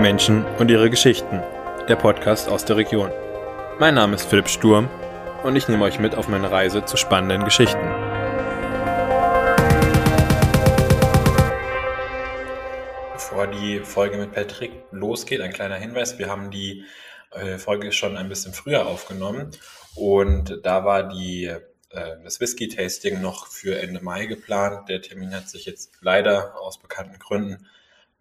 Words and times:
Menschen 0.00 0.46
und 0.58 0.70
ihre 0.70 0.88
Geschichten. 0.88 1.42
Der 1.86 1.96
Podcast 1.96 2.48
aus 2.48 2.64
der 2.64 2.76
Region. 2.76 3.10
Mein 3.78 3.94
Name 3.94 4.14
ist 4.14 4.24
Philipp 4.24 4.48
Sturm 4.48 4.88
und 5.44 5.56
ich 5.56 5.68
nehme 5.68 5.84
euch 5.84 5.98
mit 5.98 6.14
auf 6.14 6.26
meine 6.26 6.50
Reise 6.50 6.86
zu 6.86 6.96
spannenden 6.96 7.44
Geschichten. 7.44 7.86
Bevor 13.12 13.46
die 13.48 13.80
Folge 13.80 14.16
mit 14.16 14.32
Patrick 14.32 14.72
losgeht, 14.90 15.42
ein 15.42 15.52
kleiner 15.52 15.76
Hinweis. 15.76 16.18
Wir 16.18 16.28
haben 16.30 16.50
die 16.50 16.84
äh, 17.32 17.58
Folge 17.58 17.92
schon 17.92 18.16
ein 18.16 18.30
bisschen 18.30 18.54
früher 18.54 18.86
aufgenommen 18.86 19.50
und 19.94 20.60
da 20.62 20.86
war 20.86 21.10
die, 21.10 21.44
äh, 21.44 21.60
das 22.24 22.40
Whisky-Tasting 22.40 23.20
noch 23.20 23.48
für 23.48 23.78
Ende 23.78 24.02
Mai 24.02 24.24
geplant. 24.24 24.88
Der 24.88 25.02
Termin 25.02 25.34
hat 25.34 25.50
sich 25.50 25.66
jetzt 25.66 25.92
leider 26.00 26.58
aus 26.58 26.78
bekannten 26.78 27.18
Gründen 27.18 27.66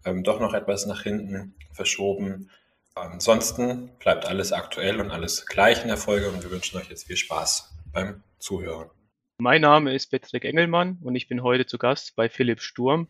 ähm, 0.05 0.23
doch 0.23 0.39
noch 0.39 0.53
etwas 0.53 0.85
nach 0.85 1.03
hinten 1.03 1.55
verschoben. 1.71 2.49
Ansonsten 2.95 3.91
bleibt 3.99 4.25
alles 4.25 4.51
aktuell 4.51 4.99
und 4.99 5.11
alles 5.11 5.45
gleich 5.45 5.81
in 5.81 5.87
der 5.87 5.97
Folge 5.97 6.29
und 6.29 6.43
wir 6.43 6.51
wünschen 6.51 6.77
euch 6.77 6.89
jetzt 6.89 7.07
viel 7.07 7.17
Spaß 7.17 7.73
beim 7.93 8.23
Zuhören. 8.39 8.89
Mein 9.37 9.61
Name 9.61 9.93
ist 9.93 10.11
Patrick 10.11 10.43
Engelmann 10.43 10.97
und 11.01 11.15
ich 11.15 11.29
bin 11.29 11.43
heute 11.43 11.65
zu 11.65 11.77
Gast 11.77 12.15
bei 12.15 12.27
Philipp 12.27 12.61
Sturm. 12.61 13.07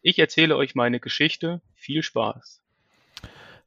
Ich 0.00 0.18
erzähle 0.18 0.56
euch 0.56 0.76
meine 0.76 1.00
Geschichte. 1.00 1.60
Viel 1.74 2.02
Spaß. 2.02 2.62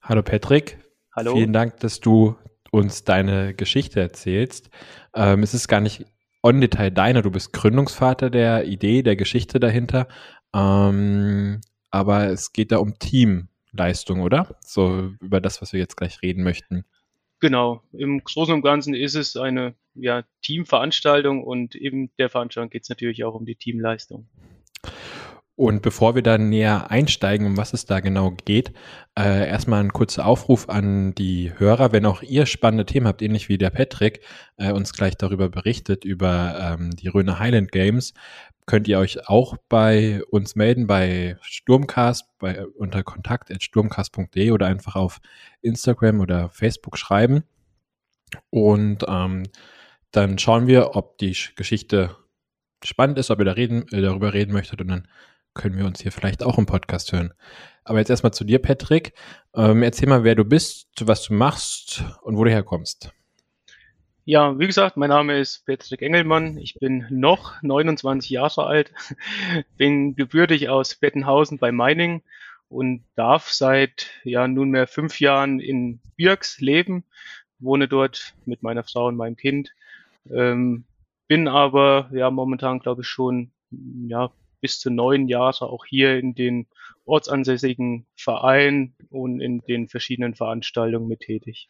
Hallo 0.02 0.24
Patrick. 0.24 0.78
Hallo. 1.14 1.36
Vielen 1.36 1.52
Dank, 1.52 1.82
dass 1.82 2.00
du 2.00 2.38
uns 2.72 3.04
deine 3.04 3.54
Geschichte 3.54 4.00
erzählst. 4.00 4.70
Ähm, 5.14 5.44
es 5.44 5.54
ist 5.54 5.68
gar 5.68 5.82
nicht 5.82 6.06
on 6.42 6.62
Detail 6.62 6.92
deine, 6.92 7.22
du 7.22 7.32
bist 7.32 7.52
Gründungsvater 7.52 8.30
der 8.30 8.66
Idee, 8.66 9.04
der 9.04 9.18
Geschichte 9.18 9.60
dahinter. 9.60 10.08
Ähm, 10.56 11.60
aber 11.92 12.28
es 12.28 12.54
geht 12.54 12.72
da 12.72 12.78
um 12.78 12.98
Teamleistung, 13.00 14.22
oder? 14.22 14.56
So 14.62 15.14
über 15.20 15.42
das, 15.42 15.62
was 15.62 15.74
wir 15.74 15.80
jetzt 15.80 15.98
gleich 15.98 16.22
reden 16.22 16.44
möchten. 16.44 16.86
Genau. 17.40 17.84
Im 17.94 18.24
Großen 18.24 18.54
und 18.54 18.62
Ganzen 18.62 18.94
ist 18.94 19.16
es 19.16 19.38
eine 19.38 19.76
ja, 19.96 20.24
Teamveranstaltung 20.42 21.44
und 21.44 21.76
in 21.76 22.12
der 22.18 22.30
Veranstaltung 22.30 22.70
geht 22.70 22.84
es 22.84 22.90
natürlich 22.90 23.24
auch 23.24 23.34
um 23.34 23.46
die 23.46 23.56
Teamleistung. 23.56 24.28
Und 25.60 25.82
bevor 25.82 26.16
wir 26.16 26.22
dann 26.22 26.48
näher 26.48 26.90
einsteigen, 26.90 27.46
um 27.46 27.58
was 27.58 27.74
es 27.74 27.86
da 27.86 28.00
genau 28.00 28.32
geht, 28.46 28.72
äh, 29.20 29.46
erstmal 29.46 29.84
ein 29.84 29.92
kurzer 29.92 30.26
Aufruf 30.26 30.70
an 30.70 31.14
die 31.16 31.52
Hörer. 31.58 31.92
Wenn 31.92 32.06
auch 32.06 32.22
ihr 32.22 32.46
spannende 32.46 32.86
Themen 32.86 33.08
habt, 33.08 33.22
ähnlich 33.22 33.50
wie 33.50 33.58
der 33.58 33.70
Patrick 33.70 34.22
äh, 34.56 34.72
uns 34.72 34.94
gleich 34.94 35.18
darüber 35.18 35.50
berichtet, 35.50 36.06
über 36.06 36.78
ähm, 36.80 36.92
die 36.92 37.10
Röner 37.10 37.40
Highland 37.40 37.74
Games, 37.74 38.14
könnt 38.68 38.88
ihr 38.88 39.00
euch 39.00 39.28
auch 39.28 39.58
bei 39.68 40.22
uns 40.32 40.56
melden, 40.56 40.88
bei 40.88 41.36
Sturmcast, 41.42 42.40
bei, 42.40 42.66
unter 42.66 43.04
kontakt.sturmcast.de 43.04 44.52
oder 44.52 44.66
einfach 44.66 44.96
auf 44.96 45.20
Instagram 45.62 46.22
oder 46.22 46.48
Facebook 46.48 46.98
schreiben. 46.98 47.44
Und 48.50 49.04
ähm, 49.10 49.44
dann 50.12 50.40
schauen 50.40 50.68
wir, 50.68 50.96
ob 50.96 51.18
die 51.18 51.36
Geschichte 51.58 52.16
spannend 52.82 53.18
ist, 53.18 53.30
ob 53.30 53.40
ihr 53.40 53.46
da 53.46 53.52
reden, 53.52 53.90
äh, 53.90 54.02
darüber 54.02 54.34
reden 54.34 54.54
möchtet 54.54 54.80
und 54.80 54.88
dann 54.88 55.06
können 55.60 55.78
wir 55.78 55.86
uns 55.86 56.02
hier 56.02 56.14
vielleicht 56.14 56.42
auch 56.42 56.58
im 56.58 56.66
Podcast 56.66 57.12
hören. 57.12 57.34
Aber 57.84 58.00
jetzt 58.00 58.10
erstmal 58.10 58.34
zu 58.34 58.46
dir, 58.46 58.60
Patrick. 58.60 59.14
Ähm, 59.54 59.84
erzähl 59.84 60.08
mal, 60.08 60.24
wer 60.24 60.36
du 60.36 60.46
bist, 60.46 60.88
was 61.02 61.24
du 61.24 61.34
machst 61.34 62.04
und 62.24 62.38
wo 62.38 62.46
du 62.46 62.50
herkommst. 62.50 63.12
Ja, 64.24 64.58
wie 64.58 64.68
gesagt, 64.68 64.96
mein 64.96 65.10
Name 65.10 65.38
ist 65.38 65.66
Patrick 65.66 66.02
Engelmann. 66.02 66.58
Ich 66.58 66.76
bin 66.76 67.06
noch 67.10 67.62
29 67.62 68.30
Jahre 68.30 68.68
alt, 68.68 68.94
bin 69.78 70.16
gebürtig 70.16 70.70
aus 70.70 70.96
Bettenhausen 70.96 71.58
bei 71.58 71.74
Meining 71.74 72.22
und 72.70 73.04
darf 73.16 73.50
seit 73.50 74.12
ja 74.24 74.48
nunmehr 74.48 74.88
fünf 74.88 75.20
Jahren 75.20 75.60
in 75.60 76.00
Birks 76.16 76.62
leben, 76.62 77.04
wohne 77.58 77.90
dort 77.90 78.34
mit 78.46 78.64
meiner 78.64 78.84
Frau 78.84 79.08
und 79.08 79.18
meinem 79.18 79.36
Kind. 79.36 79.74
Ähm, 80.32 80.86
bin 81.28 81.50
aber 81.50 82.10
ja 82.14 82.32
momentan 82.32 82.80
glaube 82.80 83.02
ich 83.02 83.08
schon 83.08 83.52
ja 84.08 84.32
bis 84.62 84.80
zu 84.80 84.90
neun 84.90 85.28
Jahre 85.28 85.68
auch 85.68 85.86
hier 85.86 86.18
in 86.18 86.36
den 86.36 86.68
ortsansässigen 87.06 88.06
Vereinen 88.16 88.96
und 89.10 89.42
in 89.42 89.60
den 89.62 89.88
verschiedenen 89.88 90.36
Veranstaltungen 90.36 91.08
mit 91.08 91.22
tätig. 91.22 91.70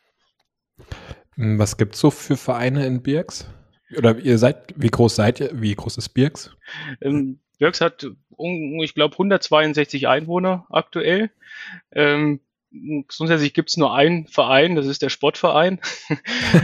Hm, 1.35 1.59
was 1.59 1.77
gibt 1.77 1.95
es 1.95 2.01
so 2.01 2.11
für 2.11 2.37
Vereine 2.37 2.85
in 2.85 3.01
Birks? 3.01 3.49
Oder 3.97 4.17
ihr 4.19 4.37
seid, 4.37 4.73
wie 4.75 4.89
groß 4.89 5.15
seid 5.15 5.39
ihr? 5.39 5.49
Wie 5.53 5.73
groß 5.73 5.97
ist 5.97 6.09
Birks? 6.09 6.55
Ähm, 7.01 7.39
Birks 7.57 7.81
hat, 7.81 8.05
ich 8.81 8.93
glaube, 8.93 9.13
162 9.13 10.07
Einwohner 10.07 10.65
aktuell. 10.69 11.31
Ähm, 11.91 12.39
grundsätzlich 13.07 13.53
gibt 13.53 13.69
es 13.69 13.77
nur 13.77 13.93
einen 13.93 14.27
Verein, 14.27 14.75
das 14.75 14.85
ist 14.85 15.01
der 15.01 15.09
Sportverein. 15.09 15.79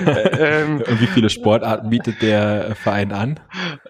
ähm, 0.07 0.83
Und 0.87 1.01
wie 1.01 1.07
viele 1.07 1.29
Sportarten 1.29 1.89
bietet 1.89 2.21
der 2.21 2.75
Verein 2.75 3.11
an? 3.11 3.39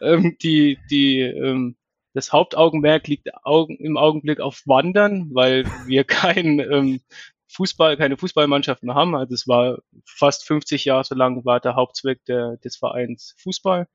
Ähm, 0.02 0.38
die, 0.42 0.80
die, 0.90 1.20
ähm, 1.20 1.76
das 2.16 2.32
Hauptaugenmerk 2.32 3.08
liegt 3.08 3.28
im 3.28 3.98
Augenblick 3.98 4.40
auf 4.40 4.62
Wandern, 4.66 5.30
weil 5.34 5.66
wir 5.86 6.04
kein 6.06 6.60
ähm, 6.60 7.02
Fußball, 7.50 7.98
keine 7.98 8.18
Fußballmannschaft 8.18 8.84
mehr 8.84 8.96
haben. 8.96 9.16
Also 9.16 9.34
es 9.34 9.48
war 9.48 9.80
fast 10.06 10.48
50 10.48 10.86
Jahre 10.86 11.14
lang 11.14 11.46
war 11.46 11.60
der 11.60 11.76
Hauptzweck 11.76 12.24
der, 12.26 12.58
des 12.58 12.78
Vereins 12.78 13.36
Fußball. 13.38 13.88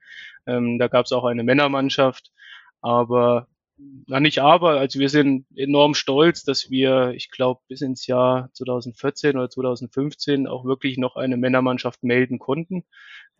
Ähm, 0.46 0.78
da 0.78 0.88
gab 0.88 1.06
es 1.06 1.12
auch 1.12 1.24
eine 1.24 1.42
Männermannschaft, 1.42 2.30
aber 2.82 3.48
na 4.06 4.20
nicht 4.20 4.40
aber, 4.40 4.78
also 4.78 4.98
wir 4.98 5.08
sind 5.08 5.46
enorm 5.56 5.94
stolz, 5.94 6.44
dass 6.44 6.70
wir, 6.70 7.12
ich 7.14 7.30
glaube, 7.30 7.62
bis 7.68 7.80
ins 7.80 8.06
Jahr 8.06 8.50
2014 8.52 9.38
oder 9.38 9.48
2015 9.48 10.46
auch 10.46 10.66
wirklich 10.66 10.98
noch 10.98 11.16
eine 11.16 11.38
Männermannschaft 11.38 12.02
melden 12.02 12.38
konnten. 12.38 12.84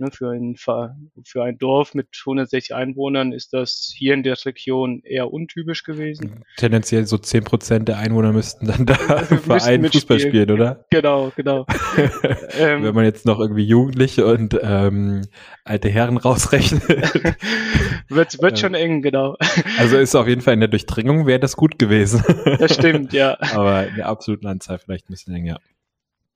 Ne, 0.00 0.10
für, 0.10 0.30
ein, 0.30 0.56
für 0.56 1.44
ein 1.44 1.58
Dorf 1.58 1.92
mit 1.92 2.08
160 2.24 2.74
Einwohnern 2.74 3.32
ist 3.32 3.52
das 3.52 3.92
hier 3.94 4.14
in 4.14 4.22
der 4.22 4.34
Region 4.46 5.02
eher 5.04 5.30
untypisch 5.30 5.82
gewesen. 5.84 6.42
Tendenziell 6.56 7.04
so 7.04 7.18
10 7.18 7.44
Prozent 7.44 7.88
der 7.88 7.98
Einwohner 7.98 8.32
müssten 8.32 8.66
dann 8.66 8.86
da 8.86 8.94
im 9.30 9.40
Verein 9.40 9.84
Fußball 9.84 10.18
spielen, 10.18 10.50
oder? 10.50 10.86
Genau, 10.88 11.30
genau. 11.36 11.66
ähm, 12.58 12.82
Wenn 12.82 12.94
man 12.94 13.04
jetzt 13.04 13.26
noch 13.26 13.38
irgendwie 13.40 13.66
Jugendliche 13.66 14.24
und 14.24 14.58
ähm, 14.62 15.26
alte 15.64 15.90
Herren 15.90 16.16
rausrechnet. 16.16 16.82
wird 18.08 18.40
wird 18.40 18.58
schon 18.58 18.72
eng, 18.72 19.02
genau. 19.02 19.36
Also 19.78 19.98
ist 19.98 20.14
auf 20.14 20.28
jeden 20.28 20.40
Fall 20.40 20.54
in 20.54 20.60
der 20.60 20.70
Durchdringung 20.70 21.26
wäre 21.26 21.40
das 21.40 21.56
gut 21.56 21.78
gewesen. 21.78 22.24
Das 22.58 22.74
stimmt, 22.74 23.12
ja. 23.12 23.36
Aber 23.52 23.86
in 23.86 23.96
der 23.96 24.08
absoluten 24.08 24.46
Anzahl 24.46 24.78
vielleicht 24.78 25.10
ein 25.10 25.12
bisschen 25.12 25.34
länger. 25.34 25.60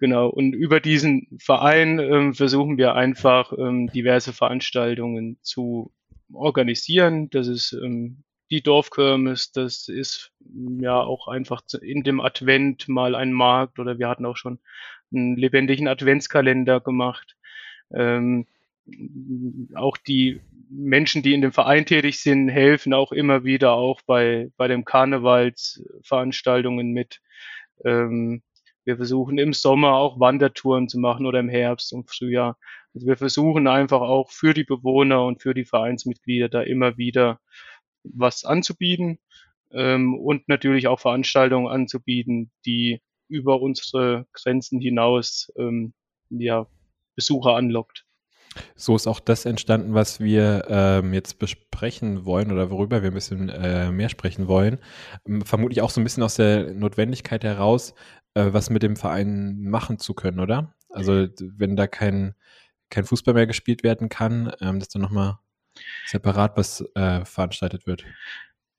Genau, 0.04 0.28
und 0.28 0.52
über 0.52 0.80
diesen 0.80 1.26
Verein 1.40 1.98
ähm, 1.98 2.34
versuchen 2.34 2.76
wir 2.76 2.94
einfach 2.94 3.54
ähm, 3.56 3.90
diverse 3.90 4.34
Veranstaltungen 4.34 5.38
zu 5.40 5.94
organisieren. 6.30 7.30
Das 7.30 7.48
ist 7.48 7.72
ähm, 7.72 8.22
die 8.50 8.60
Dorfkirmes, 8.60 9.52
das 9.52 9.88
ist 9.88 10.30
ähm, 10.44 10.80
ja 10.82 11.00
auch 11.00 11.26
einfach 11.26 11.62
in 11.80 12.02
dem 12.02 12.20
Advent 12.20 12.86
mal 12.86 13.14
ein 13.14 13.32
Markt 13.32 13.78
oder 13.78 13.98
wir 13.98 14.10
hatten 14.10 14.26
auch 14.26 14.36
schon 14.36 14.58
einen 15.10 15.38
lebendigen 15.38 15.88
Adventskalender 15.88 16.82
gemacht. 16.82 17.38
Ähm, 17.90 18.46
auch 19.74 19.96
die 19.96 20.42
Menschen, 20.68 21.22
die 21.22 21.32
in 21.32 21.40
dem 21.40 21.52
Verein 21.52 21.86
tätig 21.86 22.20
sind, 22.20 22.50
helfen 22.50 22.92
auch 22.92 23.10
immer 23.10 23.44
wieder 23.44 23.72
auch 23.72 24.02
bei, 24.02 24.50
bei 24.58 24.68
den 24.68 24.84
Karnevalsveranstaltungen 24.84 26.92
mit. 26.92 27.22
Ähm, 27.86 28.42
wir 28.84 28.96
versuchen 28.96 29.38
im 29.38 29.52
Sommer 29.52 29.94
auch 29.94 30.20
Wandertouren 30.20 30.88
zu 30.88 30.98
machen 30.98 31.26
oder 31.26 31.40
im 31.40 31.48
Herbst 31.48 31.92
und 31.92 32.10
Frühjahr. 32.10 32.58
Also 32.94 33.06
wir 33.06 33.16
versuchen 33.16 33.66
einfach 33.66 34.00
auch 34.00 34.30
für 34.30 34.54
die 34.54 34.64
Bewohner 34.64 35.24
und 35.24 35.42
für 35.42 35.54
die 35.54 35.64
Vereinsmitglieder 35.64 36.48
da 36.48 36.62
immer 36.62 36.96
wieder 36.96 37.40
was 38.04 38.44
anzubieten 38.44 39.18
ähm, 39.72 40.18
und 40.18 40.48
natürlich 40.48 40.86
auch 40.86 41.00
Veranstaltungen 41.00 41.68
anzubieten, 41.68 42.50
die 42.66 43.00
über 43.28 43.60
unsere 43.60 44.26
Grenzen 44.32 44.80
hinaus 44.80 45.50
ähm, 45.56 45.94
ja, 46.28 46.66
Besucher 47.16 47.56
anlockt. 47.56 48.04
So 48.76 48.94
ist 48.94 49.06
auch 49.06 49.18
das 49.18 49.46
entstanden, 49.46 49.94
was 49.94 50.20
wir 50.20 50.66
ähm, 50.68 51.12
jetzt 51.12 51.38
besprechen 51.38 52.24
wollen 52.24 52.52
oder 52.52 52.70
worüber 52.70 53.02
wir 53.02 53.10
ein 53.10 53.14
bisschen 53.14 53.48
äh, 53.48 53.90
mehr 53.90 54.08
sprechen 54.08 54.46
wollen. 54.46 54.78
Ähm, 55.26 55.42
vermutlich 55.42 55.82
auch 55.82 55.90
so 55.90 56.00
ein 56.00 56.04
bisschen 56.04 56.22
aus 56.22 56.36
der 56.36 56.72
Notwendigkeit 56.72 57.42
heraus, 57.42 57.94
äh, 58.34 58.52
was 58.52 58.70
mit 58.70 58.82
dem 58.82 58.96
Verein 58.96 59.62
machen 59.62 59.98
zu 59.98 60.14
können, 60.14 60.40
oder? 60.40 60.74
Also 60.90 61.26
wenn 61.40 61.76
da 61.76 61.86
kein, 61.86 62.34
kein 62.90 63.04
Fußball 63.04 63.34
mehr 63.34 63.46
gespielt 63.46 63.82
werden 63.82 64.08
kann, 64.08 64.52
ähm, 64.60 64.78
dass 64.78 64.88
dann 64.88 65.02
nochmal 65.02 65.38
separat 66.06 66.56
was 66.56 66.84
äh, 66.94 67.24
veranstaltet 67.24 67.86
wird. 67.86 68.04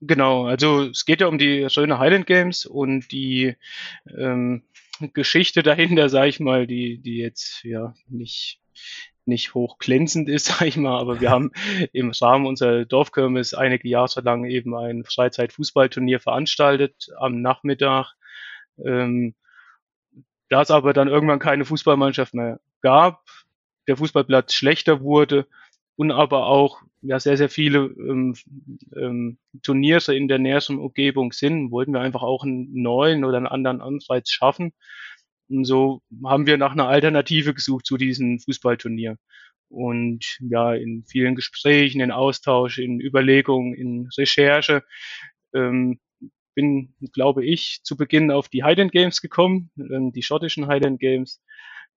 Genau, 0.02 0.46
also 0.46 0.84
es 0.84 1.06
geht 1.06 1.22
ja 1.22 1.28
um 1.28 1.38
die 1.38 1.70
Schöne 1.70 2.00
Highland 2.00 2.28
Games 2.28 2.66
und 2.66 3.12
die 3.12 3.56
ähm, 4.18 4.64
Geschichte 5.14 5.64
dahinter, 5.64 6.10
sage 6.10 6.30
ich 6.30 6.40
mal, 6.40 6.68
die, 6.68 7.00
die 7.00 7.18
jetzt 7.18 7.64
ja 7.64 7.94
nicht 8.08 8.60
nicht 9.28 9.54
hochglänzend 9.54 10.30
ist, 10.30 10.46
sag 10.60 10.62
ich 10.62 10.78
mal, 10.78 11.00
aber 11.00 11.20
wir 11.20 11.30
haben 11.30 11.52
im 11.94 12.12
Rahmen 12.12 12.46
unserer 12.46 12.86
Dorfkirmes 12.86 13.54
einige 13.54 13.88
Jahre 13.88 14.22
lang 14.22 14.46
eben 14.46 14.76
ein 14.76 15.04
Freizeitfußballturnier 15.04 16.20
veranstaltet 16.20 17.10
am 17.18 17.42
Nachmittag. 17.42 18.14
Ähm, 18.84 19.36
da 20.50 20.62
es 20.62 20.72
aber 20.72 20.94
dann 20.94 21.08
irgendwann 21.08 21.40
keine 21.40 21.66
Fußballmannschaft 21.66 22.34
mehr 22.34 22.60
gab, 22.82 23.24
der 23.88 23.98
Fußballplatz 23.98 24.54
schlechter 24.54 25.02
wurde 25.02 25.48
und 25.96 26.12
aber 26.12 26.48
auch 26.48 26.82
ja 27.02 27.20
sehr, 27.20 27.38
sehr 27.38 27.50
viele 27.50 27.80
ähm, 27.80 28.36
ähm, 28.96 29.38
Turniere 29.62 30.16
in 30.16 30.28
der 30.28 30.40
näheren 30.40 30.80
Umgebung 30.80 31.32
sind, 31.32 31.72
wollten 31.72 31.94
wir 31.94 32.02
einfach 32.02 32.24
auch 32.24 32.44
einen 32.44 32.82
neuen 32.82 33.24
oder 33.24 33.38
einen 33.38 33.48
anderen 33.48 33.82
Anreiz 33.82 34.32
schaffen. 34.32 34.74
Und 35.48 35.66
so 35.66 36.02
haben 36.24 36.48
wir 36.48 36.58
nach 36.58 36.72
einer 36.72 36.88
Alternative 36.88 37.54
gesucht 37.54 37.86
zu 37.86 37.98
diesem 37.98 38.40
Fußballturnier. 38.40 39.18
Und 39.70 40.38
ja, 40.40 40.74
in 40.74 41.04
vielen 41.06 41.36
Gesprächen, 41.36 42.02
in 42.02 42.12
Austausch, 42.12 42.80
in 42.80 43.00
Überlegungen, 43.00 43.74
in 43.74 44.10
Recherche 44.18 44.84
ähm, 45.54 46.00
bin, 46.56 46.96
glaube 47.14 47.46
ich, 47.46 47.82
zu 47.84 47.98
Beginn 47.98 48.32
auf 48.32 48.50
die 48.50 48.64
Highland 48.64 48.92
Games 48.92 49.22
gekommen, 49.22 49.72
ähm, 49.78 50.12
die 50.12 50.24
schottischen 50.24 50.68
Highland 50.68 51.00
Games. 51.00 51.44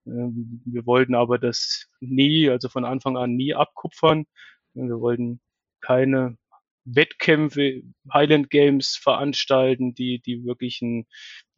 Ähm, 0.07 0.63
wir 0.67 0.85
wollten 0.87 1.15
aber 1.15 1.39
das 1.39 1.89
nie, 2.01 2.51
also 2.51 2.69
von 2.69 2.85
Anfang 2.85 3.17
an 3.17 3.37
nie 3.37 3.55
abkupfern. 3.55 4.27
Wir 4.75 5.01
wollten 5.01 5.41
keine 5.81 6.37
Wettkämpfe, 6.85 7.83
Highland 8.13 8.51
Games 8.51 8.97
veranstalten, 8.97 9.95
die, 9.95 10.21
die 10.21 10.45
wirklich 10.45 10.81
einen 10.83 11.07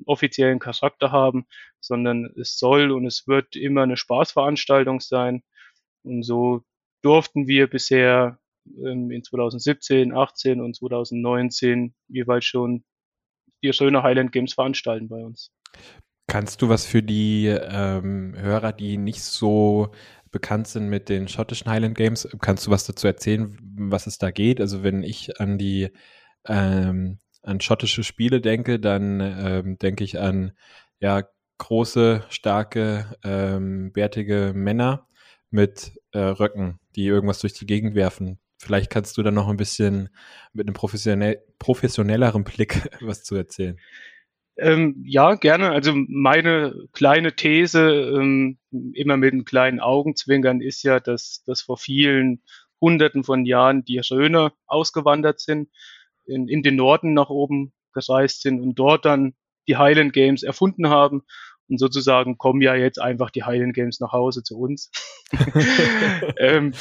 offiziellen 0.06 0.58
Charakter 0.58 1.12
haben, 1.12 1.46
sondern 1.80 2.32
es 2.36 2.58
soll 2.58 2.90
und 2.90 3.06
es 3.06 3.26
wird 3.26 3.56
immer 3.56 3.82
eine 3.82 3.96
Spaßveranstaltung 3.96 5.00
sein. 5.00 5.42
Und 6.02 6.22
so 6.22 6.62
durften 7.02 7.46
wir 7.46 7.68
bisher 7.68 8.38
ähm, 8.66 9.10
in 9.10 9.22
2017, 9.22 10.12
18 10.12 10.60
und 10.60 10.76
2019 10.76 11.94
jeweils 12.08 12.44
schon 12.44 12.84
die 13.62 13.72
schöne 13.72 14.02
Highland 14.02 14.32
Games 14.32 14.54
veranstalten 14.54 15.08
bei 15.08 15.16
uns. 15.16 15.52
Kannst 16.26 16.62
du 16.62 16.68
was 16.68 16.86
für 16.86 17.02
die 17.02 17.46
ähm, 17.46 18.34
Hörer, 18.36 18.72
die 18.72 18.96
nicht 18.96 19.22
so 19.22 19.90
bekannt 20.30 20.68
sind 20.68 20.88
mit 20.88 21.08
den 21.08 21.26
schottischen 21.28 21.70
Highland 21.70 21.96
Games, 21.96 22.28
kannst 22.40 22.66
du 22.66 22.70
was 22.70 22.84
dazu 22.84 23.06
erzählen, 23.06 23.56
was 23.60 24.06
es 24.06 24.18
da 24.18 24.30
geht? 24.30 24.60
Also 24.60 24.82
wenn 24.82 25.02
ich 25.02 25.40
an 25.40 25.58
die 25.58 25.90
ähm, 26.46 27.18
an 27.42 27.60
schottische 27.60 28.04
Spiele 28.04 28.40
denke, 28.40 28.78
dann 28.78 29.20
ähm, 29.20 29.78
denke 29.78 30.04
ich 30.04 30.20
an 30.20 30.52
ja 31.00 31.24
große, 31.58 32.24
starke, 32.28 33.16
ähm, 33.24 33.92
bärtige 33.92 34.52
Männer 34.54 35.06
mit 35.50 35.92
äh, 36.12 36.18
Röcken, 36.18 36.78
die 36.96 37.06
irgendwas 37.06 37.40
durch 37.40 37.54
die 37.54 37.66
Gegend 37.66 37.94
werfen. 37.94 38.38
Vielleicht 38.60 38.90
kannst 38.90 39.16
du 39.16 39.22
da 39.22 39.30
noch 39.30 39.48
ein 39.48 39.56
bisschen 39.56 40.10
mit 40.52 40.66
einem 40.66 40.74
professionell, 40.74 41.42
professionelleren 41.58 42.44
Blick 42.44 42.90
was 43.00 43.24
zu 43.24 43.34
erzählen. 43.34 43.80
Ähm, 44.58 45.02
ja, 45.06 45.34
gerne. 45.36 45.70
Also 45.70 45.94
meine 45.94 46.74
kleine 46.92 47.34
These, 47.34 47.80
ähm, 47.80 48.58
immer 48.70 49.16
mit 49.16 49.32
einem 49.32 49.46
kleinen 49.46 49.80
Augenzwinkern, 49.80 50.60
ist 50.60 50.82
ja, 50.82 51.00
dass, 51.00 51.42
dass 51.46 51.62
vor 51.62 51.78
vielen 51.78 52.42
Hunderten 52.82 53.24
von 53.24 53.46
Jahren 53.46 53.82
die 53.82 53.98
Röner 53.98 54.52
ausgewandert 54.66 55.40
sind, 55.40 55.70
in, 56.26 56.46
in 56.46 56.62
den 56.62 56.76
Norden 56.76 57.14
nach 57.14 57.30
oben 57.30 57.72
gereist 57.94 58.42
sind 58.42 58.60
und 58.60 58.74
dort 58.74 59.06
dann 59.06 59.32
die 59.68 59.78
Highland 59.78 60.12
Games 60.12 60.42
erfunden 60.42 60.90
haben. 60.90 61.22
Und 61.70 61.78
sozusagen 61.78 62.36
kommen 62.36 62.60
ja 62.60 62.74
jetzt 62.74 63.00
einfach 63.00 63.30
die 63.30 63.44
Highland 63.44 63.74
Games 63.74 64.00
nach 64.00 64.12
Hause 64.12 64.42
zu 64.42 64.58
uns. 64.58 64.90
ähm, 66.36 66.72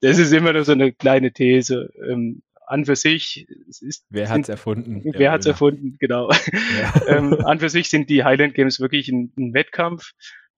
das 0.00 0.18
ist 0.18 0.32
immer 0.32 0.52
nur 0.52 0.64
so 0.64 0.72
eine 0.72 0.92
kleine 0.92 1.32
These. 1.32 1.90
Ähm, 2.08 2.42
an 2.66 2.84
für 2.84 2.96
sich 2.96 3.48
ist, 3.80 4.04
wer 4.10 4.28
hat 4.28 4.42
es 4.42 4.48
erfunden? 4.48 5.02
Wer 5.04 5.30
hat 5.30 5.40
es 5.40 5.46
erfunden, 5.46 5.96
genau. 5.98 6.30
Ja. 6.30 7.02
ähm, 7.08 7.34
an 7.44 7.60
für 7.60 7.68
sich 7.68 7.88
sind 7.88 8.10
die 8.10 8.24
Highland 8.24 8.54
Games 8.54 8.80
wirklich 8.80 9.08
ein, 9.08 9.32
ein 9.38 9.54
Wettkampf, 9.54 10.12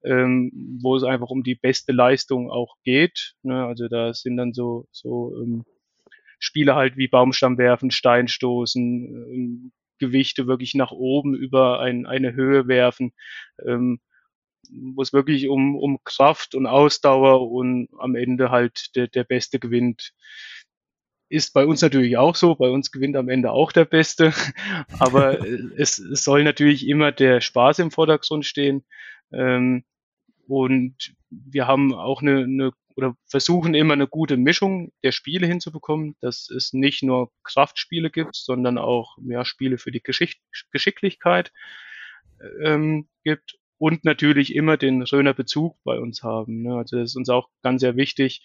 ähm, 0.05 0.79
wo 0.83 0.97
es 0.97 1.03
einfach 1.03 1.29
um 1.29 1.43
die 1.43 1.55
beste 1.55 1.93
Leistung 1.93 2.51
auch 2.51 2.77
geht. 2.83 3.35
Ne? 3.43 3.65
Also 3.67 3.89
da 3.89 4.15
sind 4.15 4.37
dann 4.37 4.55
so, 4.55 4.87
so 4.91 5.35
ähm, 5.43 5.65
Spiele 6.39 6.75
halt 6.75 6.97
wie 6.97 7.09
Baumstamm 7.09 7.59
werfen, 7.59 7.91
Steinstoßen, 7.91 8.83
ähm, 8.83 9.73
Gewichte 9.99 10.47
wirklich 10.47 10.75
nach 10.75 10.91
oben 10.91 11.35
über 11.35 11.81
ein, 11.81 12.07
eine 12.07 12.35
Höhe 12.35 12.69
werfen, 12.69 13.13
ähm, 13.65 14.01
wo 14.71 15.03
es 15.03 15.13
wirklich 15.13 15.49
um, 15.49 15.77
um 15.77 15.99
Kraft 16.05 16.55
und 16.55 16.67
Ausdauer 16.67 17.51
und 17.51 17.89
am 17.99 18.15
Ende 18.15 18.51
halt 18.51 18.95
der, 18.97 19.09
der 19.09 19.25
Beste 19.25 19.59
gewinnt 19.59 20.13
ist 21.31 21.53
bei 21.53 21.67
uns 21.67 21.83
natürlich 21.83 22.17
auch 22.17 22.35
so. 22.35 22.55
Bei 22.55 22.71
uns 22.71 22.91
gewinnt 22.91 23.17
am 23.17 23.29
Ende 23.29 23.53
auch 23.53 23.73
der 23.73 23.85
Beste. 23.85 24.33
Aber 24.99 25.39
es, 25.77 25.99
es 25.99 26.25
soll 26.25 26.45
natürlich 26.45 26.87
immer 26.89 27.13
der 27.13 27.41
Spaß 27.41 27.81
im 27.81 27.91
Vordergrund 27.91 28.45
stehen. 28.45 28.85
Ähm, 29.33 29.85
und 30.47 31.15
wir 31.31 31.67
haben 31.67 31.95
auch 31.95 32.23
eine, 32.23 32.45
eine 32.45 32.73
oder 32.99 33.15
versuchen 33.27 33.75
immer 33.75 33.93
eine 33.93 34.09
gute 34.09 34.37
Mischung 34.37 34.91
der 35.05 35.13
Spiele 35.13 35.47
hinzubekommen, 35.47 36.17
dass 36.21 36.51
es 36.51 36.73
nicht 36.73 37.05
nur 37.05 37.31
Kraftspiele 37.45 38.11
gibt, 38.11 38.35
sondern 38.35 38.77
auch 38.77 39.17
mehr 39.19 39.45
Spiele 39.45 39.79
für 39.79 39.93
die 39.93 40.03
Geschick 40.03 40.35
Geschicklichkeit 40.73 41.53
ähm, 42.61 43.09
gibt 43.23 43.57
und 43.79 44.05
natürlich 44.05 44.53
immer 44.53 44.77
den 44.77 45.03
Röner 45.03 45.33
Bezug 45.33 45.77
bei 45.85 45.97
uns 46.01 46.25
haben. 46.25 46.63
Ne? 46.63 46.75
Also 46.75 46.99
das 46.99 47.11
ist 47.11 47.17
uns 47.17 47.29
auch 47.29 47.49
ganz 47.63 47.83
sehr 47.83 47.95
wichtig, 47.95 48.43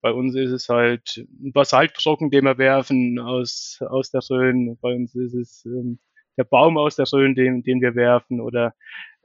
bei 0.00 0.12
uns 0.12 0.34
ist 0.34 0.50
es 0.50 0.68
halt 0.68 1.24
ein 1.40 1.52
Basaltbrocken, 1.52 2.30
den 2.30 2.44
wir 2.44 2.58
werfen 2.58 3.20
aus, 3.20 3.78
aus 3.88 4.10
der 4.10 4.20
Rhön. 4.28 4.76
Bei 4.80 4.94
uns 4.96 5.14
ist 5.14 5.34
es 5.34 5.64
ähm, 5.64 6.00
der 6.36 6.42
Baum 6.42 6.76
aus 6.76 6.96
der 6.96 7.06
Rhön, 7.12 7.36
den, 7.36 7.62
den 7.62 7.80
wir 7.80 7.94
werfen. 7.94 8.40
Oder 8.40 8.74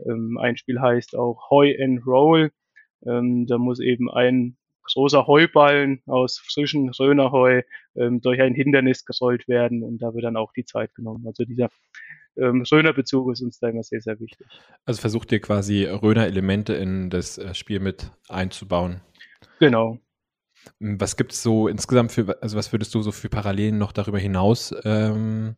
ähm, 0.05 0.37
ein 0.37 0.55
Spiel 0.55 0.79
heißt 0.79 1.15
auch 1.15 1.49
Heu 1.49 1.73
and 1.81 2.05
Roll. 2.05 2.51
Ähm, 3.05 3.47
da 3.47 3.57
muss 3.57 3.79
eben 3.79 4.09
ein 4.11 4.56
großer 4.91 5.27
Heuballen 5.27 6.01
aus 6.05 6.39
frischem 6.39 6.89
Rönerheu 6.89 7.61
ähm, 7.95 8.21
durch 8.21 8.41
ein 8.41 8.53
Hindernis 8.53 9.05
gerollt 9.05 9.47
werden 9.47 9.83
und 9.83 9.99
da 9.99 10.13
wird 10.13 10.25
dann 10.25 10.37
auch 10.37 10.53
die 10.53 10.65
Zeit 10.65 10.93
genommen. 10.95 11.25
Also 11.27 11.45
dieser 11.45 11.69
ähm, 12.37 12.63
Röner-Bezug 12.71 13.31
ist 13.31 13.41
uns 13.41 13.59
da 13.59 13.69
immer 13.69 13.83
sehr, 13.83 14.01
sehr 14.01 14.19
wichtig. 14.19 14.47
Also 14.85 15.01
versucht 15.01 15.31
ihr 15.31 15.41
quasi 15.41 15.85
Röner-Elemente 15.85 16.73
in 16.73 17.09
das 17.09 17.37
äh, 17.37 17.53
Spiel 17.53 17.79
mit 17.79 18.11
einzubauen? 18.29 19.01
Genau, 19.59 19.99
hm, 20.79 20.99
was 20.99 21.17
gibt 21.17 21.33
es 21.33 21.43
so 21.43 21.67
insgesamt 21.67 22.11
für, 22.11 22.41
also 22.41 22.57
was 22.57 22.71
würdest 22.71 22.93
du 22.95 23.01
so 23.01 23.11
für 23.11 23.29
Parallelen 23.29 23.77
noch 23.77 23.91
darüber 23.91 24.19
hinaus 24.19 24.73
ähm, 24.83 25.55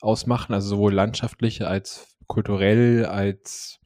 ausmachen? 0.00 0.54
Also 0.54 0.68
sowohl 0.70 0.92
landschaftlich 0.94 1.66
als 1.66 2.16
kulturell, 2.26 3.06
als 3.06 3.80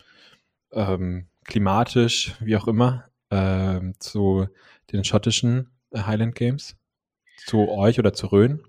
ähm, 0.73 1.29
klimatisch, 1.45 2.35
wie 2.41 2.57
auch 2.57 2.69
immer, 2.69 3.05
ähm, 3.31 3.95
zu 3.99 4.47
den 4.93 5.05
schottischen 5.05 5.71
äh, 5.91 6.01
Highland 6.01 6.35
Games? 6.35 6.77
Zu 7.47 7.69
euch 7.69 7.99
oder 7.99 8.13
zu 8.13 8.29
Rhön? 8.29 8.63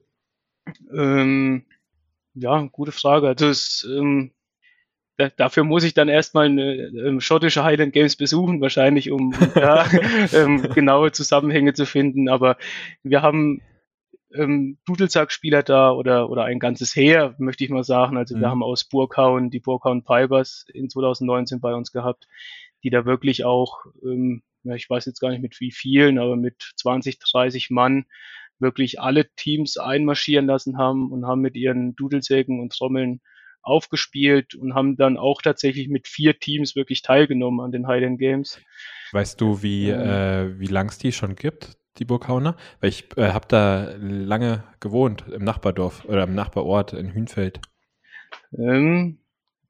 Ähm, 0.91 1.65
ja, 2.34 2.67
gute 2.72 2.91
Frage. 2.91 3.27
Also 3.27 3.48
es, 3.48 3.88
ähm, 3.89 4.31
da, 5.17 5.29
dafür 5.29 5.63
muss 5.63 5.84
ich 5.84 5.93
dann 5.93 6.10
erstmal 6.10 6.45
eine 6.45 6.74
ähm, 6.74 7.22
schottische 7.22 7.63
Highland 7.63 7.93
Games 7.93 8.15
besuchen, 8.15 8.60
wahrscheinlich, 8.62 9.12
um, 9.12 9.34
da 9.55 9.86
ähm, 10.34 10.63
genaue 10.74 11.12
Zusammenhänge 11.12 11.74
zu 11.74 11.86
finden. 11.86 12.27
Aber 12.27 12.57
wir 13.03 13.22
haben 13.22 13.62
ähm, 14.34 14.77
Dudelsack-Spieler 14.86 15.63
da 15.63 15.91
oder, 15.91 16.29
oder 16.29 16.43
ein 16.43 16.60
ganzes 16.60 16.95
Heer, 16.95 17.36
möchte 17.38 17.63
ich 17.63 17.69
mal 17.69 17.84
sagen. 17.84 18.17
Also 18.17 18.36
mhm. 18.36 18.41
wir 18.41 18.50
haben 18.50 18.63
aus 18.63 18.84
Burghauen 18.84 19.50
die 19.50 19.60
Burghauen 19.60 20.03
Pipers 20.03 20.65
in 20.74 20.89
2019 20.89 21.62
bei 21.62 21.74
uns 21.74 21.91
gehabt, 21.91 22.27
die 22.84 22.89
da 22.89 23.05
wirklich 23.05 23.45
auch, 23.45 23.86
ähm, 24.03 24.43
ja, 24.65 24.75
ich 24.75 24.89
weiß 24.89 25.05
jetzt 25.05 25.19
gar 25.19 25.29
nicht 25.29 25.41
mit 25.41 25.60
wie 25.60 25.72
vielen, 25.72 26.19
aber 26.19 26.36
mit 26.36 26.74
20, 26.77 27.19
30 27.19 27.69
Mann 27.69 28.05
wirklich 28.60 29.00
alle 29.00 29.29
Teams 29.36 29.77
einmarschieren 29.77 30.48
lassen 30.48 30.77
haben 30.77 31.12
und 31.12 31.25
haben 31.25 31.41
mit 31.41 31.55
ihren 31.55 31.95
Dudelsägen 31.95 32.60
und 32.60 32.74
Trommeln 32.74 33.22
aufgespielt 33.62 34.55
und 34.55 34.75
haben 34.75 34.95
dann 34.95 35.17
auch 35.17 35.41
tatsächlich 35.41 35.88
mit 35.88 36.07
vier 36.07 36.39
Teams 36.39 36.75
wirklich 36.75 37.01
teilgenommen 37.01 37.60
an 37.60 37.72
den 37.72 37.88
Highland 37.88 38.19
Games. 38.19 38.60
Weißt 39.12 39.41
du, 39.41 39.62
wie, 39.62 39.89
ähm, 39.89 40.01
äh, 40.01 40.60
wie 40.60 40.67
lang 40.67 40.89
es 40.89 40.98
die 40.98 41.12
schon 41.12 41.36
gibt, 41.36 41.77
die 41.98 42.05
Burghauner? 42.05 42.55
Weil 42.79 42.89
ich 42.89 43.05
äh, 43.17 43.31
habe 43.31 43.48
da 43.48 43.95
lange 44.00 44.63
gewohnt, 44.79 45.25
im 45.31 45.43
Nachbardorf 45.43 46.05
oder 46.05 46.24
im 46.24 46.36
Nachbarort 46.36 46.93
in 46.93 47.13
Hünfeld. 47.13 47.60
Ähm, 48.57 49.19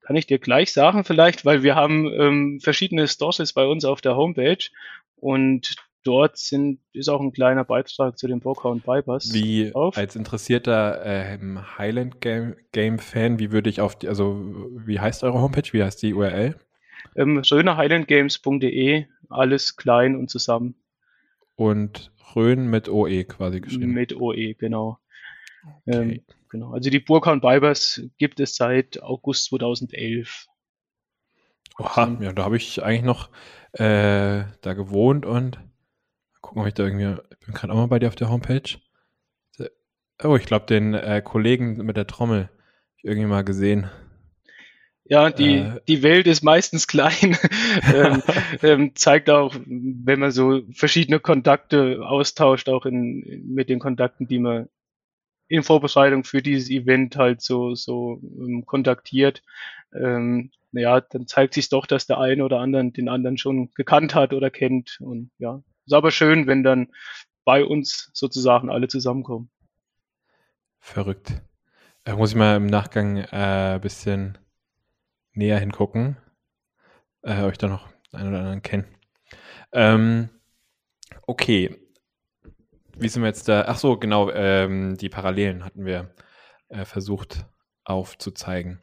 kann 0.05 0.15
ich 0.15 0.27
dir 0.27 0.37
gleich 0.37 0.71
sagen 0.71 1.03
vielleicht, 1.03 1.45
weil 1.45 1.63
wir 1.63 1.75
haben 1.75 2.07
ähm, 2.13 2.59
verschiedene 2.61 3.07
Stories 3.07 3.53
bei 3.53 3.65
uns 3.65 3.85
auf 3.85 4.01
der 4.01 4.15
Homepage 4.15 4.69
und 5.15 5.75
dort 6.03 6.37
sind, 6.37 6.79
ist 6.93 7.09
auch 7.09 7.19
ein 7.19 7.31
kleiner 7.31 7.63
Beitrag 7.63 8.15
zu 8.19 8.27
den 8.27 8.39
Burghauen 8.39 8.81
Bypass. 8.81 9.33
Wie 9.33 9.73
auf. 9.73 9.97
als 9.97 10.15
interessierter 10.15 11.03
äh, 11.03 11.39
Highland 11.79 12.21
Game, 12.21 12.55
Game 12.71 12.99
Fan, 12.99 13.39
wie 13.39 13.51
würde 13.51 13.71
ich 13.71 13.81
auf 13.81 13.97
die, 13.97 14.07
also 14.07 14.69
wie 14.85 14.99
heißt 14.99 15.23
eure 15.23 15.41
Homepage? 15.41 15.67
Wie 15.71 15.83
heißt 15.83 16.03
die 16.03 16.13
URL? 16.13 16.55
Ähm, 17.15 17.43
schönerhighlandgames.de, 17.43 19.05
alles 19.29 19.75
klein 19.75 20.15
und 20.15 20.29
zusammen. 20.29 20.75
Und 21.55 22.11
Rhön 22.35 22.67
mit 22.67 22.89
OE 22.89 23.23
quasi 23.23 23.61
geschrieben. 23.61 23.93
Mit 23.93 24.15
OE, 24.15 24.53
genau. 24.53 24.99
Okay. 25.87 25.97
Ähm, 25.97 26.21
genau. 26.55 26.73
Also 26.73 26.89
die 26.89 26.99
Burghauen 26.99 27.41
Bypass 27.41 28.01
gibt 28.17 28.39
es 28.39 28.55
seit 28.55 29.01
August 29.01 29.45
2011. 29.45 30.47
Oha, 31.77 32.17
ja, 32.21 32.31
da 32.31 32.45
habe 32.45 32.57
ich 32.57 32.81
eigentlich 32.81 33.03
noch 33.03 33.29
äh, 33.73 34.45
da 34.61 34.73
gewohnt 34.73 35.25
und 35.25 35.59
gucken, 36.41 36.61
ob 36.61 36.67
ich 36.67 36.73
da 36.73 36.83
irgendwie, 36.83 37.21
ich 37.31 37.45
bin 37.45 37.53
gerade 37.53 37.73
auch 37.73 37.77
mal 37.77 37.87
bei 37.87 37.99
dir 37.99 38.07
auf 38.07 38.15
der 38.15 38.29
Homepage. 38.29 38.79
Oh, 40.23 40.37
ich 40.37 40.45
glaube, 40.45 40.65
den 40.65 40.93
äh, 40.93 41.21
Kollegen 41.21 41.85
mit 41.85 41.97
der 41.97 42.07
Trommel 42.07 42.49
irgendwie 43.03 43.27
mal 43.27 43.43
gesehen. 43.43 43.89
Ja, 45.03 45.29
die, 45.29 45.57
äh, 45.57 45.81
die 45.89 46.01
Welt 46.03 46.25
ist 46.25 46.41
meistens 46.41 46.87
klein. 46.87 47.37
ähm, 47.93 48.23
ähm, 48.63 48.95
zeigt 48.95 49.29
auch, 49.29 49.53
wenn 49.65 50.19
man 50.19 50.31
so 50.31 50.61
verschiedene 50.71 51.19
Kontakte 51.19 51.99
austauscht, 52.01 52.69
auch 52.69 52.85
in, 52.85 53.43
mit 53.53 53.69
den 53.69 53.79
Kontakten, 53.79 54.27
die 54.27 54.39
man 54.39 54.69
in 55.47 55.63
Vorbereitung 55.63 56.23
für 56.23 56.41
dieses 56.41 56.69
Event 56.69 57.15
halt 57.17 57.41
so, 57.41 57.75
so 57.75 58.19
ähm, 58.23 58.65
kontaktiert. 58.65 59.43
Ähm, 59.93 60.51
ja, 60.71 61.01
dann 61.01 61.27
zeigt 61.27 61.53
sich 61.53 61.69
doch, 61.69 61.85
dass 61.85 62.07
der 62.07 62.19
eine 62.19 62.43
oder 62.43 62.59
andere 62.59 62.91
den 62.91 63.09
anderen 63.09 63.37
schon 63.37 63.73
gekannt 63.73 64.15
hat 64.15 64.33
oder 64.33 64.49
kennt. 64.49 64.97
Und 64.99 65.31
ja, 65.37 65.61
ist 65.85 65.93
aber 65.93 66.11
schön, 66.11 66.47
wenn 66.47 66.63
dann 66.63 66.89
bei 67.45 67.63
uns 67.63 68.09
sozusagen 68.13 68.69
alle 68.69 68.87
zusammenkommen. 68.87 69.49
Verrückt. 70.79 71.41
Da 72.03 72.15
muss 72.15 72.31
ich 72.31 72.35
mal 72.35 72.57
im 72.57 72.67
Nachgang 72.67 73.19
ein 73.25 73.77
äh, 73.77 73.79
bisschen 73.79 74.37
näher 75.33 75.59
hingucken, 75.59 76.17
äh, 77.23 77.41
ob 77.41 77.51
ich 77.51 77.57
da 77.57 77.67
noch 77.67 77.87
einen 78.11 78.29
oder 78.29 78.39
anderen 78.39 78.61
kenne. 78.61 78.85
Ähm, 79.71 80.29
okay. 81.25 81.84
Wie 82.97 83.09
sind 83.09 83.23
wir 83.23 83.27
jetzt 83.27 83.47
da? 83.49 83.65
Ach 83.67 83.77
so, 83.77 83.97
genau, 83.97 84.31
ähm, 84.31 84.97
die 84.97 85.09
Parallelen 85.09 85.65
hatten 85.65 85.85
wir 85.85 86.13
äh, 86.69 86.85
versucht 86.85 87.45
aufzuzeigen. 87.83 88.81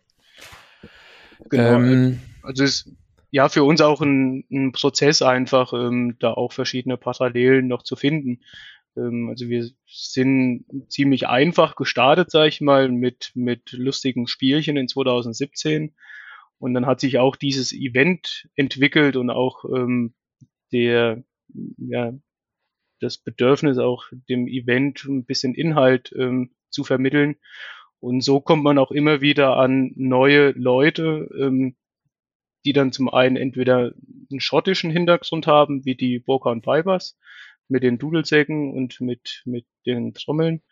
Genau. 1.48 1.74
Ähm, 1.74 2.20
also 2.42 2.64
es 2.64 2.86
ist 2.86 2.96
ja 3.30 3.48
für 3.48 3.64
uns 3.64 3.80
auch 3.80 4.00
ein, 4.00 4.44
ein 4.50 4.72
Prozess 4.72 5.22
einfach, 5.22 5.72
ähm, 5.72 6.16
da 6.20 6.32
auch 6.32 6.52
verschiedene 6.52 6.96
Parallelen 6.96 7.66
noch 7.66 7.82
zu 7.82 7.96
finden. 7.96 8.42
Ähm, 8.96 9.28
also 9.30 9.48
wir 9.48 9.68
sind 9.86 10.66
ziemlich 10.88 11.26
einfach 11.26 11.74
gestartet, 11.74 12.30
sage 12.30 12.48
ich 12.48 12.60
mal, 12.60 12.90
mit, 12.90 13.32
mit 13.34 13.72
lustigen 13.72 14.26
Spielchen 14.26 14.76
in 14.76 14.88
2017. 14.88 15.94
Und 16.58 16.74
dann 16.74 16.86
hat 16.86 17.00
sich 17.00 17.18
auch 17.18 17.34
dieses 17.34 17.72
Event 17.72 18.48
entwickelt 18.54 19.16
und 19.16 19.30
auch 19.30 19.64
ähm, 19.64 20.14
der, 20.70 21.24
ja, 21.78 22.12
das 23.02 23.18
Bedürfnis 23.18 23.78
auch 23.78 24.04
dem 24.28 24.46
Event 24.46 25.04
ein 25.04 25.24
bisschen 25.24 25.54
Inhalt 25.54 26.12
ähm, 26.16 26.50
zu 26.70 26.84
vermitteln. 26.84 27.36
Und 28.00 28.22
so 28.22 28.40
kommt 28.40 28.64
man 28.64 28.78
auch 28.78 28.90
immer 28.90 29.20
wieder 29.20 29.56
an 29.56 29.92
neue 29.96 30.50
Leute, 30.52 31.28
ähm, 31.38 31.76
die 32.64 32.72
dann 32.72 32.92
zum 32.92 33.08
einen 33.08 33.36
entweder 33.36 33.92
einen 34.30 34.40
schottischen 34.40 34.90
Hintergrund 34.90 35.46
haben, 35.46 35.84
wie 35.84 35.94
die 35.94 36.18
Boca 36.18 36.50
und 36.50 36.66
Vipers, 36.66 37.18
mit 37.68 37.82
den 37.82 37.98
Dudelsäcken 37.98 38.72
und 38.72 39.00
mit, 39.00 39.42
mit 39.44 39.66
den 39.86 40.14
Trommeln. 40.14 40.62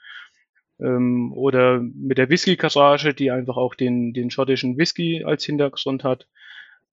Ähm, 0.80 1.32
oder 1.32 1.80
mit 1.80 2.18
der 2.18 2.30
Whisky-Garage, 2.30 3.14
die 3.14 3.30
einfach 3.30 3.56
auch 3.56 3.74
den, 3.74 4.12
den 4.12 4.30
schottischen 4.30 4.78
Whisky 4.78 5.24
als 5.24 5.44
Hintergrund 5.44 6.04
hat. 6.04 6.26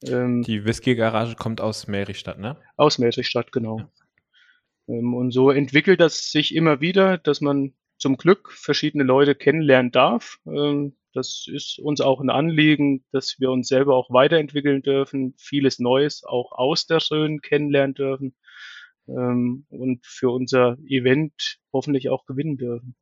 Ähm, 0.04 0.44
die 0.44 0.66
Whisky-Garage 0.66 1.36
kommt 1.36 1.62
aus 1.62 1.88
Meristadt, 1.88 2.38
ne? 2.40 2.58
Aus 2.76 3.00
Meristadt, 3.00 3.52
genau. 3.52 3.80
Ja. 3.80 3.90
Ähm, 4.88 5.14
und 5.14 5.32
so 5.32 5.52
entwickelt 5.52 6.00
das 6.00 6.32
sich 6.32 6.56
immer 6.56 6.82
wieder, 6.82 7.18
dass 7.18 7.42
man 7.42 7.74
zum 7.98 8.18
Glück 8.18 8.52
verschiedene 8.52 9.04
Leute 9.04 9.36
kennenlernen 9.36 9.92
darf. 9.92 10.40
Ähm, 10.46 10.96
das 11.14 11.48
ist 11.48 11.80
uns 11.80 12.00
auch 12.00 12.22
ein 12.22 12.30
Anliegen, 12.30 13.04
dass 13.12 13.40
wir 13.40 13.50
uns 13.50 13.68
selber 13.68 13.96
auch 13.96 14.12
weiterentwickeln 14.12 14.84
dürfen, 14.84 15.34
vieles 15.38 15.80
Neues 15.80 16.24
auch 16.24 16.52
aus 16.52 16.86
der 16.86 17.00
Rhön 17.10 17.42
kennenlernen 17.42 17.96
dürfen 17.96 18.36
ähm, 19.08 19.66
und 19.70 20.06
für 20.06 20.30
unser 20.30 20.78
Event 20.86 21.58
hoffentlich 21.74 22.10
auch 22.10 22.26
gewinnen 22.26 22.58
dürfen. 22.58 22.96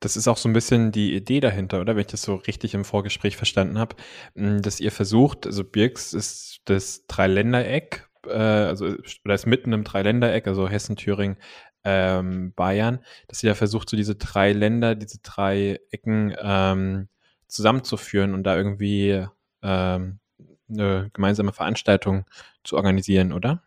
Das 0.00 0.16
ist 0.16 0.26
auch 0.26 0.38
so 0.38 0.48
ein 0.48 0.54
bisschen 0.54 0.90
die 0.90 1.14
Idee 1.14 1.40
dahinter, 1.40 1.80
oder? 1.80 1.94
Wenn 1.94 2.00
ich 2.00 2.06
das 2.06 2.22
so 2.22 2.36
richtig 2.36 2.74
im 2.74 2.84
Vorgespräch 2.84 3.36
verstanden 3.36 3.78
habe, 3.78 3.94
dass 4.34 4.80
ihr 4.80 4.90
versucht, 4.90 5.46
also 5.46 5.64
Birks 5.64 6.14
ist 6.14 6.62
das 6.64 7.06
Dreiländereck, 7.06 8.09
äh, 8.26 8.32
also 8.32 8.94
oder 9.24 9.34
ist 9.34 9.46
mitten 9.46 9.72
im 9.72 9.84
Dreiländereck, 9.84 10.46
also 10.46 10.68
Hessen, 10.68 10.96
Thüringen, 10.96 11.36
ähm, 11.84 12.52
Bayern, 12.54 13.00
dass 13.28 13.42
ihr 13.42 13.50
da 13.50 13.54
versucht, 13.54 13.88
so 13.88 13.96
diese 13.96 14.14
drei 14.14 14.52
Länder, 14.52 14.94
diese 14.94 15.20
drei 15.22 15.80
Ecken 15.90 16.34
ähm, 16.40 17.08
zusammenzuführen 17.46 18.34
und 18.34 18.44
da 18.44 18.56
irgendwie 18.56 19.26
ähm, 19.62 20.18
eine 20.68 21.10
gemeinsame 21.12 21.52
Veranstaltung 21.52 22.24
zu 22.64 22.76
organisieren, 22.76 23.32
oder? 23.32 23.62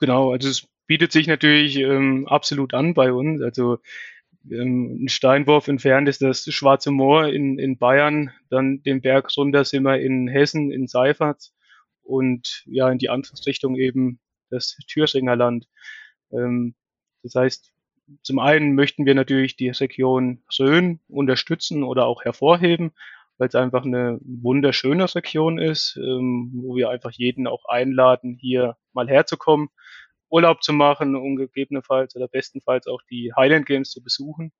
Genau, 0.00 0.32
also 0.32 0.48
es 0.48 0.66
bietet 0.86 1.12
sich 1.12 1.26
natürlich 1.26 1.76
ähm, 1.76 2.26
absolut 2.26 2.74
an 2.74 2.94
bei 2.94 3.12
uns. 3.12 3.42
Also 3.42 3.78
ähm, 4.50 5.04
ein 5.04 5.08
Steinwurf 5.08 5.68
entfernt 5.68 6.08
ist 6.08 6.22
das 6.22 6.44
Schwarze 6.52 6.90
Moor 6.90 7.28
in, 7.28 7.58
in 7.58 7.78
Bayern, 7.78 8.32
dann 8.50 8.82
den 8.82 9.00
Berg 9.00 9.28
runter 9.36 9.64
sind 9.64 9.84
wir 9.84 10.00
in 10.00 10.28
Hessen, 10.28 10.72
in 10.72 10.86
Seiferts 10.86 11.54
und 12.08 12.64
ja, 12.66 12.90
in 12.90 12.98
die 12.98 13.10
andere 13.10 13.34
Richtung 13.46 13.76
eben 13.76 14.18
das 14.50 14.76
Thüringer 14.88 15.36
Land. 15.36 15.68
Ähm, 16.32 16.74
das 17.22 17.34
heißt, 17.34 17.72
zum 18.22 18.38
einen 18.38 18.74
möchten 18.74 19.04
wir 19.04 19.14
natürlich 19.14 19.56
die 19.56 19.68
Region 19.68 20.42
Rhön 20.58 21.00
unterstützen 21.08 21.82
oder 21.82 22.06
auch 22.06 22.24
hervorheben, 22.24 22.92
weil 23.36 23.48
es 23.48 23.54
einfach 23.54 23.84
eine 23.84 24.18
wunderschöne 24.22 25.14
Region 25.14 25.58
ist, 25.58 25.96
ähm, 25.96 26.50
wo 26.54 26.76
wir 26.76 26.88
einfach 26.88 27.12
jeden 27.12 27.46
auch 27.46 27.66
einladen, 27.66 28.38
hier 28.40 28.76
mal 28.94 29.08
herzukommen, 29.08 29.68
Urlaub 30.30 30.62
zu 30.62 30.72
machen 30.72 31.14
und 31.14 31.36
gegebenenfalls 31.36 32.16
oder 32.16 32.28
bestenfalls 32.28 32.86
auch 32.86 33.02
die 33.10 33.32
Highland 33.36 33.66
Games 33.66 33.90
zu 33.90 34.02
besuchen. 34.02 34.52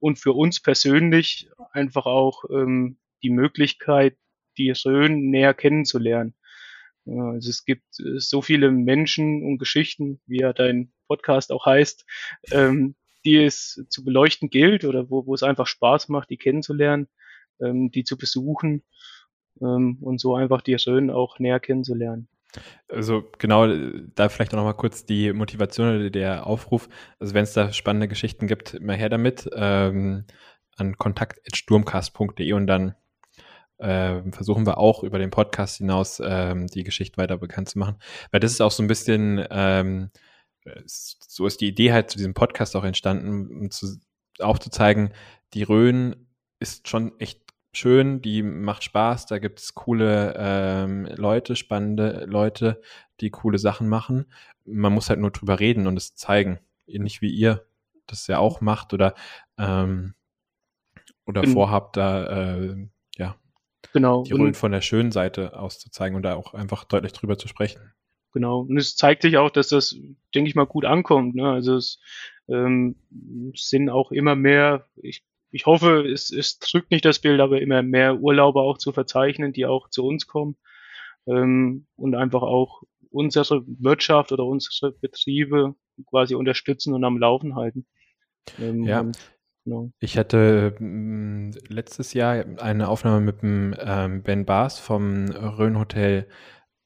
Und 0.00 0.18
für 0.18 0.32
uns 0.32 0.60
persönlich 0.60 1.48
einfach 1.72 2.06
auch 2.06 2.44
ähm, 2.50 2.98
die 3.22 3.30
Möglichkeit, 3.30 4.16
die 4.58 4.70
Rhön 4.70 5.30
näher 5.30 5.54
kennenzulernen. 5.54 6.34
Also 7.06 7.50
es 7.50 7.64
gibt 7.64 8.00
äh, 8.00 8.18
so 8.18 8.42
viele 8.42 8.70
Menschen 8.70 9.42
und 9.42 9.58
Geschichten, 9.58 10.20
wie 10.26 10.40
ja 10.40 10.52
dein 10.52 10.92
Podcast 11.06 11.52
auch 11.52 11.66
heißt, 11.66 12.06
ähm, 12.50 12.94
die 13.24 13.36
es 13.36 13.84
zu 13.88 14.04
beleuchten 14.04 14.50
gilt 14.50 14.84
oder 14.84 15.10
wo, 15.10 15.26
wo 15.26 15.34
es 15.34 15.42
einfach 15.42 15.66
Spaß 15.66 16.08
macht, 16.08 16.30
die 16.30 16.36
kennenzulernen, 16.36 17.08
ähm, 17.60 17.90
die 17.90 18.04
zu 18.04 18.16
besuchen 18.16 18.82
ähm, 19.60 19.98
und 20.00 20.20
so 20.20 20.34
einfach 20.34 20.62
die 20.62 20.74
Rhön 20.74 21.10
auch 21.10 21.38
näher 21.38 21.60
kennenzulernen. 21.60 22.28
Also 22.88 23.24
genau, 23.38 23.66
da 24.14 24.28
vielleicht 24.28 24.52
auch 24.54 24.58
noch 24.58 24.64
mal 24.64 24.74
kurz 24.74 25.04
die 25.04 25.32
Motivation 25.32 25.96
oder 25.96 26.10
der 26.10 26.46
Aufruf. 26.46 26.88
Also 27.18 27.34
wenn 27.34 27.42
es 27.42 27.52
da 27.52 27.72
spannende 27.72 28.06
Geschichten 28.08 28.46
gibt, 28.46 28.74
immer 28.74 28.94
her 28.94 29.08
damit 29.08 29.50
ähm, 29.54 30.24
an 30.76 30.96
kontakt.sturmcast.de 30.96 32.52
und 32.52 32.66
dann 32.66 32.94
äh, 33.78 34.22
versuchen 34.32 34.66
wir 34.66 34.78
auch 34.78 35.02
über 35.02 35.18
den 35.18 35.30
Podcast 35.30 35.78
hinaus 35.78 36.20
ähm, 36.24 36.66
die 36.68 36.84
Geschichte 36.84 37.16
weiter 37.16 37.38
bekannt 37.38 37.68
zu 37.68 37.78
machen. 37.78 37.96
Weil 38.30 38.40
das 38.40 38.52
ist 38.52 38.60
auch 38.60 38.70
so 38.70 38.82
ein 38.82 38.88
bisschen, 38.88 39.44
ähm, 39.50 40.10
so 40.86 41.46
ist 41.46 41.60
die 41.60 41.68
Idee 41.68 41.92
halt 41.92 42.10
zu 42.10 42.18
diesem 42.18 42.34
Podcast 42.34 42.76
auch 42.76 42.84
entstanden, 42.84 43.48
um 43.48 43.70
zu, 43.70 43.98
aufzuzeigen, 44.38 45.10
die 45.52 45.62
Rhön 45.62 46.26
ist 46.58 46.88
schon 46.88 47.18
echt 47.20 47.40
schön, 47.72 48.22
die 48.22 48.42
macht 48.42 48.84
Spaß, 48.84 49.26
da 49.26 49.38
gibt 49.38 49.60
es 49.60 49.74
coole 49.74 50.34
ähm, 50.36 51.06
Leute, 51.16 51.56
spannende 51.56 52.24
Leute, 52.26 52.80
die 53.20 53.30
coole 53.30 53.58
Sachen 53.58 53.88
machen. 53.88 54.26
Man 54.64 54.92
muss 54.92 55.10
halt 55.10 55.20
nur 55.20 55.30
drüber 55.30 55.60
reden 55.60 55.86
und 55.86 55.96
es 55.96 56.14
zeigen. 56.14 56.60
Nicht 56.86 57.22
wie 57.22 57.30
ihr 57.30 57.66
das 58.06 58.26
ja 58.26 58.38
auch 58.38 58.60
macht 58.60 58.92
oder, 58.92 59.14
ähm, 59.58 60.14
oder 61.26 61.44
vorhabt, 61.44 61.96
da 61.96 62.56
äh, 62.56 62.88
genau. 63.94 64.24
die 64.24 64.32
Rollen 64.32 64.52
von 64.52 64.72
der 64.72 64.82
schönen 64.82 65.12
Seite 65.12 65.58
auszuzeigen 65.58 66.16
und 66.16 66.22
da 66.22 66.34
auch 66.34 66.52
einfach 66.52 66.84
deutlich 66.84 67.14
drüber 67.14 67.38
zu 67.38 67.48
sprechen. 67.48 67.80
Genau. 68.34 68.60
Und 68.60 68.76
es 68.76 68.96
zeigt 68.96 69.22
sich 69.22 69.38
auch, 69.38 69.48
dass 69.48 69.68
das, 69.68 69.96
denke 70.34 70.50
ich 70.50 70.54
mal, 70.54 70.66
gut 70.66 70.84
ankommt. 70.84 71.34
Ne? 71.34 71.48
Also 71.48 71.76
es 71.76 72.00
ähm, 72.48 72.96
sind 73.54 73.88
auch 73.88 74.12
immer 74.12 74.34
mehr, 74.34 74.86
ich 74.96 75.24
ich 75.54 75.66
hoffe, 75.66 76.04
es, 76.12 76.32
es 76.32 76.58
drückt 76.58 76.90
nicht 76.90 77.04
das 77.04 77.20
Bild, 77.20 77.40
aber 77.40 77.62
immer 77.62 77.80
mehr 77.82 78.18
Urlauber 78.18 78.62
auch 78.62 78.76
zu 78.76 78.90
verzeichnen, 78.90 79.52
die 79.52 79.66
auch 79.66 79.88
zu 79.88 80.04
uns 80.04 80.26
kommen 80.26 80.56
ähm, 81.28 81.86
und 81.94 82.16
einfach 82.16 82.42
auch 82.42 82.82
unsere 83.10 83.62
Wirtschaft 83.64 84.32
oder 84.32 84.44
unsere 84.44 84.90
Betriebe 84.90 85.76
quasi 86.06 86.34
unterstützen 86.34 86.92
und 86.92 87.04
am 87.04 87.18
Laufen 87.18 87.54
halten. 87.54 87.86
Ähm, 88.60 88.82
ja. 88.82 89.06
Genau. 89.64 89.90
Ich 89.98 90.18
hatte 90.18 90.76
ähm, 90.78 91.52
letztes 91.68 92.12
Jahr 92.12 92.44
eine 92.58 92.88
Aufnahme 92.88 93.20
mit 93.20 93.42
dem 93.42 93.74
ähm, 93.78 94.22
Ben 94.22 94.44
Baas 94.44 94.78
vom 94.78 95.30
Rhön 95.30 95.78
Hotel, 95.78 96.28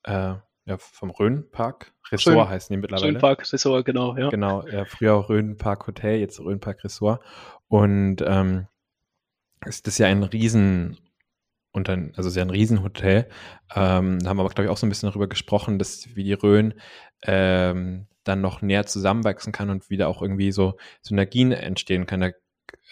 äh, 0.05 0.35
ja, 0.65 0.77
vom 0.79 1.11
Rhön 1.11 1.51
Park. 1.51 1.93
Ressort 2.11 2.37
Rhön, 2.37 2.49
heißen 2.49 2.75
die 2.75 2.81
mittlerweile. 2.81 3.13
Rhön 3.13 3.19
Park 3.19 3.53
Ressort, 3.53 3.85
genau, 3.85 4.17
ja. 4.17 4.29
Genau, 4.29 4.67
ja, 4.67 4.85
früher 4.85 5.29
Rhön 5.29 5.57
Park 5.57 5.87
Hotel, 5.87 6.21
jetzt 6.21 6.39
Rhön 6.41 6.61
Park 6.61 6.85
Ressort. 6.85 7.21
Und 7.67 8.23
ähm, 8.25 8.69
ist 9.67 9.87
das 9.87 9.99
ja 9.99 10.07
ein 10.07 10.23
Riesenunternehmen 10.23 10.99
und 11.73 11.89
dann, 11.89 12.13
also 12.17 12.31
sehr 12.31 12.45
ein 12.45 12.51
Riesenhotel. 12.51 13.29
Ähm, 13.75 14.19
da 14.21 14.31
haben 14.31 14.37
wir 14.37 14.45
aber, 14.45 14.49
glaube 14.51 14.65
ich, 14.65 14.71
auch 14.71 14.77
so 14.77 14.87
ein 14.87 14.89
bisschen 14.89 15.09
darüber 15.09 15.29
gesprochen, 15.29 15.79
dass 15.79 16.15
wie 16.15 16.25
die 16.25 16.33
Rhön 16.33 16.75
ähm, 17.23 18.07
dann 18.25 18.41
noch 18.41 18.63
näher 18.63 18.87
zusammenwachsen 18.87 19.53
kann 19.53 19.71
und 19.71 19.91
wieder 19.91 20.09
auch 20.09 20.23
irgendwie 20.23 20.53
so 20.53 20.77
Synergien 21.03 21.53
entstehen 21.53 22.07
kann. 22.07 22.21
Da, 22.21 22.31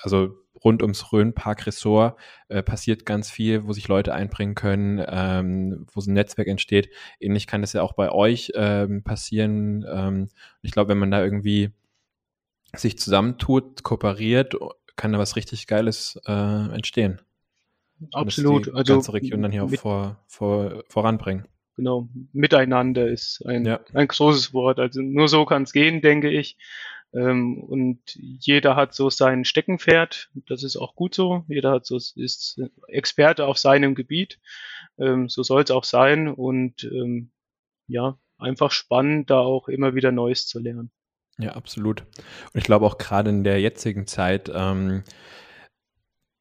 also 0.03 0.37
rund 0.65 0.83
ums 0.83 1.13
Rhön-Park 1.13 1.67
Ressort 1.67 2.19
äh, 2.49 2.63
passiert 2.63 3.07
ganz 3.07 3.31
viel, 3.31 3.67
wo 3.67 3.73
sich 3.73 3.89
Leute 3.89 4.15
einbringen 4.15 4.55
können, 4.55 5.05
ähm, 5.07 5.87
wo 5.93 6.01
so 6.01 6.11
ein 6.11 6.15
Netzwerk 6.15 6.49
entsteht. 6.49 6.91
Ähnlich 7.21 7.47
kann 7.47 7.61
das 7.61 7.73
ja 7.73 7.83
auch 7.83 7.93
bei 7.93 8.11
euch 8.11 8.53
ähm, 8.55 9.03
passieren. 9.03 9.85
Ähm, 9.89 10.29
ich 10.63 10.73
glaube, 10.73 10.91
wenn 10.91 10.99
man 10.99 11.11
da 11.11 11.23
irgendwie 11.23 11.71
sich 12.75 12.99
zusammentut, 12.99 13.83
kooperiert, 13.83 14.57
kann 14.97 15.13
da 15.13 15.19
was 15.19 15.37
richtig 15.37 15.67
Geiles 15.67 16.21
äh, 16.27 16.33
entstehen. 16.75 17.21
Absolut. 18.13 18.67
die 18.67 18.73
also 18.73 18.95
ganze 18.95 19.13
Region 19.13 19.43
dann 19.43 19.53
hier 19.53 19.65
auch 19.65 19.71
vor, 19.75 20.19
vor, 20.27 20.85
voranbringen. 20.89 21.47
Genau, 21.77 22.09
miteinander 22.33 23.07
ist 23.07 23.45
ein, 23.47 23.67
ja. 23.67 23.81
ein 23.93 24.09
großes 24.09 24.55
Wort. 24.55 24.81
Also 24.81 25.03
nur 25.03 25.29
so 25.29 25.45
kann 25.45 25.65
es 25.65 25.73
gehen, 25.73 26.01
denke 26.01 26.31
ich. 26.31 26.57
Ähm, 27.17 27.59
und 27.63 27.99
jeder 28.15 28.77
hat 28.77 28.95
so 28.95 29.09
sein 29.09 29.45
Steckenpferd. 29.45 30.31
Das 30.47 30.63
ist 30.63 30.77
auch 30.77 30.95
gut 30.95 31.15
so. 31.15 31.45
Jeder 31.49 31.71
hat 31.73 31.87
so 31.87 31.97
ist 31.97 32.61
Experte 32.89 33.47
auf 33.47 33.59
seinem 33.59 33.95
Gebiet. 33.95 34.39
Ähm, 34.99 35.29
so 35.29 35.43
soll 35.43 35.63
es 35.63 35.71
auch 35.71 35.85
sein. 35.85 36.29
Und 36.29 36.85
ähm, 36.85 37.31
ja, 37.89 38.19
einfach 38.39 38.71
spannend, 38.71 39.31
da 39.31 39.39
auch 39.39 39.69
immer 39.69 39.95
wieder 39.95 40.13
Neues 40.13 40.47
zu 40.47 40.59
lernen. 40.59 40.91
Ja, 41.39 41.53
absolut. 41.53 42.03
Und 42.03 42.59
ich 42.59 42.65
glaube 42.65 42.85
auch 42.87 42.99
gerade 42.99 43.31
in 43.31 43.45
der 43.45 43.61
jetzigen 43.61 44.07
Zeit, 44.07 44.51
ähm, 44.55 45.05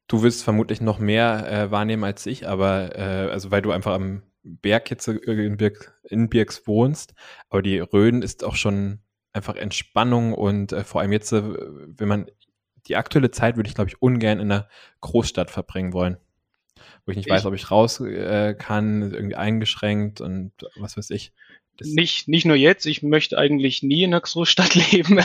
du 0.08 0.22
wirst 0.22 0.44
vermutlich 0.44 0.80
noch 0.80 0.98
mehr 0.98 1.50
äh, 1.50 1.70
wahrnehmen 1.70 2.04
als 2.04 2.26
ich, 2.26 2.46
aber 2.46 2.96
äh, 2.96 3.30
also 3.30 3.50
weil 3.50 3.62
du 3.62 3.72
einfach 3.72 3.94
am 3.94 4.22
Berg 4.42 4.90
jetzt 4.90 5.08
in, 5.08 5.56
Birk, 5.56 6.00
in 6.04 6.28
Birks 6.28 6.66
wohnst, 6.66 7.14
aber 7.48 7.62
die 7.62 7.78
Rhön 7.78 8.22
ist 8.22 8.44
auch 8.44 8.54
schon 8.54 9.00
einfach 9.36 9.54
Entspannung 9.56 10.32
und 10.32 10.72
äh, 10.72 10.82
vor 10.82 11.00
allem 11.00 11.12
jetzt, 11.12 11.32
äh, 11.32 11.42
wenn 11.42 12.08
man 12.08 12.26
die 12.88 12.96
aktuelle 12.96 13.30
Zeit 13.30 13.56
würde 13.56 13.68
ich, 13.68 13.74
glaube 13.74 13.90
ich, 13.90 14.00
ungern 14.00 14.40
in 14.40 14.50
einer 14.50 14.68
Großstadt 15.00 15.50
verbringen 15.50 15.92
wollen. 15.92 16.16
Wo 17.04 17.10
ich 17.10 17.16
nicht 17.16 17.26
ich, 17.26 17.32
weiß, 17.32 17.46
ob 17.46 17.54
ich 17.54 17.70
raus 17.70 18.00
äh, 18.00 18.54
kann, 18.54 19.02
irgendwie 19.12 19.36
eingeschränkt 19.36 20.20
und 20.20 20.52
was 20.76 20.96
weiß 20.96 21.10
ich. 21.10 21.32
Das 21.78 21.88
nicht, 21.88 22.26
nicht 22.26 22.46
nur 22.46 22.56
jetzt, 22.56 22.86
ich 22.86 23.02
möchte 23.02 23.36
eigentlich 23.36 23.82
nie 23.82 24.04
in 24.04 24.14
einer 24.14 24.22
Großstadt 24.22 24.74
leben. 24.92 25.20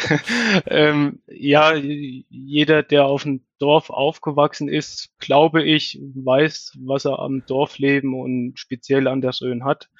ähm, 0.66 1.20
ja, 1.26 1.74
jeder, 1.74 2.82
der 2.82 3.04
auf 3.06 3.24
dem 3.24 3.42
Dorf 3.58 3.90
aufgewachsen 3.90 4.68
ist, 4.68 5.10
glaube 5.18 5.62
ich, 5.62 6.00
weiß, 6.00 6.78
was 6.80 7.04
er 7.04 7.18
am 7.18 7.44
Dorfleben 7.46 8.14
und 8.18 8.58
speziell 8.58 9.06
an 9.06 9.20
der 9.20 9.32
Rhön 9.40 9.64
hat. 9.64 9.90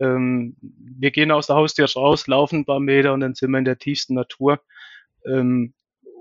Ähm, 0.00 0.56
wir 0.60 1.10
gehen 1.10 1.30
aus 1.30 1.46
der 1.46 1.56
Haustür 1.56 1.88
raus, 1.94 2.26
laufen 2.26 2.60
ein 2.60 2.64
paar 2.64 2.80
Meter 2.80 3.12
und 3.12 3.20
dann 3.20 3.34
sind 3.34 3.50
wir 3.50 3.58
in 3.58 3.64
der 3.64 3.78
tiefsten 3.78 4.14
Natur 4.14 4.60
ähm, 5.26 5.74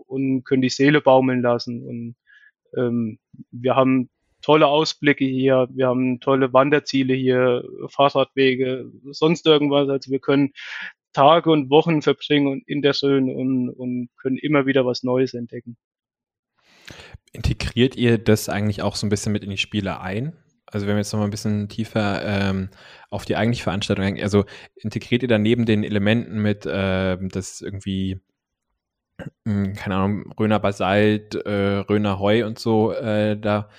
und 0.08 0.44
können 0.44 0.62
die 0.62 0.70
Seele 0.70 1.01
baumeln 1.01 1.42
lassen. 1.42 1.84
Und 1.84 2.15
ähm, 2.77 3.20
wir 3.51 3.75
haben 3.75 4.10
tolle 4.42 4.68
Ausblicke 4.68 5.25
hier, 5.25 5.68
wir 5.72 5.88
haben 5.88 6.20
tolle 6.20 6.53
Wanderziele 6.53 7.13
hier, 7.13 7.63
Fahrradwege, 7.88 8.92
sonst 9.12 9.46
irgendwas. 9.46 9.89
Also 9.89 10.12
wir 10.12 10.20
können 10.20 10.53
Tage 11.13 11.50
und 11.51 11.70
Wochen 11.70 12.01
verbringen 12.01 12.63
in 12.65 12.82
der 12.82 12.94
Söhn 12.94 13.34
und, 13.34 13.70
und 13.70 14.10
können 14.18 14.38
immer 14.38 14.65
wieder 14.65 14.86
was 14.86 15.03
Neues 15.03 15.34
entdecken. 15.34 15.77
Integriert 17.32 17.96
ihr 17.96 18.18
das 18.18 18.50
eigentlich 18.50 18.82
auch 18.82 18.96
so 18.96 19.08
ein 19.08 19.10
bisschen 19.10 19.32
mit 19.32 19.44
in 19.44 19.50
die 19.50 19.58
Spiele 19.58 20.01
ein? 20.01 20.34
Also 20.74 20.88
wenn 20.88 20.96
wir 20.96 21.01
jetzt 21.01 21.13
noch 21.13 21.20
mal 21.20 21.25
ein 21.25 21.32
bisschen 21.32 21.70
tiefer 21.70 22.24
ähm, 22.25 22.70
auf 23.10 23.26
die 23.26 23.36
eigentliche 23.36 23.63
Veranstaltung 23.63 24.06
eingehen, 24.06 24.24
also 24.24 24.45
integriert 24.76 25.21
ihr 25.21 25.28
da 25.28 25.38
neben 25.38 25.65
den 25.65 25.84
Elementen 25.84 26.41
mit, 26.41 26.65
äh, 26.65 27.17
das 27.19 27.62
irgendwie, 27.62 28.19
mh, 29.45 29.65
hm, 29.65 29.74
keine 29.76 29.95
Ahnung, 29.95 30.34
Röner 30.39 30.60
Basalt, 30.60 31.36
äh, 31.36 31.78
Röner 31.78 32.19
Heu 32.19 32.45
und 32.45 32.58
so 32.60 32.91
äh, 32.91 33.38
da 33.39 33.69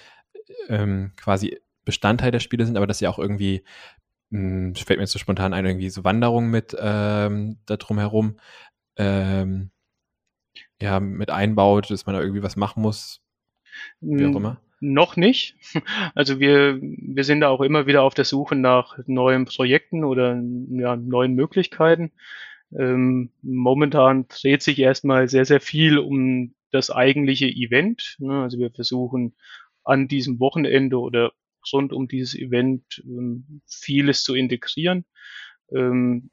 ähm, 0.69 1.13
quasi 1.17 1.61
Bestandteil 1.85 2.31
der 2.31 2.41
Spiele 2.41 2.65
sind, 2.65 2.77
aber 2.77 2.87
dass 2.87 3.03
ihr 3.03 3.11
auch 3.11 3.19
irgendwie, 3.19 3.65
mh, 4.31 4.41
hm, 4.41 4.75
fällt 4.77 4.99
mir 4.99 5.05
jetzt 5.05 5.13
so 5.13 5.19
spontan 5.19 5.53
ein, 5.53 5.67
irgendwie 5.67 5.91
so 5.91 6.05
Wanderungen 6.05 6.51
mit 6.51 6.77
ähm, 6.79 7.59
da 7.67 7.77
drumherum 7.77 8.39
ähm, 8.97 9.71
ja, 10.81 11.01
mit 11.01 11.31
einbaut, 11.31 11.91
dass 11.91 12.07
man 12.07 12.15
da 12.15 12.21
irgendwie 12.21 12.43
was 12.43 12.57
machen 12.57 12.83
muss, 12.83 13.21
wie 14.01 14.25
auch 14.27 14.31
hm, 14.31 14.37
immer. 14.37 14.64
Noch 14.85 15.17
nicht. 15.17 15.57
Also 16.15 16.39
wir, 16.41 16.79
wir 16.81 17.25
sind 17.25 17.41
da 17.41 17.49
auch 17.49 17.63
immer 17.63 17.87
wieder 17.87 18.03
auf 18.03 18.15
der 18.15 18.25
Suche 18.25 18.55
nach 18.55 18.99
neuen 19.07 19.47
Projekten 19.47 20.05
oder 20.05 20.41
ja, 20.71 20.97
neuen 20.97 21.35
Möglichkeiten. 21.35 22.13
Ähm, 22.79 23.31
momentan 23.43 24.27
dreht 24.29 24.63
sich 24.63 24.79
erstmal 24.79 25.29
sehr, 25.29 25.47
sehr 25.47 25.61
viel 25.61 25.99
um 25.99 26.55
das 26.71 26.91
eigentliche 26.91 27.47
Event. 27.47 28.17
Ne? 28.19 28.43
Also 28.43 28.59
wir 28.59 28.71
versuchen 28.71 29.35
an 29.85 30.07
diesem 30.07 30.39
Wochenende 30.39 30.99
oder 30.99 31.33
rund 31.73 31.93
um 31.93 32.07
dieses 32.07 32.35
Event 32.35 33.03
ähm, 33.07 33.63
vieles 33.67 34.23
zu 34.23 34.35
integrieren. 34.35 35.07
Ähm, 35.75 36.31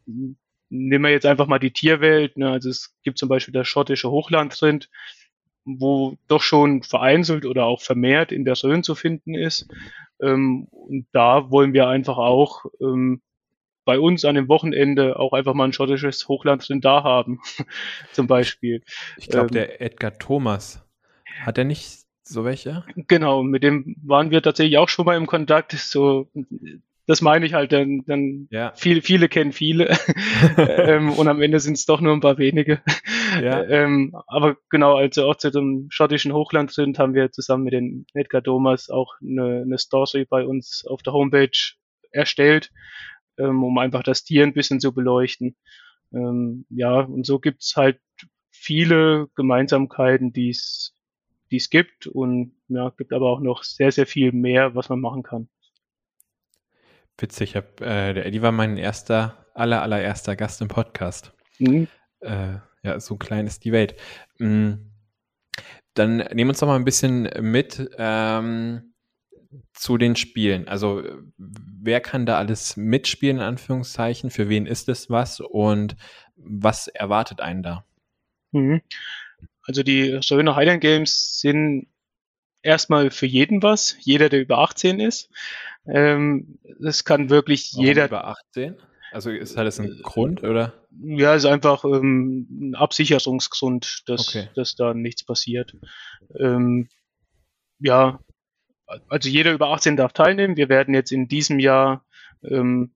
nehmen 0.69 1.05
wir 1.05 1.11
jetzt 1.11 1.25
einfach 1.25 1.47
mal 1.47 1.59
die 1.59 1.71
Tierwelt. 1.71 2.37
Ne? 2.37 2.49
Also 2.49 2.69
es 2.69 2.97
gibt 3.03 3.17
zum 3.17 3.29
Beispiel 3.29 3.53
das 3.53 3.67
schottische 3.67 4.11
Hochlandrind, 4.11 4.89
wo 5.65 6.17
doch 6.27 6.41
schon 6.41 6.83
vereinzelt 6.83 7.45
oder 7.45 7.65
auch 7.65 7.81
vermehrt 7.81 8.31
in 8.31 8.45
der 8.45 8.61
Rhön 8.63 8.83
zu 8.83 8.95
finden 8.95 9.35
ist. 9.35 9.67
Ähm, 10.21 10.67
und 10.71 11.07
da 11.11 11.51
wollen 11.51 11.73
wir 11.73 11.87
einfach 11.87 12.17
auch 12.17 12.65
ähm, 12.79 13.21
bei 13.85 13.99
uns 13.99 14.25
an 14.25 14.35
dem 14.35 14.47
Wochenende 14.47 15.17
auch 15.19 15.33
einfach 15.33 15.53
mal 15.53 15.65
ein 15.65 15.73
schottisches 15.73 16.27
Hochlandrind 16.27 16.85
da 16.85 17.03
haben, 17.03 17.39
zum 18.11 18.27
Beispiel. 18.27 18.83
Ich 19.17 19.27
glaube, 19.27 19.47
ähm, 19.47 19.53
der 19.53 19.81
Edgar 19.81 20.17
Thomas, 20.17 20.85
hat 21.43 21.57
er 21.57 21.63
nicht 21.63 22.05
so 22.23 22.45
welche? 22.45 22.85
Genau, 22.95 23.43
mit 23.43 23.63
dem 23.63 23.95
waren 24.03 24.31
wir 24.31 24.41
tatsächlich 24.41 24.77
auch 24.77 24.89
schon 24.89 25.05
mal 25.05 25.17
im 25.17 25.27
Kontakt. 25.27 25.71
So, 25.73 26.29
das 27.07 27.21
meine 27.21 27.45
ich 27.45 27.53
halt, 27.53 27.71
dann, 27.71 28.03
dann 28.05 28.47
ja. 28.51 28.73
viele, 28.75 29.01
viele 29.01 29.27
kennen 29.27 29.51
viele 29.51 29.97
ähm, 30.57 31.11
und 31.11 31.27
am 31.27 31.41
Ende 31.41 31.59
sind 31.59 31.73
es 31.73 31.85
doch 31.85 32.01
nur 32.01 32.13
ein 32.13 32.21
paar 32.21 32.37
wenige. 32.37 32.81
Ja. 33.41 33.63
ähm, 33.63 34.15
aber 34.27 34.57
genau, 34.69 34.95
also 34.95 35.25
auch 35.25 35.35
zu 35.35 35.51
dem 35.51 35.87
schottischen 35.89 36.33
Hochland 36.33 36.71
sind, 36.71 36.99
haben 36.99 37.13
wir 37.13 37.31
zusammen 37.31 37.63
mit 37.63 37.73
den 37.73 38.05
Edgar 38.13 38.41
Domas 38.41 38.89
auch 38.89 39.15
eine, 39.21 39.61
eine 39.61 39.77
Story 39.77 40.25
bei 40.29 40.45
uns 40.45 40.85
auf 40.85 41.01
der 41.01 41.13
Homepage 41.13 41.49
erstellt, 42.11 42.71
ähm, 43.37 43.63
um 43.63 43.77
einfach 43.77 44.03
das 44.03 44.23
Tier 44.23 44.43
ein 44.43 44.53
bisschen 44.53 44.79
zu 44.79 44.93
beleuchten. 44.93 45.55
Ähm, 46.13 46.65
ja, 46.69 46.99
und 46.99 47.25
so 47.25 47.39
gibt's 47.39 47.75
halt 47.75 47.99
viele 48.51 49.27
Gemeinsamkeiten, 49.35 50.33
die 50.33 50.49
es 50.49 50.93
die 51.51 51.57
es 51.57 51.69
gibt 51.69 52.07
und 52.07 52.53
ja, 52.69 52.89
gibt 52.97 53.13
aber 53.13 53.29
auch 53.29 53.41
noch 53.41 53.63
sehr, 53.63 53.91
sehr 53.91 54.07
viel 54.07 54.31
mehr, 54.31 54.73
was 54.73 54.89
man 54.89 55.01
machen 55.01 55.21
kann. 55.21 55.49
Witzig, 57.21 57.55
hab, 57.55 57.81
äh, 57.81 58.13
der 58.13 58.25
Eddie 58.25 58.41
war 58.41 58.51
mein 58.51 58.77
erster, 58.77 59.45
aller, 59.53 59.81
allererster 59.81 60.35
Gast 60.35 60.61
im 60.61 60.67
Podcast. 60.67 61.33
Mhm. 61.59 61.87
Äh, 62.21 62.55
ja, 62.83 62.99
so 62.99 63.17
klein 63.17 63.47
ist 63.47 63.63
die 63.63 63.71
Welt. 63.71 63.95
Mhm. 64.39 64.91
Dann 65.93 66.17
nehmen 66.17 66.37
wir 66.37 66.49
uns 66.49 66.59
doch 66.59 66.67
mal 66.67 66.77
ein 66.77 66.85
bisschen 66.85 67.29
mit 67.41 67.89
ähm, 67.97 68.93
zu 69.73 69.97
den 69.97 70.15
Spielen. 70.15 70.67
Also 70.67 71.03
wer 71.37 72.01
kann 72.01 72.25
da 72.25 72.37
alles 72.37 72.77
mitspielen, 72.77 73.37
in 73.37 73.43
Anführungszeichen? 73.43 74.31
Für 74.31 74.49
wen 74.49 74.65
ist 74.65 74.89
es 74.89 75.09
was 75.09 75.41
und 75.41 75.95
was 76.35 76.87
erwartet 76.87 77.41
einen 77.41 77.61
da? 77.61 77.85
Mhm. 78.51 78.81
Also 79.63 79.83
die 79.83 80.17
Schöner 80.23 80.55
Highland 80.55 80.81
Games 80.81 81.39
sind 81.39 81.87
erstmal 82.63 83.11
für 83.11 83.25
jeden 83.25 83.61
was, 83.61 83.95
jeder, 83.99 84.29
der 84.29 84.41
über 84.41 84.59
18 84.59 84.99
ist. 84.99 85.29
Ähm, 85.87 86.59
das 86.79 87.03
kann 87.03 87.29
wirklich 87.29 87.71
Warum 87.73 87.85
jeder. 87.85 88.05
Über 88.05 88.27
18? 88.27 88.77
Also 89.11 89.29
ist 89.29 89.57
das 89.57 89.79
ein 89.79 90.01
Grund 90.03 90.41
oder? 90.43 90.73
Ja, 91.03 91.35
ist 91.35 91.45
einfach 91.45 91.83
ähm, 91.83 92.47
ein 92.49 92.75
Absicherungsgrund, 92.75 94.03
dass, 94.05 94.29
okay. 94.29 94.49
dass 94.55 94.75
da 94.75 94.93
nichts 94.93 95.25
passiert. 95.25 95.75
Ähm, 96.39 96.87
ja, 97.79 98.19
also 99.09 99.27
jeder 99.27 99.51
über 99.51 99.69
18 99.69 99.97
darf 99.97 100.13
teilnehmen. 100.13 100.55
Wir 100.55 100.69
werden 100.69 100.93
jetzt 100.93 101.11
in 101.11 101.27
diesem 101.27 101.59
Jahr 101.59 102.05
ähm, 102.43 102.93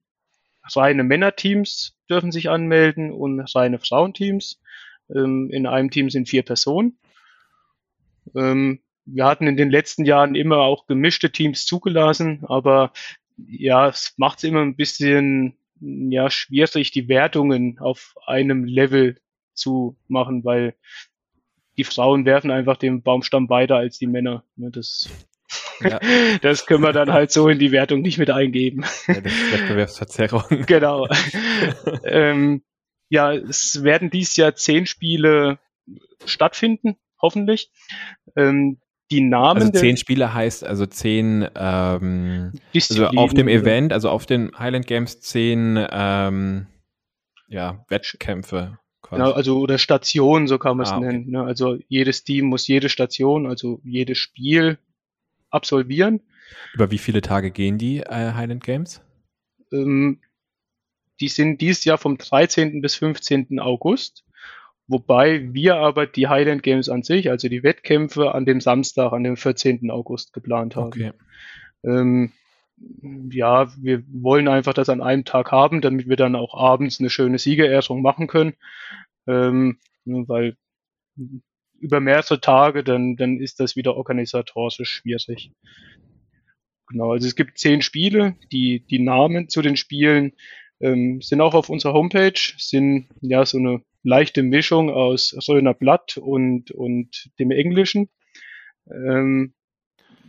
reine 0.74 1.04
Männerteams 1.04 1.96
dürfen 2.08 2.32
sich 2.32 2.48
anmelden 2.48 3.12
und 3.12 3.40
reine 3.54 3.78
Frauenteams. 3.78 4.60
Ähm, 5.14 5.50
in 5.50 5.66
einem 5.66 5.90
Team 5.90 6.10
sind 6.10 6.28
vier 6.28 6.42
Personen. 6.42 6.98
Ähm, 8.34 8.80
wir 9.06 9.24
hatten 9.24 9.46
in 9.46 9.56
den 9.56 9.70
letzten 9.70 10.04
Jahren 10.04 10.34
immer 10.34 10.58
auch 10.58 10.86
gemischte 10.86 11.30
Teams 11.30 11.64
zugelassen, 11.64 12.44
aber 12.46 12.92
ja, 13.36 13.88
es 13.88 14.14
macht 14.16 14.38
es 14.38 14.44
immer 14.44 14.62
ein 14.62 14.76
bisschen 14.76 15.56
ja, 15.80 16.30
schwierig, 16.30 16.90
die 16.90 17.08
Wertungen 17.08 17.78
auf 17.78 18.14
einem 18.26 18.64
Level 18.64 19.18
zu 19.54 19.96
machen, 20.08 20.44
weil 20.44 20.74
die 21.76 21.84
Frauen 21.84 22.24
werfen 22.24 22.50
einfach 22.50 22.76
den 22.76 23.02
Baumstamm 23.02 23.48
weiter 23.48 23.76
als 23.76 23.98
die 23.98 24.06
Männer. 24.06 24.44
Ne, 24.56 24.70
das 24.70 25.08
Ja. 25.80 26.00
Das 26.40 26.66
können 26.66 26.82
wir 26.82 26.92
dann 26.92 27.12
halt 27.12 27.30
so 27.30 27.48
in 27.48 27.58
die 27.58 27.72
Wertung 27.72 28.00
nicht 28.00 28.18
mit 28.18 28.30
eingeben. 28.30 28.84
Ja, 29.06 29.20
das 29.20 29.32
ist 29.32 29.52
Wettbewerbsverzerrung. 29.52 30.42
Genau. 30.66 31.08
ähm, 32.04 32.62
ja, 33.08 33.32
es 33.32 33.82
werden 33.82 34.10
dieses 34.10 34.36
Jahr 34.36 34.54
zehn 34.54 34.86
Spiele 34.86 35.58
stattfinden, 36.24 36.96
hoffentlich. 37.20 37.70
Ähm, 38.34 38.80
die 39.10 39.20
Namen. 39.20 39.62
Also 39.62 39.72
zehn 39.72 39.96
Spiele 39.96 40.34
heißt 40.34 40.64
also 40.64 40.86
zehn, 40.86 41.46
ähm, 41.54 42.52
also 42.74 43.06
auf 43.08 43.34
dem 43.34 43.48
Event, 43.48 43.92
also 43.92 44.10
auf 44.10 44.26
den 44.26 44.50
Highland 44.58 44.86
Games 44.86 45.20
zehn 45.20 45.78
ähm, 45.90 46.66
ja, 47.48 47.84
Wettkämpfe. 47.88 48.78
Quasi. 49.02 49.22
Genau, 49.22 49.32
also 49.32 49.60
oder 49.60 49.78
Stationen, 49.78 50.48
so 50.48 50.58
kann 50.58 50.76
man 50.76 50.86
es 50.86 50.92
ah, 50.92 50.98
okay. 50.98 51.06
nennen. 51.06 51.30
Ne? 51.30 51.42
Also 51.42 51.78
jedes 51.88 52.24
Team 52.24 52.46
muss 52.46 52.66
jede 52.66 52.88
Station, 52.88 53.46
also 53.46 53.80
jedes 53.84 54.18
Spiel 54.18 54.78
absolvieren. 55.50 56.22
Über 56.74 56.90
wie 56.90 56.98
viele 56.98 57.20
Tage 57.20 57.50
gehen 57.50 57.78
die 57.78 58.00
äh, 58.00 58.32
Highland 58.32 58.64
Games? 58.64 59.00
Ähm, 59.72 60.20
die 61.20 61.28
sind 61.28 61.60
dieses 61.60 61.84
Jahr 61.84 61.98
vom 61.98 62.18
13. 62.18 62.80
bis 62.80 62.96
15. 62.96 63.60
August. 63.60 64.24
Wobei 64.88 65.52
wir 65.52 65.76
aber 65.76 66.06
die 66.06 66.28
Highland 66.28 66.62
Games 66.62 66.88
an 66.88 67.02
sich, 67.02 67.30
also 67.30 67.48
die 67.48 67.62
Wettkämpfe, 67.62 68.34
an 68.34 68.46
dem 68.46 68.60
Samstag, 68.60 69.12
an 69.12 69.24
dem 69.24 69.36
14. 69.36 69.90
August 69.90 70.32
geplant 70.32 70.76
haben. 70.76 70.86
Okay. 70.86 71.12
Ähm, 71.84 72.32
ja, 73.30 73.72
wir 73.78 74.04
wollen 74.08 74.48
einfach 74.48 74.74
das 74.74 74.88
an 74.88 75.00
einem 75.00 75.24
Tag 75.24 75.50
haben, 75.50 75.80
damit 75.80 76.08
wir 76.08 76.16
dann 76.16 76.36
auch 76.36 76.54
abends 76.54 77.00
eine 77.00 77.10
schöne 77.10 77.38
Siegerehrung 77.38 78.02
machen 78.02 78.26
können. 78.26 78.54
Ähm, 79.26 79.78
weil 80.04 80.56
über 81.78 82.00
mehrere 82.00 82.40
Tage, 82.40 82.84
dann, 82.84 83.16
dann 83.16 83.38
ist 83.38 83.60
das 83.60 83.76
wieder 83.76 83.96
organisatorisch 83.96 84.88
schwierig. 84.88 85.52
Genau, 86.88 87.12
also 87.12 87.26
es 87.26 87.34
gibt 87.34 87.58
zehn 87.58 87.82
Spiele, 87.82 88.36
die, 88.52 88.86
die 88.86 89.00
Namen 89.00 89.48
zu 89.48 89.62
den 89.62 89.76
Spielen 89.76 90.32
ähm, 90.80 91.20
sind 91.20 91.40
auch 91.40 91.54
auf 91.54 91.68
unserer 91.68 91.94
Homepage, 91.94 92.38
sind 92.58 93.08
ja 93.20 93.44
so 93.44 93.58
eine 93.58 93.82
leichte 94.06 94.42
Mischung 94.42 94.88
aus 94.88 95.36
Röner 95.48 95.74
Blatt 95.74 96.16
und, 96.16 96.70
und 96.70 97.30
dem 97.38 97.50
Englischen, 97.50 98.08
ähm, 98.88 99.52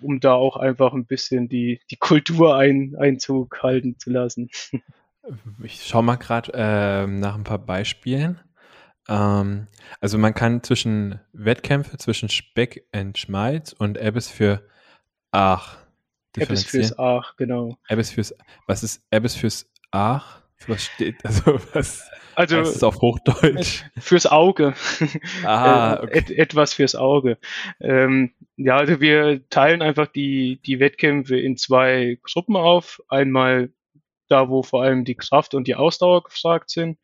um 0.02 0.20
da 0.20 0.34
auch 0.34 0.58
einfach 0.58 0.94
ein 0.94 1.06
bisschen 1.06 1.48
die, 1.48 1.80
die 1.92 1.98
Kultur 1.98 2.56
ein, 2.58 2.96
Einzug 2.98 3.62
halten 3.64 3.98
zu 3.98 4.10
lassen. 4.10 4.50
Ich 5.62 5.86
schaue 5.86 6.04
mal 6.04 6.16
gerade 6.16 6.54
äh, 6.54 7.06
nach 7.06 7.36
ein 7.36 7.44
paar 7.44 7.58
Beispielen. 7.58 8.40
Ähm, 9.10 9.68
also 10.00 10.18
man 10.18 10.34
kann 10.34 10.64
zwischen 10.64 11.20
Wettkämpfe 11.34 11.98
zwischen 11.98 12.30
Speck 12.30 12.88
und 12.96 13.18
Schmalz 13.18 13.74
und 13.74 13.98
Ebbes 13.98 14.30
für 14.30 14.66
Ach. 15.32 15.80
Ebbes 16.38 16.64
fürs 16.64 16.98
Ach, 16.98 17.36
genau. 17.36 17.78
Ebbes 17.90 18.12
fürs, 18.12 18.34
was 18.68 18.84
ist 18.84 19.06
Ebbes 19.12 19.36
fürs 19.36 19.70
Ach? 19.92 20.44
Was 20.66 20.86
steht, 20.86 21.18
also 21.24 21.60
was 21.74 22.10
also, 22.36 22.58
heißt 22.58 22.76
es 22.76 22.84
auf 22.84 23.02
Hochdeutsch? 23.02 23.84
Fürs 23.98 24.26
Auge. 24.28 24.76
Ah, 25.44 25.96
äh, 26.02 26.04
okay. 26.04 26.18
Et, 26.18 26.32
etwas 26.32 26.74
fürs 26.74 26.96
Auge. 26.96 27.38
Ähm, 27.80 28.34
ja, 28.58 28.78
also 28.78 29.02
wir 29.02 29.48
teilen 29.50 29.82
einfach 29.82 30.08
die, 30.08 30.60
die 30.64 30.80
Wettkämpfe 30.80 31.40
in 31.40 31.58
zwei 31.58 32.20
Gruppen 32.22 32.56
auf. 32.56 33.02
Einmal 33.08 33.72
da, 34.28 34.50
wo 34.50 34.62
vor 34.62 34.84
allem 34.84 35.04
die 35.04 35.16
Kraft 35.16 35.54
und 35.56 35.68
die 35.68 35.76
Ausdauer 35.76 36.24
gefragt 36.24 36.70
sind. 36.70 37.00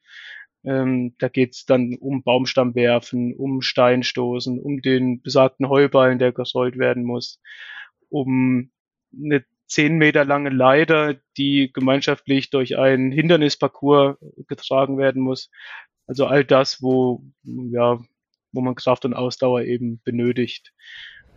Ähm, 0.66 1.16
da 1.18 1.30
geht's 1.30 1.66
dann 1.66 1.96
um 2.00 2.24
Baumstamm 2.24 2.76
werfen, 2.76 3.36
um 3.36 3.62
Steinstoßen, 3.62 4.60
um 4.60 4.82
den 4.82 5.22
besagten 5.22 5.68
Heuballen, 5.68 6.20
der 6.20 6.32
gerollt 6.32 6.78
werden 6.78 7.04
muss, 7.04 7.42
um 8.10 8.72
eine 9.14 9.44
zehn 9.68 9.98
Meter 9.98 10.26
lange 10.26 10.50
Leiter, 10.50 11.16
die 11.38 11.72
gemeinschaftlich 11.74 12.50
durch 12.50 12.78
einen 12.78 13.12
Hindernisparcours 13.12 14.18
getragen 14.48 14.98
werden 14.98 15.22
muss. 15.22 15.50
Also 16.08 16.26
all 16.26 16.44
das, 16.44 16.82
wo, 16.82 17.24
ja, 17.44 18.00
wo 18.52 18.62
man 18.62 18.76
Kraft 18.76 19.06
und 19.06 19.14
Ausdauer 19.14 19.62
eben 19.62 20.02
benötigt. 20.04 20.74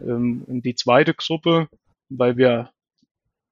Ähm, 0.00 0.44
die 0.48 0.74
zweite 0.74 1.14
Gruppe, 1.14 1.68
weil 2.08 2.36
wir 2.36 2.70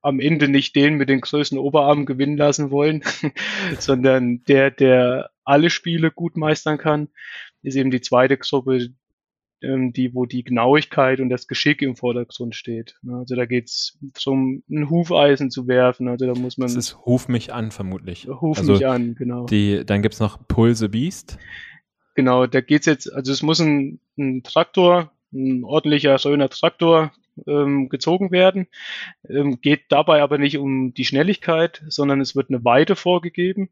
am 0.02 0.20
Ende 0.20 0.48
nicht 0.48 0.76
den 0.76 0.96
mit 0.96 1.08
den 1.08 1.22
größten 1.22 1.58
Oberarmen 1.58 2.04
gewinnen 2.04 2.36
lassen 2.36 2.70
wollen, 2.70 3.02
sondern 3.78 4.44
der, 4.44 4.70
der 4.70 5.30
alle 5.44 5.70
Spiele 5.70 6.10
gut 6.10 6.36
meistern 6.36 6.76
kann, 6.76 7.08
ist 7.62 7.76
eben 7.76 7.90
die 7.90 8.02
zweite 8.02 8.36
Gruppe, 8.36 8.90
die, 9.60 10.14
wo 10.14 10.26
die 10.26 10.44
Genauigkeit 10.44 11.20
und 11.20 11.30
das 11.30 11.46
Geschick 11.46 11.80
im 11.82 11.96
Vordergrund 11.96 12.54
steht. 12.54 12.96
Ne? 13.02 13.16
Also 13.16 13.34
da 13.34 13.46
geht's 13.46 13.98
darum, 14.24 14.62
ein 14.68 14.90
Hufeisen 14.90 15.50
zu 15.50 15.66
werfen. 15.66 16.08
Also 16.08 16.26
da 16.26 16.38
muss 16.38 16.58
man. 16.58 16.68
Das 16.68 16.76
ist 16.76 16.98
Huf 17.06 17.28
mich 17.28 17.52
an, 17.52 17.70
vermutlich. 17.70 18.28
Huf 18.28 18.58
also 18.58 18.74
mich 18.74 18.86
an, 18.86 19.14
genau. 19.14 19.46
Die, 19.46 19.84
dann 19.84 20.02
gibt's 20.02 20.20
noch 20.20 20.46
Pulse 20.46 20.88
Beast. 20.88 21.38
Genau, 22.14 22.46
da 22.46 22.60
geht's 22.60 22.86
jetzt, 22.86 23.12
also 23.12 23.32
es 23.32 23.42
muss 23.42 23.60
ein, 23.60 24.00
ein 24.18 24.42
Traktor, 24.42 25.10
ein 25.32 25.64
ordentlicher, 25.64 26.18
schöner 26.18 26.48
Traktor 26.48 27.12
ähm, 27.46 27.88
gezogen 27.88 28.30
werden. 28.30 28.68
Ähm, 29.28 29.60
geht 29.60 29.84
dabei 29.88 30.22
aber 30.22 30.38
nicht 30.38 30.58
um 30.58 30.94
die 30.94 31.04
Schnelligkeit, 31.04 31.82
sondern 31.88 32.20
es 32.20 32.36
wird 32.36 32.50
eine 32.50 32.64
Weite 32.64 32.96
vorgegeben 32.96 33.70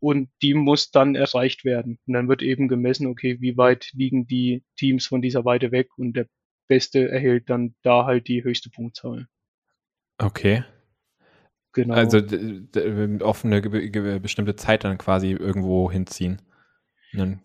und 0.00 0.28
die 0.42 0.54
muss 0.54 0.90
dann 0.90 1.14
erreicht 1.14 1.64
werden. 1.64 1.98
Und 2.06 2.14
dann 2.14 2.28
wird 2.28 2.42
eben 2.42 2.68
gemessen, 2.68 3.06
okay, 3.06 3.38
wie 3.40 3.56
weit 3.56 3.90
liegen 3.92 4.26
die 4.26 4.62
Teams 4.76 5.06
von 5.06 5.22
dieser 5.22 5.44
Weite 5.44 5.72
weg 5.72 5.88
und 5.96 6.14
der 6.14 6.26
Beste 6.68 7.08
erhält 7.08 7.48
dann 7.50 7.74
da 7.82 8.04
halt 8.04 8.28
die 8.28 8.44
höchste 8.44 8.70
Punktzahl. 8.70 9.26
Okay. 10.18 10.64
Genau. 11.72 11.94
Also 11.94 12.18
auf 13.20 13.44
eine 13.44 13.60
bestimmte 14.20 14.56
Zeit 14.56 14.84
dann 14.84 14.98
quasi 14.98 15.30
irgendwo 15.30 15.90
hinziehen. 15.90 16.42
Dann 17.12 17.40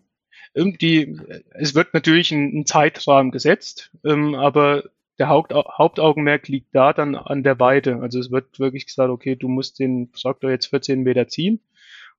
irgendwie, 0.54 1.18
es 1.50 1.74
wird 1.74 1.94
natürlich 1.94 2.32
ein, 2.32 2.60
ein 2.60 2.66
Zeitrahmen 2.66 3.30
gesetzt, 3.30 3.90
ähm, 4.04 4.34
aber 4.34 4.84
der 5.18 5.28
Haupt, 5.28 5.52
Hauptaugenmerk 5.52 6.48
liegt 6.48 6.74
da 6.74 6.92
dann 6.92 7.14
an 7.14 7.42
der 7.42 7.60
Weite. 7.60 8.00
Also 8.00 8.18
es 8.18 8.30
wird 8.30 8.58
wirklich 8.58 8.86
gesagt, 8.86 9.10
okay, 9.10 9.36
du 9.36 9.48
musst 9.48 9.78
den 9.78 10.12
Traktor 10.12 10.50
jetzt 10.50 10.66
14 10.66 11.02
Meter 11.02 11.28
ziehen 11.28 11.60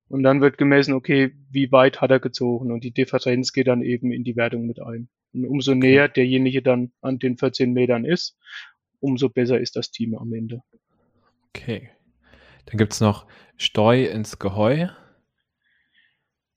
und 0.07 0.23
dann 0.23 0.41
wird 0.41 0.57
gemessen, 0.57 0.93
okay, 0.93 1.33
wie 1.49 1.71
weit 1.71 2.01
hat 2.01 2.11
er 2.11 2.19
gezogen 2.19 2.71
und 2.71 2.83
die 2.83 2.91
Differenz 2.91 3.53
geht 3.53 3.67
dann 3.67 3.81
eben 3.81 4.11
in 4.11 4.23
die 4.23 4.35
Wertung 4.35 4.65
mit 4.65 4.81
ein. 4.81 5.09
Und 5.33 5.45
umso 5.45 5.71
okay. 5.71 5.79
näher 5.79 6.07
derjenige 6.07 6.61
dann 6.61 6.91
an 7.01 7.19
den 7.19 7.37
14 7.37 7.73
Metern 7.73 8.05
ist, 8.05 8.37
umso 8.99 9.29
besser 9.29 9.59
ist 9.59 9.75
das 9.75 9.91
Team 9.91 10.15
am 10.15 10.33
Ende. 10.33 10.61
Okay. 11.49 11.89
Dann 12.65 12.77
gibt 12.77 12.93
es 12.93 13.01
noch 13.01 13.27
Steu 13.57 14.05
ins 14.05 14.39
Geheu. 14.39 14.87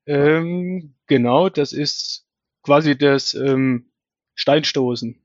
Ähm, 0.06 0.94
genau, 1.06 1.48
das 1.48 1.72
ist 1.72 2.26
quasi 2.62 2.96
das 2.96 3.34
ähm, 3.34 3.90
Steinstoßen. 4.34 5.20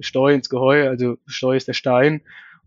Steu 0.00 0.34
ins 0.34 0.48
Geheu, 0.48 0.88
also 0.88 1.16
Steu 1.26 1.56
ist 1.56 1.68
der 1.68 1.74
Stein 1.74 2.22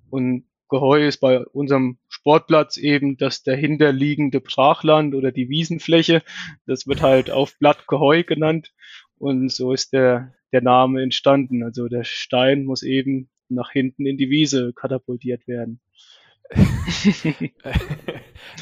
und 0.10 0.46
Geheu 0.70 1.06
ist 1.06 1.18
bei 1.18 1.40
unserem 1.40 1.98
Sportplatz 2.24 2.78
eben 2.78 3.18
das 3.18 3.44
dahinterliegende 3.44 4.40
Brachland 4.40 5.14
oder 5.14 5.34
die 5.34 5.50
Wiesenfläche. 5.50 6.24
Das 6.66 6.88
wird 6.88 7.02
halt 7.02 7.30
auf 7.30 7.60
Blatt 7.60 7.86
Geheu 7.86 8.24
genannt 8.24 8.72
und 9.18 9.52
so 9.52 9.74
ist 9.74 9.92
der, 9.92 10.34
der 10.54 10.62
Name 10.62 11.04
entstanden. 11.04 11.64
Also 11.64 11.90
der 11.90 12.06
Stein 12.06 12.64
muss 12.64 12.82
eben 12.82 13.30
nach 13.50 13.72
hinten 13.72 14.06
in 14.06 14.16
die 14.18 14.30
Wiese 14.30 14.72
katapultiert 14.74 15.50
werden. 15.50 15.82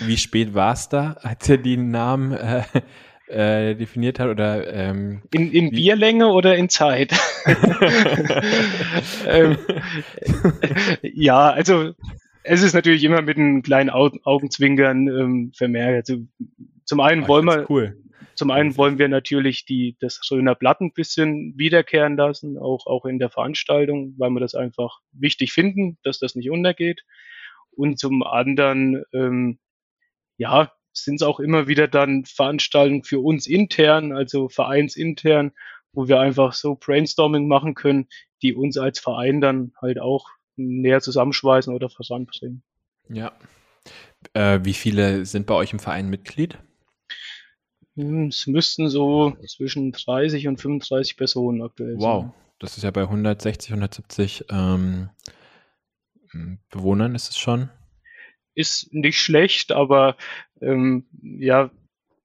Wie 0.01 0.17
spät 0.17 0.55
war 0.55 0.73
es 0.73 0.89
da, 0.89 1.17
als 1.21 1.47
er 1.47 1.59
den 1.59 1.91
Namen 1.91 2.31
äh, 2.31 2.63
äh, 3.27 3.75
definiert 3.75 4.19
hat? 4.19 4.29
Oder, 4.29 4.73
ähm, 4.73 5.21
in, 5.31 5.51
in 5.51 5.69
Bierlänge 5.69 6.29
oder 6.29 6.55
in 6.55 6.67
Zeit? 6.69 7.13
ähm, 9.27 9.57
ja, 11.03 11.51
also 11.51 11.93
es 12.43 12.61
ist 12.61 12.73
natürlich 12.73 13.03
immer 13.03 13.21
mit 13.21 13.37
einem 13.37 13.61
kleinen 13.61 13.89
Augenzwinkern 13.89 15.07
ähm, 15.07 15.51
vermerkt. 15.55 16.09
Also, 16.09 16.23
zum 16.85 16.99
einen 16.99 17.23
Ach, 17.23 17.27
wollen 17.27 17.45
wir 17.45 17.69
cool. 17.69 17.97
Zum 18.35 18.49
einen 18.49 18.75
wollen 18.77 18.97
wir 18.97 19.07
natürlich 19.07 19.65
die, 19.65 19.97
das 19.99 20.19
Röner 20.31 20.55
Blatt 20.55 20.81
ein 20.81 20.93
bisschen 20.93 21.57
wiederkehren 21.57 22.15
lassen, 22.17 22.57
auch, 22.57 22.87
auch 22.87 23.05
in 23.05 23.19
der 23.19 23.29
Veranstaltung, 23.29 24.15
weil 24.17 24.31
wir 24.31 24.39
das 24.39 24.55
einfach 24.55 24.99
wichtig 25.11 25.51
finden, 25.51 25.97
dass 26.03 26.19
das 26.19 26.35
nicht 26.35 26.49
untergeht. 26.49 27.03
Und 27.71 27.99
zum 27.99 28.23
anderen, 28.23 29.03
ähm, 29.13 29.59
ja, 30.37 30.71
sind 30.93 31.15
es 31.15 31.21
auch 31.21 31.39
immer 31.39 31.67
wieder 31.67 31.87
dann 31.87 32.25
Veranstaltungen 32.25 33.03
für 33.03 33.19
uns 33.19 33.47
intern, 33.47 34.11
also 34.11 34.49
vereinsintern, 34.49 35.51
wo 35.93 36.07
wir 36.07 36.19
einfach 36.19 36.53
so 36.53 36.75
Brainstorming 36.75 37.47
machen 37.47 37.75
können, 37.75 38.07
die 38.41 38.53
uns 38.53 38.77
als 38.77 38.99
Verein 38.99 39.41
dann 39.41 39.73
halt 39.81 39.99
auch 39.99 40.29
näher 40.55 41.01
zusammenschweißen 41.01 41.73
oder 41.73 41.89
voranbringen. 41.89 42.63
Ja. 43.09 43.31
Äh, 44.33 44.59
wie 44.63 44.73
viele 44.73 45.25
sind 45.25 45.47
bei 45.47 45.55
euch 45.55 45.73
im 45.73 45.79
Verein 45.79 46.09
Mitglied? 46.09 46.57
Hm, 47.95 48.27
es 48.27 48.47
müssten 48.47 48.89
so 48.89 49.35
zwischen 49.47 49.91
30 49.91 50.47
und 50.47 50.61
35 50.61 51.17
Personen 51.17 51.61
aktuell 51.61 51.95
wow. 51.95 52.01
sein. 52.01 52.27
Wow, 52.27 52.33
Das 52.59 52.77
ist 52.77 52.83
ja 52.83 52.91
bei 52.91 53.01
160, 53.01 53.71
170 53.71 54.45
ähm, 54.49 55.09
Bewohnern 56.69 57.15
ist 57.15 57.29
es 57.29 57.37
schon. 57.37 57.69
Ist 58.53 58.93
nicht 58.93 59.19
schlecht, 59.19 59.71
aber 59.71 60.17
ähm, 60.61 61.05
ja, 61.21 61.71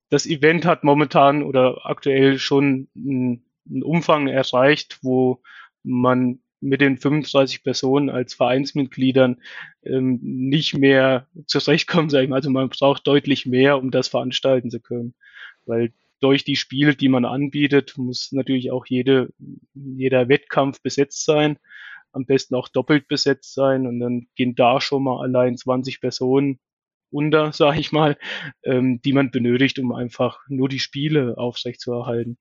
das 0.08 0.26
Event 0.26 0.64
hat 0.64 0.84
momentan 0.84 1.42
oder 1.42 1.86
aktuell 1.86 2.38
schon 2.38 2.88
einen 2.94 3.82
Umfang 3.82 4.28
erreicht, 4.28 4.98
wo 5.02 5.42
man 5.82 6.40
mit 6.66 6.80
den 6.80 6.98
35 6.98 7.62
Personen 7.62 8.10
als 8.10 8.34
Vereinsmitgliedern 8.34 9.40
ähm, 9.84 10.18
nicht 10.22 10.76
mehr 10.76 11.26
zurechtkommen, 11.46 12.10
sage 12.10 12.24
ich 12.24 12.30
mal. 12.30 12.36
Also 12.36 12.50
man 12.50 12.68
braucht 12.68 13.06
deutlich 13.06 13.46
mehr, 13.46 13.78
um 13.78 13.90
das 13.90 14.08
veranstalten 14.08 14.70
zu 14.70 14.80
können. 14.80 15.14
Weil 15.64 15.92
durch 16.20 16.44
die 16.44 16.56
Spiele, 16.56 16.94
die 16.94 17.08
man 17.08 17.24
anbietet, 17.24 17.96
muss 17.96 18.32
natürlich 18.32 18.70
auch 18.70 18.86
jede, 18.86 19.30
jeder 19.74 20.28
Wettkampf 20.28 20.80
besetzt 20.82 21.24
sein. 21.24 21.58
Am 22.12 22.24
besten 22.24 22.54
auch 22.54 22.68
doppelt 22.68 23.08
besetzt 23.08 23.54
sein. 23.54 23.86
Und 23.86 24.00
dann 24.00 24.26
gehen 24.34 24.54
da 24.54 24.80
schon 24.80 25.04
mal 25.04 25.22
allein 25.22 25.56
20 25.56 26.00
Personen 26.00 26.58
unter, 27.10 27.52
sage 27.52 27.80
ich 27.80 27.92
mal, 27.92 28.18
ähm, 28.64 29.00
die 29.02 29.12
man 29.12 29.30
benötigt, 29.30 29.78
um 29.78 29.92
einfach 29.92 30.40
nur 30.48 30.68
die 30.68 30.80
Spiele 30.80 31.38
aufrechtzuerhalten. 31.38 32.38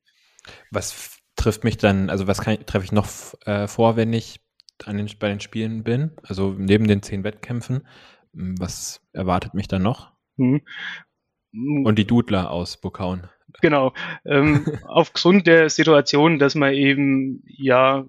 Was 0.71 1.21
trifft 1.45 1.63
mich 1.63 1.77
dann, 1.77 2.09
also 2.09 2.25
was 2.25 2.37
treffe 2.37 2.83
ich 2.83 2.91
noch 2.91 3.07
äh, 3.45 3.67
vor, 3.67 3.95
wenn 3.95 4.13
ich 4.13 4.39
an 4.83 4.97
den, 4.97 5.07
bei 5.19 5.29
den 5.29 5.39
Spielen 5.39 5.83
bin? 5.83 6.11
Also 6.23 6.55
neben 6.57 6.87
den 6.87 7.03
zehn 7.03 7.23
Wettkämpfen, 7.23 7.87
hm, 8.33 8.59
was 8.59 9.07
erwartet 9.13 9.53
mich 9.53 9.67
dann 9.67 9.83
noch? 9.83 10.11
Hm. 10.37 10.61
Und 11.53 11.99
die 11.99 12.07
Dudler 12.07 12.49
aus 12.49 12.81
Burkauen. 12.81 13.29
Genau. 13.61 13.93
Ähm, 14.25 14.65
aufgrund 14.87 15.45
der 15.45 15.69
Situation, 15.69 16.39
dass 16.39 16.55
man 16.55 16.73
eben 16.73 17.43
ja 17.45 18.07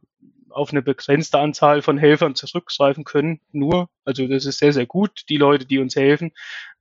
auf 0.49 0.71
eine 0.71 0.81
begrenzte 0.81 1.39
Anzahl 1.39 1.83
von 1.83 1.99
Helfern 1.99 2.35
zurückgreifen 2.35 3.05
können, 3.05 3.41
nur. 3.53 3.91
Also 4.07 4.27
das 4.27 4.47
ist 4.47 4.61
sehr, 4.61 4.73
sehr 4.73 4.87
gut, 4.87 5.25
die 5.29 5.37
Leute, 5.37 5.67
die 5.67 5.79
uns 5.79 5.95
helfen, 5.95 6.33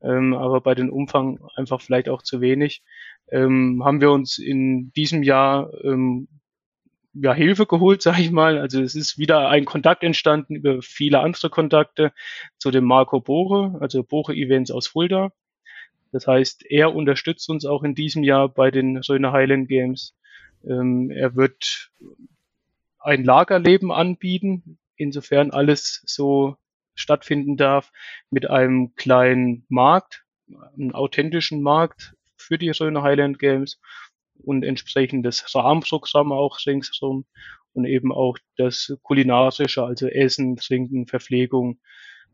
ähm, 0.01 0.33
aber 0.33 0.61
bei 0.61 0.73
den 0.73 0.89
Umfang 0.89 1.39
einfach 1.57 1.81
vielleicht 1.81 2.07
auch 2.07 2.21
zu 2.21 2.39
wenig. 2.39 2.81
Ähm, 3.29 3.81
haben 3.83 3.99
wir 3.99 4.11
uns 4.11 4.37
in 4.37 4.93
diesem 4.93 5.21
Jahr 5.21 5.69
ähm, 5.83 6.29
ja, 7.15 7.33
Hilfe 7.33 7.65
geholt, 7.65 8.01
sage 8.01 8.21
ich 8.21 8.31
mal. 8.31 8.57
Also 8.57 8.81
es 8.81 8.95
ist 8.95 9.17
wieder 9.17 9.49
ein 9.49 9.65
Kontakt 9.65 10.03
entstanden 10.03 10.55
über 10.55 10.81
viele 10.81 11.21
andere 11.21 11.49
Kontakte 11.49 12.11
zu 12.57 12.71
dem 12.71 12.83
Marco 12.85 13.21
Bohre, 13.21 13.77
also 13.79 14.03
Bohre 14.03 14.33
Events 14.33 14.71
aus 14.71 14.87
Fulda. 14.87 15.31
Das 16.11 16.27
heißt, 16.27 16.65
er 16.69 16.93
unterstützt 16.93 17.49
uns 17.49 17.65
auch 17.65 17.83
in 17.83 17.95
diesem 17.95 18.23
Jahr 18.23 18.49
bei 18.49 18.71
den 18.71 19.01
Söhne 19.01 19.31
Highland 19.31 19.67
Games. 19.67 20.15
Ähm, 20.65 21.11
er 21.11 21.35
wird 21.35 21.91
ein 22.99 23.23
Lagerleben 23.23 23.91
anbieten, 23.91 24.77
insofern 24.95 25.51
alles 25.51 26.03
so 26.05 26.57
stattfinden 26.95 27.57
darf, 27.57 27.91
mit 28.29 28.49
einem 28.49 28.95
kleinen 28.95 29.65
Markt, 29.69 30.25
einem 30.73 30.93
authentischen 30.93 31.61
Markt 31.61 32.15
für 32.37 32.57
die 32.57 32.71
Söhne 32.73 33.03
Highland 33.03 33.39
Games 33.39 33.79
und 34.45 34.63
entsprechendes 34.63 35.53
Rahmenprogramm 35.55 36.31
auch 36.31 36.57
ringsherum 36.65 37.25
und 37.73 37.85
eben 37.85 38.11
auch 38.11 38.37
das 38.57 38.97
kulinarische, 39.03 39.83
also 39.83 40.07
Essen, 40.07 40.55
Trinken, 40.55 41.07
Verpflegung. 41.07 41.79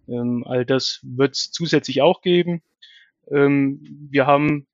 Ähm, 0.08 0.43
all 0.45 0.65
das 0.65 1.00
wird 1.04 1.36
es 1.36 1.52
zusätzlich 1.52 2.02
auch 2.02 2.21
geben. 2.21 2.62
Ähm, 3.30 4.08
wir 4.12 4.28
haben 4.28 4.67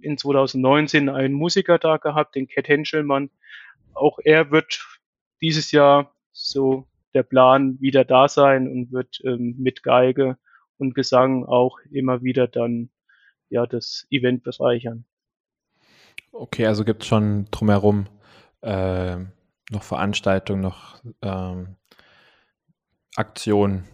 in 0.00 0.18
2019 0.18 1.08
einen 1.08 1.34
Musiker 1.34 1.78
da 1.78 1.96
gehabt, 1.96 2.34
den 2.34 2.46
Cat 2.46 2.68
Henschelmann. 2.68 3.30
Auch 3.94 4.18
er 4.22 4.50
wird 4.50 4.84
dieses 5.40 5.72
Jahr 5.72 6.14
so 6.32 6.86
der 7.14 7.22
Plan 7.22 7.80
wieder 7.80 8.04
da 8.04 8.28
sein 8.28 8.68
und 8.68 8.92
wird 8.92 9.20
ähm, 9.24 9.56
mit 9.58 9.82
Geige 9.82 10.36
und 10.78 10.94
Gesang 10.94 11.44
auch 11.44 11.78
immer 11.90 12.22
wieder 12.22 12.48
dann 12.48 12.90
ja 13.48 13.66
das 13.66 14.06
Event 14.10 14.42
bereichern. 14.42 15.04
Okay, 16.32 16.66
also 16.66 16.84
gibt 16.84 17.02
es 17.02 17.08
schon 17.08 17.46
drumherum 17.50 18.06
äh, 18.62 19.16
noch 19.70 19.82
Veranstaltungen, 19.82 20.62
noch 20.62 21.00
ähm, 21.22 21.76
Aktionen. 23.16 23.84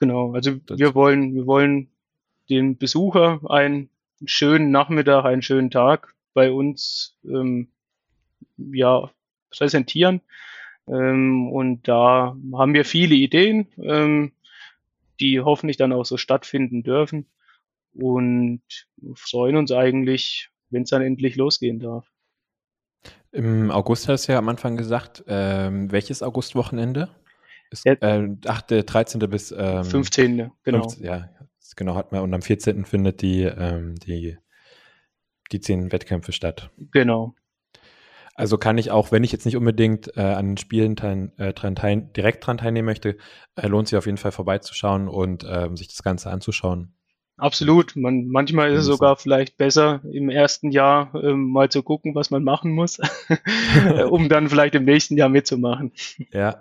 Genau, 0.00 0.32
also 0.32 0.56
wir 0.68 0.94
wollen, 0.94 1.34
wir 1.34 1.46
wollen 1.46 1.90
den 2.50 2.78
Besucher 2.78 3.40
einen 3.48 3.90
schönen 4.24 4.70
Nachmittag, 4.70 5.24
einen 5.24 5.42
schönen 5.42 5.70
Tag 5.70 6.14
bei 6.34 6.50
uns 6.50 7.16
ähm, 7.24 7.68
ja, 8.56 9.10
präsentieren. 9.50 10.20
Ähm, 10.86 11.50
und 11.50 11.86
da 11.86 12.36
haben 12.54 12.74
wir 12.74 12.84
viele 12.84 13.14
Ideen, 13.14 13.68
ähm, 13.82 14.32
die 15.20 15.40
hoffentlich 15.40 15.76
dann 15.76 15.92
auch 15.92 16.04
so 16.04 16.16
stattfinden 16.16 16.82
dürfen 16.82 17.26
und 17.94 18.62
freuen 19.14 19.56
uns 19.56 19.72
eigentlich, 19.72 20.50
wenn 20.70 20.82
es 20.82 20.90
dann 20.90 21.02
endlich 21.02 21.36
losgehen 21.36 21.78
darf. 21.78 22.10
Im 23.30 23.70
August 23.70 24.08
hast 24.08 24.26
du 24.26 24.32
ja 24.32 24.38
am 24.38 24.48
Anfang 24.48 24.76
gesagt, 24.76 25.24
ähm, 25.28 25.92
welches 25.92 26.22
Augustwochenende? 26.22 27.08
Ist, 27.70 27.84
ja. 27.84 27.92
äh, 28.00 28.36
8., 28.46 28.84
13. 28.86 29.20
bis 29.28 29.54
ähm, 29.56 29.84
15. 29.84 30.50
Genau. 30.62 30.82
15, 30.82 31.04
ja, 31.04 31.28
genau 31.76 31.94
hat 31.94 32.12
man. 32.12 32.22
Und 32.22 32.32
am 32.32 32.42
14. 32.42 32.86
findet 32.86 33.20
die, 33.20 33.42
ähm, 33.42 33.96
die, 33.96 34.38
die 35.52 35.60
zehn 35.60 35.92
Wettkämpfe 35.92 36.32
statt. 36.32 36.70
Genau. 36.92 37.34
Also 38.34 38.56
kann 38.56 38.78
ich 38.78 38.92
auch, 38.92 39.10
wenn 39.10 39.24
ich 39.24 39.32
jetzt 39.32 39.46
nicht 39.46 39.56
unbedingt 39.56 40.16
äh, 40.16 40.20
an 40.20 40.50
den 40.50 40.56
Spielen 40.58 40.94
teil, 40.94 41.32
äh, 41.38 41.52
dran 41.52 41.74
teil, 41.74 42.02
direkt 42.16 42.46
dran 42.46 42.58
teilnehmen 42.58 42.86
möchte, 42.86 43.16
äh, 43.56 43.66
lohnt 43.66 43.88
sich 43.88 43.98
auf 43.98 44.06
jeden 44.06 44.16
Fall 44.16 44.30
vorbeizuschauen 44.30 45.08
und 45.08 45.44
ähm, 45.48 45.76
sich 45.76 45.88
das 45.88 46.04
Ganze 46.04 46.30
anzuschauen. 46.30 46.94
Absolut. 47.38 47.96
Man, 47.96 48.26
manchmal 48.28 48.72
ist 48.72 48.80
es 48.80 48.86
sogar 48.86 49.16
vielleicht 49.16 49.56
besser, 49.56 50.00
im 50.12 50.28
ersten 50.28 50.70
Jahr 50.70 51.14
ähm, 51.14 51.50
mal 51.50 51.68
zu 51.70 51.82
gucken, 51.82 52.14
was 52.14 52.30
man 52.30 52.44
machen 52.44 52.72
muss, 52.72 52.98
um 54.10 54.28
dann 54.28 54.48
vielleicht 54.48 54.74
im 54.74 54.84
nächsten 54.84 55.16
Jahr 55.16 55.28
mitzumachen. 55.28 55.92
Ja, 56.32 56.60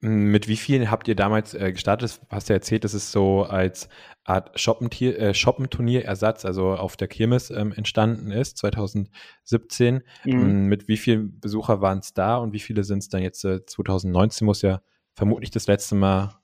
mit 0.00 0.46
wie 0.46 0.56
vielen 0.56 0.90
habt 0.90 1.08
ihr 1.08 1.16
damals 1.16 1.54
äh, 1.54 1.72
gestartet? 1.72 2.20
Hast 2.30 2.48
du 2.48 2.52
erzählt, 2.52 2.84
dass 2.84 2.94
es 2.94 3.10
so 3.10 3.42
als 3.42 3.88
Art 4.22 4.54
äh, 4.54 5.34
Shoppenturnier-Ersatz, 5.34 6.44
also 6.44 6.70
auf 6.70 6.96
der 6.96 7.08
Kirmes 7.08 7.50
ähm, 7.50 7.72
entstanden 7.72 8.30
ist, 8.30 8.58
2017. 8.58 10.02
Mhm. 10.24 10.66
Mit 10.66 10.86
wie 10.86 10.96
vielen 10.96 11.40
Besucher 11.40 11.80
waren 11.80 11.98
es 11.98 12.14
da 12.14 12.36
und 12.36 12.52
wie 12.52 12.60
viele 12.60 12.84
sind 12.84 12.98
es 12.98 13.08
dann 13.08 13.22
jetzt? 13.22 13.44
Äh, 13.44 13.66
2019 13.66 14.44
muss 14.44 14.62
ja 14.62 14.80
vermutlich 15.14 15.50
das 15.50 15.66
letzte 15.66 15.96
Mal 15.96 16.38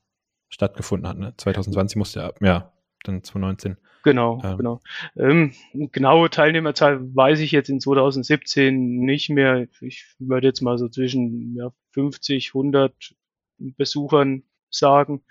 stattgefunden 0.49 1.09
haben. 1.09 1.21
Ne? 1.21 1.35
2020 1.37 1.97
musste 1.97 2.21
ja, 2.21 2.33
ja, 2.41 2.73
dann 3.05 3.23
2019. 3.23 3.77
Genau, 4.03 4.41
ähm. 4.45 4.57
genau. 4.59 4.83
Ähm, 5.17 5.53
genaue 5.73 6.29
Teilnehmerzahl 6.29 7.01
weiß 7.15 7.41
ich 7.41 7.53
jetzt 7.53 7.71
in 7.71 7.81
2017 7.81 9.01
nicht 9.01 9.31
mehr. 9.31 9.67
Ich 9.81 10.07
würde 10.19 10.47
jetzt 10.49 10.61
mal 10.61 10.77
so 10.77 10.89
zwischen 10.89 11.57
ja, 11.57 11.73
50, 11.93 12.49
100 12.49 13.15
Besuchern 13.59 14.43
sagen. 14.71 15.23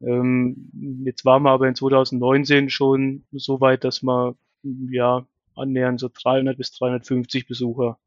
Ähm, 0.00 1.02
jetzt 1.04 1.24
waren 1.24 1.42
wir 1.42 1.50
aber 1.50 1.68
in 1.68 1.74
2019 1.74 2.70
schon 2.70 3.24
so 3.32 3.60
weit, 3.60 3.84
dass 3.84 4.02
wir 4.02 4.36
ja 4.62 5.26
annähernd 5.54 6.00
so 6.00 6.08
300 6.08 6.56
bis 6.56 6.72
350 6.72 7.46
Besucher 7.46 7.98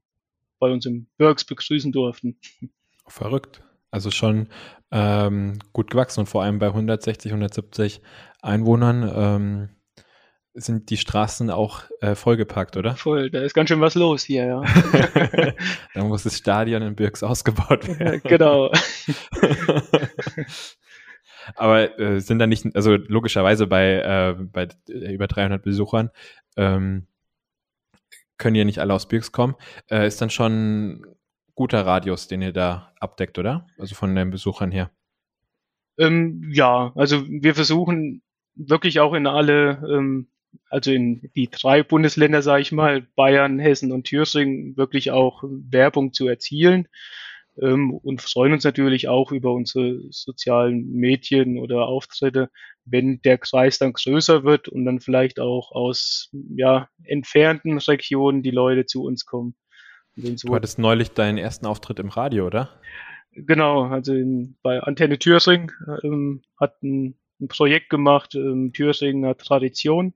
bei 0.60 0.72
uns 0.72 0.86
im 0.86 1.08
Works 1.18 1.46
begrüßen 1.46 1.92
durften. 1.92 2.38
Verrückt. 3.08 3.64
Also 3.92 4.12
schon 4.12 4.50
ähm, 4.92 5.60
gut 5.74 5.92
gewachsen 5.92 6.22
und 6.22 6.26
vor 6.28 6.44
allem 6.44 6.60
bei 6.60 6.68
160, 6.68 7.32
170 7.32 8.02
Einwohnern 8.42 9.12
ähm, 9.16 9.70
sind 10.54 10.90
die 10.90 10.98
Straßen 10.98 11.50
auch 11.50 11.84
äh, 12.02 12.16
vollgepackt, 12.16 12.76
oder? 12.78 12.96
Voll, 12.96 13.30
da 13.30 13.42
ist 13.42 13.54
ganz 13.54 13.70
schön 13.70 13.82
was 13.82 13.96
los 13.96 14.24
hier, 14.24 14.46
ja. 14.46 14.64
da 15.94 16.04
muss 16.04 16.24
das 16.24 16.38
Stadion 16.38 16.82
in 16.82 16.96
Birks 16.96 17.24
ausgebaut 17.24 17.88
werden. 18.00 18.22
genau. 18.24 18.72
Aber 21.56 22.00
äh, 22.00 22.20
sind 22.20 22.40
da 22.40 22.48
nicht, 22.48 22.66
also 22.76 22.96
logischerweise 22.96 23.68
bei, 23.68 23.94
äh, 23.94 24.36
bei 24.40 24.68
über 24.88 25.28
300 25.28 25.64
Besuchern, 25.64 26.10
ähm, 26.58 27.08
können 28.38 28.56
ja 28.56 28.66
nicht 28.66 28.80
alle 28.80 28.94
aus 28.94 29.08
Birks 29.08 29.32
kommen. 29.32 29.56
Äh, 29.90 30.08
ist 30.08 30.22
dann 30.22 30.30
schon 30.30 31.06
guter 31.60 31.86
Radius, 31.86 32.30
den 32.30 32.42
ihr 32.42 32.54
da 32.54 32.94
abdeckt, 33.02 33.38
oder? 33.38 33.68
Also 33.78 33.94
von 33.94 34.16
den 34.16 34.30
Besuchern 34.30 34.72
her. 34.72 34.92
Ähm, 35.98 36.50
ja, 36.54 36.94
also 36.96 37.28
wir 37.28 37.54
versuchen 37.54 38.22
wirklich 38.56 39.02
auch 39.02 39.14
in 39.14 39.28
alle 39.28 39.84
ähm, 39.94 40.30
also 40.70 40.90
in 40.92 41.30
die 41.36 41.50
drei 41.50 41.84
Bundesländer, 41.84 42.42
sage 42.42 42.62
ich 42.62 42.72
mal, 42.72 43.02
Bayern, 43.18 43.60
Hessen 43.60 43.92
und 43.92 44.06
Thüringen, 44.06 44.78
wirklich 44.78 45.12
auch 45.12 45.44
Werbung 45.44 46.14
zu 46.14 46.30
erzielen 46.30 46.88
ähm, 47.62 47.94
und 47.94 48.22
freuen 48.22 48.54
uns 48.54 48.64
natürlich 48.64 49.10
auch 49.10 49.34
über 49.34 49.52
unsere 49.52 50.00
sozialen 50.12 50.94
Medien 50.94 51.58
oder 51.58 51.88
Auftritte, 51.88 52.52
wenn 52.86 53.20
der 53.24 53.38
Kreis 53.38 53.80
dann 53.80 53.92
größer 53.92 54.46
wird 54.46 54.70
und 54.70 54.86
dann 54.86 55.02
vielleicht 55.02 55.42
auch 55.42 55.74
aus 55.74 56.30
ja, 56.56 56.88
entfernten 57.04 57.80
Regionen 57.80 58.44
die 58.44 58.52
Leute 58.52 58.86
zu 58.86 59.04
uns 59.04 59.26
kommen. 59.26 59.56
Du 60.20 60.56
hattest 60.56 60.80
neulich 60.80 61.12
deinen 61.12 61.38
ersten 61.38 61.66
Auftritt 61.66 62.00
im 62.00 62.10
Radio, 62.10 62.46
oder? 62.48 62.70
Genau, 63.34 63.84
also 63.84 64.14
in, 64.14 64.56
bei 64.62 64.82
Antenne 64.82 65.20
Thürsing 65.20 65.72
ähm, 66.04 66.42
hat 66.60 66.82
ein, 66.84 67.16
ein, 67.40 67.48
Projekt 67.48 67.90
gemacht, 67.90 68.36
ähm, 68.36 68.74
Thürsinger 68.74 69.38
Tradition. 69.38 70.14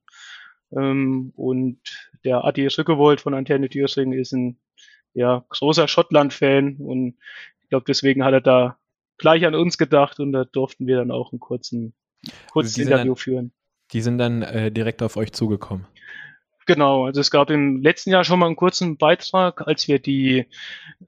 Ähm, 0.72 1.32
und 1.36 1.80
der 2.24 2.44
Adi 2.44 2.68
Rückewold 2.68 3.22
von 3.22 3.34
Antenne 3.34 3.70
Thürsing 3.70 4.14
ist 4.14 4.34
ein 4.34 4.60
ja, 5.14 5.46
großer 5.50 5.88
Schottland-Fan 5.88 6.78
und 6.78 7.18
ich 7.62 7.70
glaube, 7.70 7.86
deswegen 7.88 8.24
hat 8.24 8.34
er 8.34 8.42
da 8.42 8.78
gleich 9.18 9.46
an 9.46 9.56
uns 9.56 9.78
gedacht 9.78 10.20
und 10.20 10.32
da 10.32 10.44
durften 10.44 10.88
wir 10.88 10.98
dann 10.98 11.12
auch 11.12 11.32
einen 11.32 11.40
kurzen, 11.40 11.94
kurzes 12.52 12.78
also 12.78 12.90
Interview 12.90 13.14
dann, 13.14 13.22
führen. 13.22 13.52
Die 13.92 14.02
sind 14.02 14.18
dann 14.18 14.42
äh, 14.42 14.72
direkt 14.72 15.04
auf 15.04 15.18
euch 15.18 15.32
zugekommen. 15.32 15.86
Genau, 16.66 17.06
also 17.06 17.22
es 17.22 17.32
gab 17.32 17.50
im 17.50 17.82
letzten 17.82 18.12
Jahr 18.12 18.24
schon 18.24 18.40
mal 18.40 18.48
einen 18.48 18.56
kurzen 18.56 18.98
Beitrag, 18.98 19.68
als 19.68 19.88
wir 19.88 20.00
die 20.00 20.48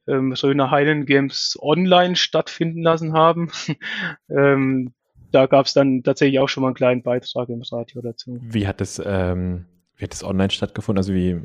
ähm, 0.08 0.34
Röner 0.34 0.72
Highland 0.72 1.08
Games 1.08 1.58
online 1.62 2.15
stattfinden 2.15 2.82
lassen 2.82 3.13
haben. 3.13 3.52
ähm, 4.30 4.94
da 5.32 5.48
gab 5.48 5.65
es 5.65 5.74
dann 5.74 6.04
tatsächlich 6.04 6.39
auch 6.39 6.50
schon 6.50 6.62
mal 6.62 6.70
einen 6.70 6.76
kleinen 6.76 7.04
Beitrag 7.04 7.50
im 7.50 7.62
Radio 7.62 8.02
dazu. 8.02 8.38
Wie 8.41 8.68
hat 8.68 8.82
das, 8.82 9.02
ähm, 9.04 9.65
wie 9.98 10.04
hat 10.04 10.12
das 10.12 10.24
online 10.24 10.50
stattgefunden? 10.50 11.00
Also 11.00 11.13
wie 11.13 11.41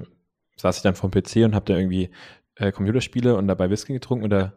saß 0.57 0.77
ich 0.77 0.83
dann 0.83 0.94
vom 0.94 1.11
PC 1.11 1.37
und 1.44 1.55
habt 1.55 1.70
ihr 1.70 1.79
irgendwie 1.79 2.11
äh, 2.61 2.73
Computerspiele 2.73 3.37
und 3.37 3.49
dabei 3.49 3.70
Whisky 3.70 3.94
getrunken 3.94 4.27
oder? 4.27 4.53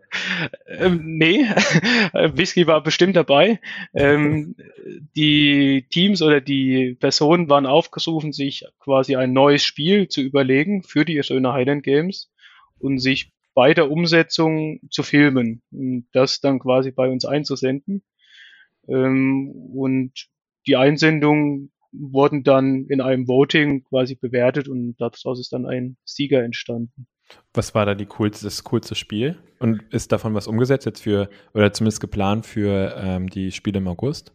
Ähm, 0.67 1.17
nee, 1.17 1.45
Whisky 2.13 2.67
war 2.67 2.83
bestimmt 2.83 3.15
dabei. 3.15 3.59
Ähm, 3.93 4.55
die 5.15 5.87
Teams 5.89 6.21
oder 6.21 6.41
die 6.41 6.95
Personen 6.99 7.49
waren 7.49 7.65
aufgerufen, 7.65 8.33
sich 8.33 8.65
quasi 8.79 9.15
ein 9.15 9.31
neues 9.33 9.63
Spiel 9.63 10.09
zu 10.09 10.21
überlegen 10.21 10.83
für 10.83 11.05
die 11.05 11.21
Schöne 11.23 11.53
Highland 11.53 11.83
Games 11.83 12.29
und 12.79 12.99
sich 12.99 13.31
bei 13.53 13.73
der 13.73 13.89
Umsetzung 13.89 14.81
zu 14.89 15.03
filmen 15.03 15.61
und 15.71 16.07
das 16.11 16.41
dann 16.41 16.59
quasi 16.59 16.91
bei 16.91 17.09
uns 17.09 17.23
einzusenden. 17.23 18.03
Ähm, 18.87 19.51
und 19.73 20.27
die 20.67 20.75
Einsendungen 20.75 21.71
wurden 21.93 22.43
dann 22.43 22.87
in 22.87 22.99
einem 22.99 23.27
Voting 23.27 23.83
quasi 23.83 24.15
bewertet 24.15 24.67
und 24.67 24.95
daraus 24.97 25.39
ist 25.39 25.53
dann 25.53 25.65
ein 25.65 25.95
Sieger 26.03 26.43
entstanden. 26.43 27.07
Was 27.53 27.75
war 27.75 27.85
da 27.85 27.95
die 27.95 28.05
coolste, 28.05 28.45
das 28.45 28.63
coolste 28.63 28.95
Spiel? 28.95 29.37
Und 29.59 29.83
ist 29.91 30.11
davon 30.11 30.33
was 30.33 30.47
umgesetzt 30.47 30.85
jetzt 30.85 31.03
für, 31.03 31.29
oder 31.53 31.71
zumindest 31.71 32.01
geplant 32.01 32.45
für 32.45 32.95
ähm, 32.97 33.29
die 33.29 33.51
Spiele 33.51 33.77
im 33.79 33.87
August? 33.87 34.33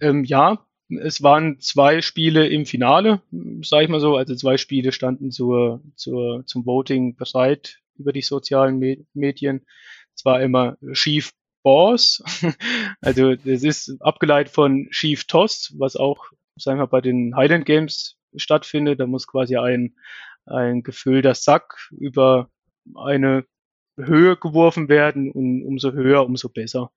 Ähm, 0.00 0.24
ja, 0.24 0.64
es 0.88 1.22
waren 1.22 1.60
zwei 1.60 2.00
Spiele 2.00 2.46
im 2.46 2.64
Finale, 2.64 3.20
sage 3.62 3.84
ich 3.84 3.90
mal 3.90 4.00
so. 4.00 4.16
Also 4.16 4.34
zwei 4.34 4.56
Spiele 4.56 4.92
standen 4.92 5.30
zur, 5.30 5.82
zur, 5.96 6.44
zum 6.46 6.64
Voting 6.64 7.16
bereit 7.16 7.80
über 7.96 8.12
die 8.12 8.22
sozialen 8.22 8.78
Me 8.78 8.98
Medien. 9.12 9.66
Es 10.14 10.24
war 10.24 10.40
immer 10.40 10.76
Chief 10.92 11.32
Boss. 11.62 12.22
also 13.00 13.34
das 13.34 13.62
ist 13.62 13.96
abgeleitet 14.00 14.52
von 14.52 14.88
Chief 14.90 15.24
Toss, 15.24 15.74
was 15.76 15.96
auch, 15.96 16.26
sagen 16.56 16.78
wir, 16.78 16.86
bei 16.86 17.00
den 17.00 17.36
Highland 17.36 17.66
Games 17.66 18.16
stattfindet. 18.36 19.00
Da 19.00 19.06
muss 19.06 19.26
quasi 19.26 19.56
ein, 19.56 19.94
ein 20.50 20.82
gefüllter 20.82 21.34
Sack 21.34 21.90
über 21.90 22.50
eine 22.94 23.44
Höhe 23.96 24.36
geworfen 24.36 24.88
werden 24.88 25.30
und 25.30 25.64
umso 25.64 25.92
höher, 25.92 26.24
umso 26.24 26.48
besser. 26.48 26.90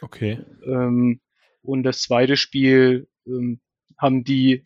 Okay. 0.00 0.40
Ähm, 0.64 1.20
und 1.62 1.82
das 1.82 2.02
zweite 2.02 2.36
Spiel 2.36 3.08
ähm, 3.26 3.60
haben 3.98 4.24
die 4.24 4.62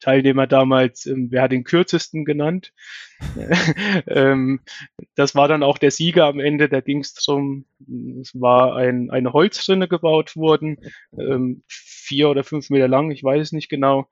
Teilnehmer 0.00 0.46
damals, 0.46 1.06
ähm, 1.06 1.28
wer 1.30 1.42
hat 1.42 1.52
den 1.52 1.64
kürzesten 1.64 2.24
genannt? 2.24 2.72
ähm, 4.06 4.60
das 5.14 5.34
war 5.34 5.48
dann 5.48 5.62
auch 5.62 5.78
der 5.78 5.90
Sieger 5.90 6.26
am 6.26 6.38
Ende, 6.38 6.68
da 6.68 6.80
ging 6.80 7.00
es 7.00 7.14
darum, 7.14 7.64
es 8.20 8.38
war 8.38 8.76
ein, 8.76 9.10
eine 9.10 9.32
Holzrinne 9.32 9.88
gebaut 9.88 10.36
worden, 10.36 10.78
ähm, 11.18 11.62
vier 11.66 12.28
oder 12.28 12.44
fünf 12.44 12.70
Meter 12.70 12.88
lang, 12.88 13.10
ich 13.10 13.24
weiß 13.24 13.40
es 13.40 13.52
nicht 13.52 13.68
genau. 13.68 14.08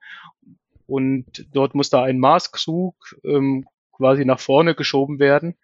Und 0.91 1.47
dort 1.53 1.73
musste 1.73 2.01
ein 2.01 2.19
Maßkrug 2.19 2.95
ähm, 3.23 3.65
quasi 3.93 4.25
nach 4.25 4.41
vorne 4.41 4.75
geschoben 4.75 5.19
werden 5.19 5.55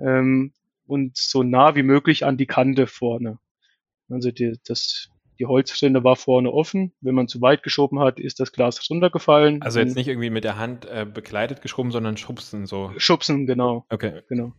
ähm, 0.00 0.54
und 0.86 1.14
so 1.18 1.42
nah 1.42 1.74
wie 1.74 1.82
möglich 1.82 2.24
an 2.24 2.38
die 2.38 2.46
Kante 2.46 2.86
vorne. 2.86 3.38
Also 4.08 4.30
die, 4.30 4.58
das 4.64 5.12
die 5.42 5.46
Holzrinne 5.46 6.04
war 6.04 6.14
vorne 6.14 6.52
offen. 6.52 6.92
Wenn 7.00 7.16
man 7.16 7.26
zu 7.26 7.40
weit 7.40 7.64
geschoben 7.64 7.98
hat, 7.98 8.20
ist 8.20 8.38
das 8.38 8.52
Glas 8.52 8.88
runtergefallen. 8.88 9.60
Also 9.62 9.80
jetzt 9.80 9.96
nicht 9.96 10.06
irgendwie 10.06 10.30
mit 10.30 10.44
der 10.44 10.56
Hand 10.56 10.86
äh, 10.86 11.04
begleitet 11.04 11.62
geschoben, 11.62 11.90
sondern 11.90 12.16
schubsen 12.16 12.64
so. 12.66 12.92
Schubsen, 12.96 13.46
genau. 13.46 13.84
Okay. 13.88 14.22
Genau. 14.28 14.52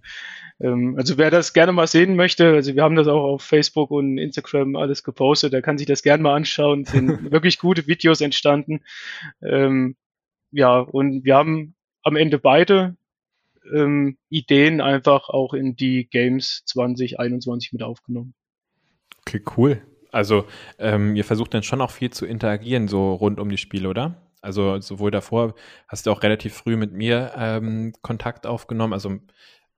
Ähm, 0.60 0.96
also 0.98 1.18
wer 1.18 1.32
das 1.32 1.54
gerne 1.54 1.72
mal 1.72 1.88
sehen 1.88 2.18
möchte, 2.18 2.54
also 2.54 2.76
wir 2.76 2.84
haben 2.84 2.96
das 2.96 3.08
auch 3.08 3.24
auf 3.24 3.44
Facebook 3.44 3.92
und 3.92 4.18
Instagram 4.18 4.76
alles 4.76 5.04
gepostet, 5.04 5.54
der 5.54 5.62
kann 5.62 5.78
sich 5.78 5.88
das 5.88 6.04
gerne 6.04 6.22
mal 6.22 6.36
anschauen. 6.36 6.82
Es 6.82 6.92
sind 6.92 7.08
wirklich 7.32 7.60
gute 7.60 7.88
Videos 7.88 8.20
entstanden. 8.20 8.82
Ähm, 9.42 9.96
ja, 10.54 10.80
und 10.80 11.26
wir 11.26 11.36
haben 11.36 11.76
am 12.04 12.16
Ende 12.16 12.38
beide 12.40 12.96
ähm, 13.74 14.18
Ideen 14.30 14.82
einfach 14.82 15.30
auch 15.30 15.54
in 15.54 15.76
die 15.76 16.08
Games 16.10 16.64
2021 16.66 17.74
mit 17.74 17.84
aufgenommen. 17.84 18.34
Okay, 19.22 19.42
cool. 19.58 19.82
Also 20.12 20.46
ähm, 20.78 21.16
ihr 21.16 21.26
versucht 21.26 21.54
dann 21.54 21.64
schon 21.64 21.82
auch 21.82 21.92
viel 21.92 22.12
zu 22.12 22.26
interagieren, 22.26 22.88
so 22.88 23.14
rund 23.14 23.40
um 23.40 23.50
die 23.50 23.58
Spiele, 23.58 23.90
oder? 23.90 24.22
Also 24.42 24.80
sowohl 24.80 25.10
davor 25.10 25.56
hast 25.88 26.06
du 26.06 26.12
auch 26.12 26.22
relativ 26.22 26.54
früh 26.54 26.76
mit 26.76 26.92
mir 26.92 27.32
ähm, 27.36 27.94
Kontakt 28.02 28.46
aufgenommen, 28.46 28.94
also 28.94 29.18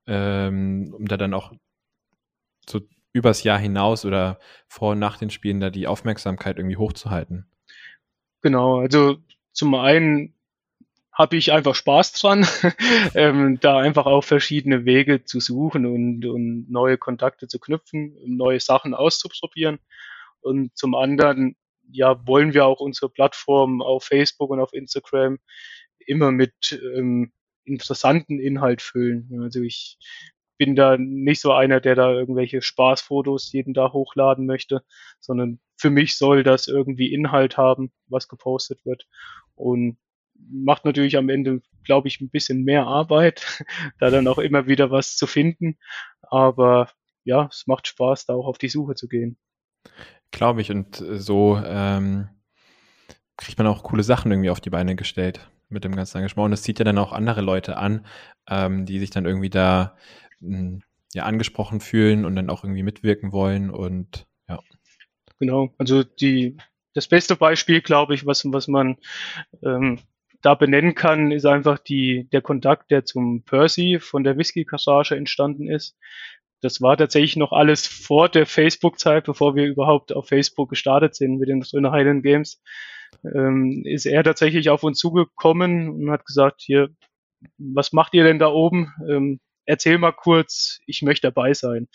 ähm, 0.06 0.92
um 0.96 1.06
da 1.06 1.16
dann 1.16 1.32
auch 1.32 1.52
so 2.68 2.80
übers 3.12 3.44
Jahr 3.44 3.58
hinaus 3.58 4.04
oder 4.04 4.38
vor 4.68 4.92
und 4.92 4.98
nach 4.98 5.16
den 5.16 5.30
Spielen 5.30 5.60
da 5.60 5.70
die 5.70 5.86
Aufmerksamkeit 5.86 6.58
irgendwie 6.58 6.76
hochzuhalten. 6.76 7.46
Genau, 8.42 8.80
also 8.80 9.16
zum 9.52 9.74
einen 9.74 10.35
habe 11.16 11.36
ich 11.36 11.50
einfach 11.50 11.74
Spaß 11.74 12.12
dran, 12.12 12.46
ähm, 13.14 13.58
da 13.60 13.78
einfach 13.78 14.04
auch 14.04 14.22
verschiedene 14.22 14.84
Wege 14.84 15.24
zu 15.24 15.40
suchen 15.40 15.86
und, 15.86 16.26
und 16.26 16.70
neue 16.70 16.98
Kontakte 16.98 17.48
zu 17.48 17.58
knüpfen, 17.58 18.16
neue 18.26 18.60
Sachen 18.60 18.92
auszuprobieren. 18.92 19.78
Und 20.40 20.76
zum 20.76 20.94
anderen, 20.94 21.56
ja, 21.90 22.26
wollen 22.26 22.52
wir 22.52 22.66
auch 22.66 22.80
unsere 22.80 23.08
Plattform 23.08 23.80
auf 23.80 24.04
Facebook 24.04 24.50
und 24.50 24.60
auf 24.60 24.74
Instagram 24.74 25.38
immer 26.06 26.32
mit 26.32 26.78
ähm, 26.94 27.32
interessanten 27.64 28.38
Inhalt 28.38 28.82
füllen. 28.82 29.40
Also 29.42 29.62
ich 29.62 29.98
bin 30.58 30.76
da 30.76 30.98
nicht 30.98 31.40
so 31.40 31.52
einer, 31.52 31.80
der 31.80 31.94
da 31.94 32.12
irgendwelche 32.12 32.60
Spaßfotos 32.60 33.52
jeden 33.52 33.72
Tag 33.72 33.94
hochladen 33.94 34.44
möchte, 34.44 34.82
sondern 35.20 35.60
für 35.78 35.90
mich 35.90 36.18
soll 36.18 36.42
das 36.42 36.68
irgendwie 36.68 37.12
Inhalt 37.12 37.56
haben, 37.56 37.90
was 38.06 38.28
gepostet 38.28 38.84
wird. 38.84 39.06
Und 39.54 39.96
macht 40.50 40.84
natürlich 40.84 41.16
am 41.16 41.28
Ende, 41.28 41.60
glaube 41.84 42.08
ich, 42.08 42.20
ein 42.20 42.30
bisschen 42.30 42.64
mehr 42.64 42.86
Arbeit, 42.86 43.64
da 43.98 44.10
dann 44.10 44.28
auch 44.28 44.38
immer 44.38 44.66
wieder 44.66 44.90
was 44.90 45.16
zu 45.16 45.26
finden. 45.26 45.78
Aber 46.22 46.90
ja, 47.24 47.48
es 47.50 47.66
macht 47.66 47.86
Spaß, 47.86 48.26
da 48.26 48.34
auch 48.34 48.46
auf 48.46 48.58
die 48.58 48.68
Suche 48.68 48.94
zu 48.94 49.08
gehen. 49.08 49.38
Glaube 50.30 50.60
ich. 50.60 50.70
Und 50.70 51.00
äh, 51.00 51.18
so 51.18 51.60
ähm, 51.64 52.28
kriegt 53.36 53.58
man 53.58 53.66
auch 53.66 53.82
coole 53.82 54.02
Sachen 54.02 54.30
irgendwie 54.30 54.50
auf 54.50 54.60
die 54.60 54.70
Beine 54.70 54.96
gestellt 54.96 55.48
mit 55.68 55.84
dem 55.84 55.94
ganzen 55.96 56.18
Engagement. 56.18 56.46
Und 56.46 56.50
das 56.52 56.62
zieht 56.62 56.78
ja 56.78 56.84
dann 56.84 56.98
auch 56.98 57.12
andere 57.12 57.40
Leute 57.40 57.76
an, 57.76 58.06
ähm, 58.48 58.86
die 58.86 58.98
sich 58.98 59.10
dann 59.10 59.26
irgendwie 59.26 59.50
da 59.50 59.96
mh, 60.40 60.58
hm, 60.58 60.82
ja 61.14 61.24
angesprochen 61.24 61.80
fühlen 61.80 62.24
und 62.24 62.36
dann 62.36 62.50
auch 62.50 62.64
irgendwie 62.64 62.82
mitwirken 62.82 63.32
wollen 63.32 63.70
und 63.70 64.26
ja. 64.48 64.60
Genau, 65.38 65.74
also 65.78 66.02
die 66.02 66.56
das 66.94 67.08
beste 67.08 67.36
Beispiel, 67.36 67.82
glaube 67.82 68.14
ich, 68.14 68.24
was, 68.26 68.44
was 68.52 68.68
man 68.68 68.96
ähm, 69.62 70.00
da 70.42 70.54
benennen 70.54 70.94
kann, 70.94 71.30
ist 71.30 71.46
einfach 71.46 71.78
die, 71.78 72.28
der 72.32 72.42
Kontakt, 72.42 72.90
der 72.90 73.04
zum 73.04 73.42
Percy 73.42 73.98
von 74.00 74.24
der 74.24 74.36
Whisky-Passage 74.36 75.16
entstanden 75.16 75.68
ist 75.70 75.96
das 76.60 76.80
war 76.80 76.96
tatsächlich 76.96 77.36
noch 77.36 77.52
alles 77.52 77.86
vor 77.86 78.28
der 78.28 78.46
Facebook-Zeit, 78.46 79.24
bevor 79.24 79.54
wir 79.54 79.66
überhaupt 79.66 80.12
auf 80.12 80.28
Facebook 80.28 80.70
gestartet 80.70 81.14
sind 81.14 81.38
mit 81.38 81.48
den 81.48 81.62
Söhne 81.62 81.90
Highland 81.90 82.22
Games. 82.22 82.62
Ähm, 83.24 83.82
ist 83.84 84.06
er 84.06 84.24
tatsächlich 84.24 84.70
auf 84.70 84.82
uns 84.82 84.98
zugekommen 84.98 85.90
und 85.90 86.10
hat 86.10 86.24
gesagt, 86.24 86.62
hier, 86.62 86.88
was 87.58 87.92
macht 87.92 88.14
ihr 88.14 88.24
denn 88.24 88.38
da 88.38 88.48
oben? 88.48 88.92
Ähm, 89.08 89.40
erzähl 89.64 89.98
mal 89.98 90.12
kurz, 90.12 90.80
ich 90.86 91.02
möchte 91.02 91.28
dabei 91.28 91.54
sein. 91.54 91.88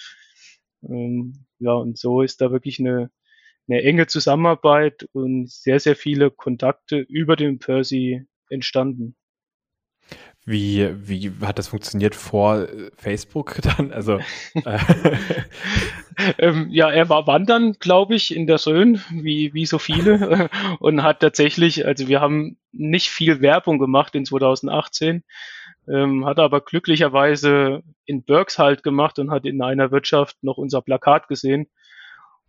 Ähm, 0.84 1.46
ja, 1.60 1.74
und 1.74 1.98
so 1.98 2.22
ist 2.22 2.42
da 2.42 2.52
wirklich 2.52 2.80
eine, 2.80 3.12
eine 3.68 3.82
enge 3.84 4.08
Zusammenarbeit 4.08 5.08
und 5.12 5.50
sehr, 5.50 5.80
sehr 5.80 5.96
viele 5.96 6.32
Kontakte 6.32 7.00
über 7.00 7.36
den 7.36 7.60
Percy 7.60 8.26
entstanden. 8.52 9.16
Wie, 10.44 10.90
wie 11.08 11.32
hat 11.42 11.60
das 11.60 11.68
funktioniert 11.68 12.16
vor 12.16 12.68
äh, 12.68 12.90
Facebook 12.98 13.60
dann? 13.78 13.94
Also 13.94 14.20
äh. 14.66 14.80
ähm, 16.40 16.68
ja, 16.72 16.90
er 16.90 17.10
war 17.10 17.28
wandern, 17.28 17.74
glaube 17.74 18.16
ich, 18.16 18.36
in 18.36 18.48
der 18.48 18.66
Rhön, 18.66 19.02
wie, 19.12 19.54
wie 19.54 19.68
so 19.68 19.78
viele, 19.78 20.50
und 20.80 21.04
hat 21.04 21.20
tatsächlich, 21.20 21.86
also 21.86 22.08
wir 22.08 22.22
haben 22.22 22.58
nicht 22.72 23.10
viel 23.10 23.42
Werbung 23.42 23.78
gemacht 23.78 24.16
in 24.16 24.26
2018. 24.26 25.24
ähm, 25.88 26.26
hat 26.26 26.40
aber 26.40 26.62
glücklicherweise 26.62 27.84
in 28.06 28.24
Berks 28.24 28.58
halt 28.58 28.82
gemacht 28.82 29.20
und 29.20 29.30
hat 29.30 29.46
in 29.46 29.62
einer 29.62 29.92
Wirtschaft 29.92 30.44
noch 30.44 30.58
unser 30.58 30.82
Plakat 30.82 31.28
gesehen 31.28 31.68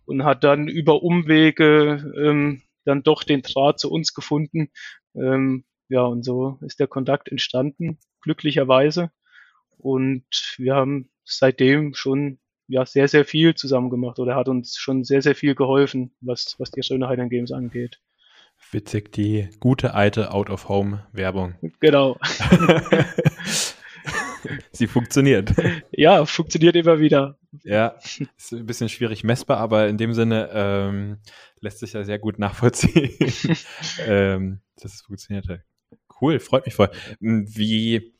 und 0.07 0.25
hat 0.25 0.45
dann 0.45 0.67
über 0.67 1.03
Umwege 1.03 2.13
ähm, 2.17 2.63
dann 2.85 3.03
doch 3.03 3.23
den 3.23 3.43
Draht 3.43 3.79
zu 3.79 3.91
uns 3.91 4.15
gefunden. 4.15 4.71
Ähm, 5.15 5.65
ja, 5.93 6.05
und 6.05 6.25
so 6.25 6.59
ist 6.63 6.81
der 6.81 6.87
Kontakt 6.87 7.29
entstanden, 7.29 7.99
glücklicherweise. 8.23 9.11
Und 9.77 10.25
wir 10.57 10.75
haben 10.75 11.11
seitdem 11.23 11.93
schon 11.93 12.39
ja 12.67 12.87
sehr, 12.87 13.09
sehr 13.09 13.27
viel 13.27 13.55
zusammen 13.55 13.91
gemacht 13.91 14.19
oder 14.19 14.35
hat 14.35 14.49
uns 14.49 14.79
schon 14.79 15.05
sehr, 15.05 15.21
sehr 15.21 15.35
viel 15.35 15.55
geholfen, 15.55 16.15
was, 16.23 16.55
was 16.59 16.71
die 16.71 16.83
Schöne 16.83 17.09
Highland 17.09 17.31
Games 17.31 17.53
angeht. 17.53 18.01
Witzig, 18.71 19.13
die 19.13 19.51
gute 19.61 19.93
alte 19.93 20.33
Out-of-Home-Werbung. 20.33 21.57
Genau. 21.81 22.17
Sie 24.73 24.87
funktioniert. 24.87 25.53
Ja, 25.91 26.25
funktioniert 26.25 26.77
immer 26.77 27.01
wieder. 27.01 27.39
Ja, 27.65 27.97
ist 28.37 28.53
ein 28.53 28.65
bisschen 28.65 28.89
schwierig 28.89 29.25
messbar, 29.25 29.59
aber 29.59 29.89
in 29.89 29.99
dem 29.99 30.15
Sinne 30.15 30.49
ähm, 30.55 31.19
lässt 31.61 31.81
sich 31.81 31.93
ja 31.93 32.05
sehr 32.05 32.19
gut 32.19 32.39
nachvollziehen, 32.39 33.11
ähm, 34.07 34.61
dass 34.81 34.95
es 34.95 35.03
funktioniert 35.03 35.49
hat. 35.49 35.61
Cool, 36.23 36.39
freut 36.41 36.67
mich 36.67 36.75
voll. 36.77 36.91
Wie 37.21 38.15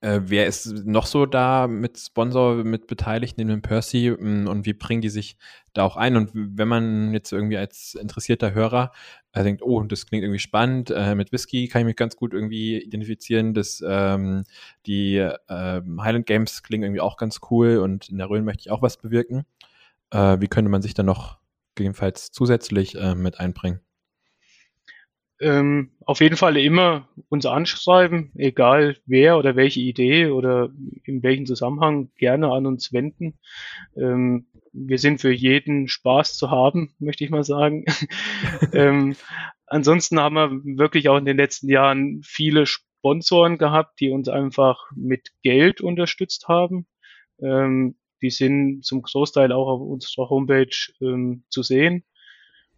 äh, 0.00 0.20
wer 0.24 0.46
ist 0.46 0.66
noch 0.84 1.06
so 1.06 1.26
da 1.26 1.66
mit 1.68 1.98
Sponsor, 1.98 2.56
mit 2.64 2.86
beteiligt 2.86 3.38
in 3.38 3.48
dem 3.48 3.62
Percy 3.62 4.10
mm, 4.10 4.48
und 4.48 4.66
wie 4.66 4.72
bringen 4.74 5.02
die 5.02 5.08
sich 5.08 5.36
da 5.72 5.84
auch 5.84 5.96
ein? 5.96 6.16
Und 6.16 6.30
wenn 6.34 6.68
man 6.68 7.12
jetzt 7.12 7.32
irgendwie 7.32 7.56
als 7.56 7.94
interessierter 7.94 8.52
Hörer 8.54 8.92
äh, 9.32 9.42
denkt, 9.44 9.62
oh, 9.62 9.82
das 9.82 10.06
klingt 10.06 10.24
irgendwie 10.24 10.40
spannend, 10.40 10.90
äh, 10.90 11.14
mit 11.14 11.32
Whisky 11.32 11.68
kann 11.68 11.82
ich 11.82 11.86
mich 11.86 11.96
ganz 11.96 12.16
gut 12.16 12.34
irgendwie 12.34 12.78
identifizieren, 12.78 13.54
dass 13.54 13.82
ähm, 13.86 14.44
die 14.86 15.16
äh, 15.16 15.32
Highland 15.48 16.26
Games 16.26 16.62
klingen 16.62 16.84
irgendwie 16.84 17.00
auch 17.00 17.16
ganz 17.16 17.40
cool 17.50 17.78
und 17.78 18.08
in 18.08 18.18
der 18.18 18.28
Rhön 18.30 18.44
möchte 18.44 18.62
ich 18.62 18.70
auch 18.70 18.82
was 18.82 18.96
bewirken. 18.98 19.46
Äh, 20.10 20.40
wie 20.40 20.48
könnte 20.48 20.70
man 20.70 20.82
sich 20.82 20.94
da 20.94 21.02
noch 21.04 21.38
gegebenenfalls 21.76 22.32
zusätzlich 22.32 22.96
äh, 22.96 23.14
mit 23.14 23.40
einbringen? 23.40 23.85
Ähm, 25.40 25.90
auf 26.04 26.20
jeden 26.20 26.36
Fall 26.36 26.56
immer 26.56 27.08
uns 27.28 27.46
anschreiben, 27.46 28.32
egal 28.36 28.96
wer 29.06 29.38
oder 29.38 29.56
welche 29.56 29.80
Idee 29.80 30.28
oder 30.28 30.70
in 31.04 31.22
welchem 31.22 31.46
Zusammenhang, 31.46 32.10
gerne 32.16 32.50
an 32.52 32.66
uns 32.66 32.92
wenden. 32.92 33.38
Ähm, 33.96 34.46
wir 34.72 34.98
sind 34.98 35.20
für 35.20 35.32
jeden 35.32 35.88
Spaß 35.88 36.36
zu 36.36 36.50
haben, 36.50 36.94
möchte 36.98 37.24
ich 37.24 37.30
mal 37.30 37.44
sagen. 37.44 37.84
ähm, 38.72 39.16
ansonsten 39.66 40.20
haben 40.20 40.34
wir 40.34 40.50
wirklich 40.78 41.08
auch 41.08 41.16
in 41.16 41.24
den 41.24 41.36
letzten 41.36 41.68
Jahren 41.68 42.22
viele 42.22 42.66
Sponsoren 42.66 43.58
gehabt, 43.58 44.00
die 44.00 44.10
uns 44.10 44.28
einfach 44.28 44.90
mit 44.94 45.30
Geld 45.42 45.80
unterstützt 45.80 46.48
haben. 46.48 46.86
Ähm, 47.40 47.96
die 48.22 48.30
sind 48.30 48.84
zum 48.84 49.02
Großteil 49.02 49.52
auch 49.52 49.68
auf 49.68 49.80
unserer 49.80 50.30
Homepage 50.30 50.76
ähm, 51.00 51.44
zu 51.48 51.62
sehen. 51.62 52.04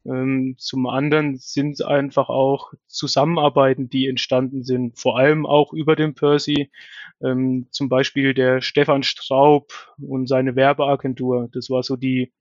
Ähm, 0.09 0.55
zum 0.59 0.87
anderen 0.87 1.37
sind 1.37 1.73
es 1.73 1.81
einfach 1.83 2.29
auch 2.29 2.73
Zusammenarbeiten, 2.87 3.91
die 3.91 4.07
entstanden 4.09 4.65
sind, 4.65 4.99
vor 4.99 5.19
allem 5.19 5.45
auch 5.45 5.73
über 5.73 5.97
den 5.97 6.15
Percy. 6.15 6.71
Ähm, 7.23 7.69
zum 7.71 7.89
Beispiel 7.89 8.33
der 8.35 8.61
Stefan 8.63 9.03
Straub 9.03 9.73
und 9.99 10.29
seine 10.29 10.57
Werbeagentur. 10.57 11.49
Das 11.53 11.69
war 11.69 11.83
so 11.83 11.97
die, 11.97 12.33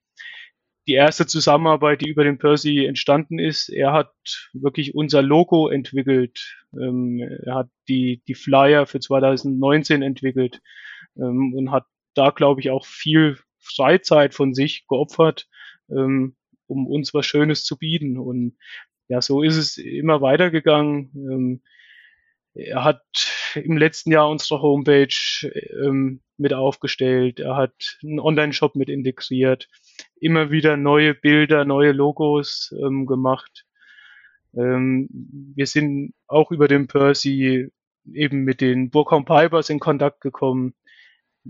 die 0.88 0.93
erste 0.93 1.28
Zusammenarbeit, 1.28 2.01
die 2.01 2.09
über 2.09 2.24
den 2.24 2.38
Percy 2.38 2.86
entstanden 2.86 3.39
ist. 3.39 3.70
Er 3.70 3.91
hat 3.91 4.13
wirklich 4.53 4.95
unser 4.95 5.22
Logo 5.22 5.68
entwickelt. 5.68 6.57
Ähm, 6.74 7.20
er 7.20 7.55
hat 7.55 7.70
die, 7.89 8.22
die 8.28 8.36
Flyer 8.36 8.86
für 8.86 8.99
2019 8.99 10.01
entwickelt 10.01 10.61
ähm, 11.18 11.53
und 11.53 11.72
hat 11.72 11.86
da, 12.13 12.30
glaube 12.30 12.61
ich, 12.61 12.72
auch 12.72 12.86
viel 12.86 13.38
Freizeit 13.59 14.34
von 14.34 14.53
sich 14.53 14.88
geopfert, 14.88 15.47
ähm, 15.89 16.36
um 16.68 16.88
uns 16.88 17.13
was 17.13 17.26
Schönes 17.26 17.63
zu 17.63 17.78
bieten. 17.78 18.18
Und 18.18 18.57
ja, 19.07 19.22
so 19.22 19.41
ist 19.41 19.57
es 19.57 19.78
immer 19.78 20.22
weitergegangen. 20.22 21.11
Ähm, 21.15 21.61
er 22.53 22.84
hat 22.84 23.03
im 23.55 23.78
letzten 23.78 24.11
Jahr 24.11 24.30
unsere 24.30 24.61
Homepage 24.61 25.07
ähm, 25.84 26.22
mit 26.38 26.53
aufgestellt. 26.53 27.39
Er 27.39 27.55
hat 27.55 27.97
einen 28.03 28.20
Online-Shop 28.20 28.76
mit 28.76 28.89
integriert. 28.89 29.70
Immer 30.20 30.51
wieder 30.51 30.78
neue 30.78 31.13
Bilder, 31.13 31.65
neue 31.65 31.91
Logos 31.91 32.74
ähm, 32.80 33.05
gemacht. 33.05 33.65
Ähm, 34.55 35.07
wir 35.55 35.68
sind 35.68 36.13
auch 36.28 36.51
über 36.51 36.68
den 36.68 36.88
Percy 36.88 37.70
eben 38.11 38.43
mit 38.43 38.61
den 38.61 38.89
Burkholm 38.89 39.26
Pipers 39.26 39.70
in 39.70 39.80
Kontakt 39.80 40.22
gekommen. 40.22 40.74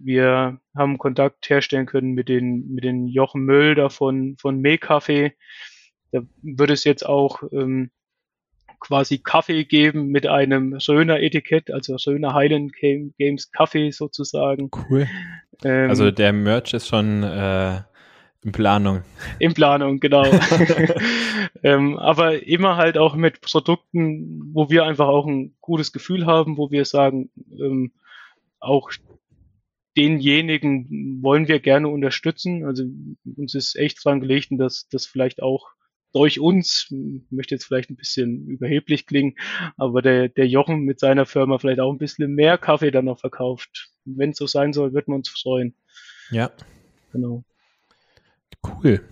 Wir 0.03 0.59
haben 0.75 0.97
Kontakt 0.97 1.49
herstellen 1.49 1.85
können 1.85 2.11
mit 2.11 2.29
den, 2.29 2.73
mit 2.73 2.83
den 2.83 3.07
Jochen 3.07 3.43
Möll 3.43 3.75
da 3.75 3.89
von, 3.89 4.37
von 4.39 4.59
Mehlkaffee. 4.59 5.33
Da 6.11 6.21
wird 6.41 6.69
es 6.71 6.83
jetzt 6.83 7.05
auch 7.05 7.43
ähm, 7.51 7.91
quasi 8.79 9.17
Kaffee 9.17 9.65
geben 9.65 10.07
mit 10.07 10.27
einem 10.27 10.77
Röner 10.87 11.19
Etikett, 11.19 11.71
also 11.71 11.95
Röner 11.95 12.33
Highland 12.33 12.73
Games 12.73 13.51
Kaffee 13.51 13.91
sozusagen. 13.91 14.69
Cool. 14.89 15.07
Ähm, 15.63 15.89
also 15.89 16.11
der 16.11 16.33
Merch 16.33 16.73
ist 16.73 16.87
schon 16.87 17.23
äh, 17.23 17.81
in 18.43 18.51
Planung. 18.51 19.03
In 19.39 19.53
Planung, 19.53 19.99
genau. 19.99 20.23
ähm, 21.63 21.97
aber 21.97 22.43
immer 22.43 22.77
halt 22.77 22.97
auch 22.97 23.15
mit 23.15 23.41
Produkten, 23.41 24.53
wo 24.53 24.69
wir 24.69 24.85
einfach 24.85 25.07
auch 25.07 25.25
ein 25.25 25.55
gutes 25.61 25.91
Gefühl 25.91 26.25
haben, 26.25 26.57
wo 26.57 26.71
wir 26.71 26.85
sagen, 26.85 27.29
ähm, 27.59 27.91
auch 28.59 28.91
denjenigen 29.97 31.21
wollen 31.21 31.47
wir 31.47 31.59
gerne 31.59 31.87
unterstützen. 31.87 32.63
Also 32.63 32.83
uns 33.35 33.55
ist 33.55 33.75
echt 33.75 34.03
dran 34.03 34.21
gelegt, 34.21 34.49
dass 34.51 34.87
das 34.89 35.05
vielleicht 35.05 35.41
auch 35.41 35.71
durch 36.13 36.39
uns, 36.39 36.87
möchte 37.29 37.55
jetzt 37.55 37.65
vielleicht 37.65 37.89
ein 37.89 37.95
bisschen 37.95 38.47
überheblich 38.47 39.05
klingen, 39.05 39.35
aber 39.75 40.01
der, 40.01 40.29
der 40.29 40.47
Jochen 40.47 40.81
mit 40.81 40.99
seiner 40.99 41.25
Firma 41.25 41.57
vielleicht 41.57 41.79
auch 41.79 41.91
ein 41.91 41.97
bisschen 41.97 42.33
mehr 42.33 42.57
Kaffee 42.57 42.91
dann 42.91 43.05
noch 43.05 43.19
verkauft. 43.19 43.91
Wenn 44.05 44.31
es 44.31 44.37
so 44.37 44.47
sein 44.47 44.71
soll, 44.71 44.93
würden 44.93 45.11
wir 45.11 45.17
uns 45.17 45.29
freuen. 45.29 45.75
Ja. 46.31 46.51
Genau. 47.11 47.43
Cool. 48.65 49.03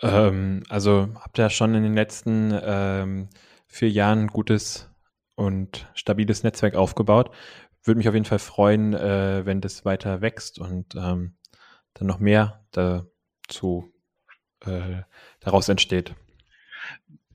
Ähm, 0.00 0.62
also 0.68 1.08
habt 1.14 1.38
ihr 1.38 1.50
schon 1.50 1.74
in 1.74 1.82
den 1.82 1.94
letzten 1.94 2.56
ähm, 2.62 3.28
vier 3.66 3.90
Jahren 3.90 4.20
ein 4.20 4.26
gutes 4.28 4.90
und 5.34 5.90
stabiles 5.94 6.42
Netzwerk 6.42 6.74
aufgebaut 6.74 7.30
würde 7.84 7.98
mich 7.98 8.08
auf 8.08 8.14
jeden 8.14 8.26
Fall 8.26 8.38
freuen, 8.38 8.94
äh, 8.94 9.44
wenn 9.46 9.60
das 9.60 9.84
weiter 9.84 10.20
wächst 10.20 10.58
und 10.58 10.94
ähm, 10.94 11.36
dann 11.94 12.06
noch 12.06 12.18
mehr 12.18 12.64
dazu 12.72 13.92
äh, 14.64 15.02
daraus 15.40 15.68
entsteht. 15.68 16.14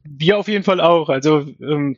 Wir 0.03 0.37
auf 0.37 0.47
jeden 0.47 0.63
Fall 0.63 0.81
auch. 0.81 1.09
Also 1.09 1.39
ähm, 1.61 1.97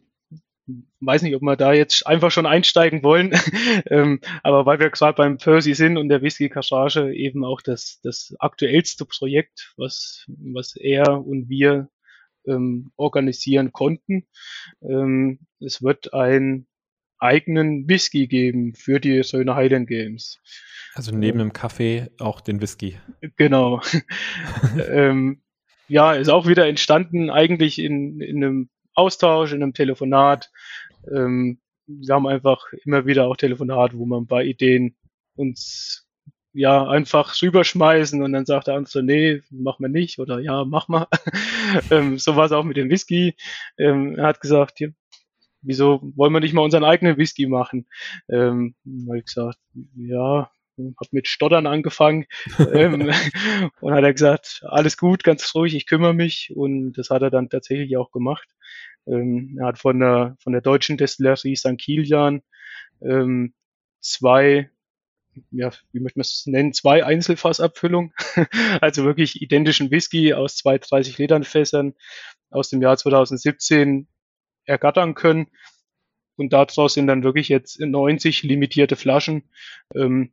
weiß 1.00 1.22
nicht, 1.22 1.36
ob 1.36 1.42
wir 1.42 1.56
da 1.56 1.74
jetzt 1.74 2.08
einfach 2.08 2.32
schon 2.32 2.46
einsteigen 2.46 3.04
wollen, 3.04 3.34
ähm, 3.90 4.20
aber 4.44 4.66
weil 4.66 4.80
wir 4.80 4.90
gerade 4.90 5.16
beim 5.16 5.38
Percy 5.38 5.74
sind 5.74 5.98
und 5.98 6.10
der 6.10 6.22
Whisky 6.22 6.50
Cassage 6.50 7.14
eben 7.14 7.44
auch 7.46 7.62
das, 7.62 8.00
das 8.04 8.34
aktuellste 8.40 9.06
Projekt, 9.06 9.74
was, 9.78 10.26
was 10.28 10.76
er 10.76 11.26
und 11.26 11.50
wir 11.50 11.90
ähm, 12.48 12.92
organisieren 12.96 13.72
konnten. 13.72 14.28
Ähm, 14.82 15.40
es 15.60 15.82
wird 15.82 16.14
ein 16.14 16.68
eigenen 17.20 17.88
Whisky 17.88 18.28
geben 18.28 18.74
für 18.74 19.00
die 19.00 19.24
Söhne 19.24 19.56
Highland 19.56 19.88
Games. 19.88 20.40
Also 20.94 21.16
neben 21.16 21.40
dem 21.40 21.54
Kaffee 21.54 22.10
auch 22.20 22.42
den 22.42 22.62
Whisky. 22.62 22.98
Genau. 23.36 23.82
ähm, 24.90 25.42
ja, 25.88 26.14
ist 26.14 26.30
auch 26.30 26.48
wieder 26.48 26.68
entstanden 26.68 27.30
eigentlich 27.30 27.80
in, 27.80 28.22
in 28.22 28.44
einem 28.44 28.70
Austausch, 28.94 29.52
in 29.52 29.62
einem 29.62 29.74
Telefonat. 29.74 30.52
Ähm, 31.14 31.60
wir 31.88 32.16
haben 32.16 32.28
einfach 32.28 32.66
immer 32.86 33.06
wieder 33.06 33.28
auch 33.28 33.38
Telefonat, 33.38 33.96
wo 33.96 34.06
man 34.06 34.24
ein 34.24 34.28
paar 34.28 34.44
Ideen 34.44 34.96
uns 35.36 36.08
ja 36.54 36.88
einfach 36.88 37.42
rüberschmeißen 37.42 38.24
und 38.24 38.32
dann 38.32 38.46
sagt 38.46 38.68
der 38.68 38.76
andere, 38.76 39.04
nee, 39.04 39.42
mach 39.50 39.80
mal 39.80 39.90
nicht 39.90 40.20
oder 40.20 40.40
ja, 40.40 40.64
mach 40.64 40.88
mal. 40.88 41.08
ähm, 41.92 42.18
so 42.18 42.38
war 42.38 42.46
es 42.46 42.54
auch 42.54 42.64
mit 42.64 42.78
dem 42.78 42.90
Whisky. 42.90 43.36
Ähm, 43.78 44.16
er 44.18 44.28
hat 44.28 44.40
gesagt, 44.40 44.80
wieso 45.66 46.02
wollen 46.16 46.34
wir 46.34 46.40
nicht 46.40 46.54
mal 46.54 46.62
unseren 46.62 46.84
eigenen 46.84 47.18
Whisky 47.18 47.48
machen? 47.48 47.88
Ähm, 48.30 48.76
habe 49.08 49.20
ich 49.20 49.26
gesagt, 49.26 49.58
ja, 49.96 50.50
habe 50.78 51.10
mit 51.12 51.28
Stottern 51.28 51.68
angefangen 51.68 52.26
ähm, 52.74 53.12
und 53.82 53.94
hat 53.94 54.04
er 54.04 54.14
gesagt, 54.14 54.62
alles 54.68 54.98
gut, 54.98 55.24
ganz 55.24 55.54
ruhig, 55.56 55.76
ich 55.76 55.88
kümmere 55.88 56.14
mich 56.14 56.52
und 56.56 56.94
das 56.94 57.10
hat 57.10 57.22
er 57.22 57.30
dann 57.30 57.50
tatsächlich 57.50 57.98
auch 57.98 58.12
gemacht. 58.12 58.48
Ähm, 59.08 59.58
er 59.60 59.68
hat 59.68 59.80
von 59.80 60.00
der 60.00 60.36
von 60.40 60.54
der 60.54 60.62
deutschen 60.62 60.98
Destillerie 60.98 61.56
St. 61.56 61.78
Kilian 61.78 62.42
ähm, 63.02 63.54
zwei 64.02 64.70
ja, 65.52 65.70
wie 65.92 66.00
möchte 66.00 66.20
man 66.20 66.22
es 66.22 66.46
nennen, 66.46 66.72
zwei 66.72 67.04
Einzelfassabfüllungen, 67.04 68.14
also 68.82 69.04
wirklich 69.04 69.42
identischen 69.42 69.92
Whisky 69.92 70.34
aus 70.34 70.56
zwei 70.56 70.78
30 70.78 71.18
Litern 71.18 71.44
Fässern 71.44 71.94
aus 72.50 72.70
dem 72.70 72.82
Jahr 72.82 72.98
2017 72.98 74.08
ergattern 74.66 75.16
können. 75.16 75.48
und 76.38 76.52
daraus 76.52 76.94
sind 76.94 77.08
dann 77.08 77.24
wirklich 77.24 77.48
jetzt 77.50 77.80
90 77.80 78.44
limitierte 78.44 78.96
Flaschen 78.96 79.44
ähm, 79.96 80.32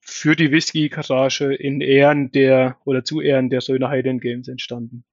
für 0.00 0.36
die 0.36 0.50
Whisky-Garage 0.50 1.54
in 1.54 1.80
Ehren 1.80 2.32
der 2.32 2.78
oder 2.84 3.04
zu 3.04 3.20
Ehren 3.20 3.50
der 3.50 3.60
Söhne 3.60 3.88
Highland 3.88 4.20
Games 4.20 4.48
entstanden. 4.48 5.04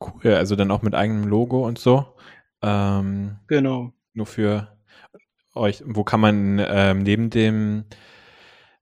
Cool, 0.00 0.34
also 0.34 0.56
dann 0.56 0.70
auch 0.70 0.82
mit 0.82 0.94
eigenem 0.94 1.24
Logo 1.24 1.66
und 1.66 1.78
so. 1.78 2.06
Ähm, 2.62 3.36
genau. 3.46 3.92
Nur 4.12 4.26
für 4.26 4.76
euch, 5.54 5.82
wo 5.86 6.04
kann 6.04 6.20
man 6.20 6.60
ähm, 6.66 7.02
neben 7.02 7.30
dem 7.30 7.84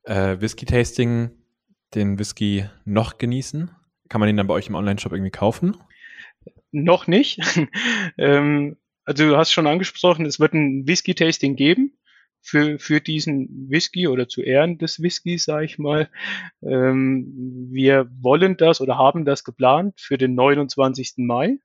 äh, 0.04 0.40
Whisky-Tasting 0.40 1.30
den 1.94 2.18
Whisky 2.18 2.66
noch 2.84 3.18
genießen? 3.18 3.70
Kann 4.08 4.20
man 4.20 4.26
den 4.28 4.36
dann 4.36 4.46
bei 4.46 4.54
euch 4.54 4.68
im 4.68 4.74
Online-Shop 4.74 5.12
irgendwie 5.12 5.30
kaufen? 5.30 5.76
Noch 6.70 7.06
nicht. 7.06 7.38
ähm, 8.18 8.76
also 9.04 9.28
du 9.28 9.36
hast 9.36 9.52
schon 9.52 9.66
angesprochen, 9.66 10.26
es 10.26 10.40
wird 10.40 10.54
ein 10.54 10.86
Whisky-Tasting 10.86 11.56
geben 11.56 11.98
für, 12.40 12.78
für 12.78 13.00
diesen 13.00 13.70
Whisky 13.70 14.08
oder 14.08 14.28
zu 14.28 14.42
Ehren 14.42 14.78
des 14.78 15.02
Whiskys, 15.02 15.44
sage 15.44 15.64
ich 15.64 15.78
mal. 15.78 16.10
Ähm, 16.62 17.68
wir 17.70 18.10
wollen 18.20 18.56
das 18.56 18.80
oder 18.80 18.98
haben 18.98 19.24
das 19.24 19.44
geplant 19.44 20.00
für 20.00 20.18
den 20.18 20.34
29. 20.34 21.14
Mai. 21.18 21.58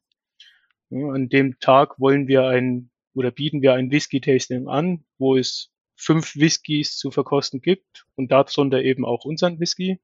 Ja, 0.90 1.10
an 1.10 1.30
dem 1.30 1.60
Tag 1.60 2.00
wollen 2.00 2.28
wir 2.28 2.46
ein 2.48 2.90
oder 3.14 3.32
bieten 3.32 3.62
wir 3.62 3.74
ein 3.74 3.92
Whisky-Tasting 3.92 4.68
an, 4.68 5.04
wo 5.18 5.36
es 5.36 5.72
fünf 5.96 6.36
Whiskys 6.36 6.98
zu 6.98 7.10
verkosten 7.10 7.62
gibt 7.62 8.06
und 8.16 8.32
darunter 8.32 8.84
eben 8.84 9.04
auch 9.04 9.26
unseren 9.26 9.60
Whisky. 9.60 10.00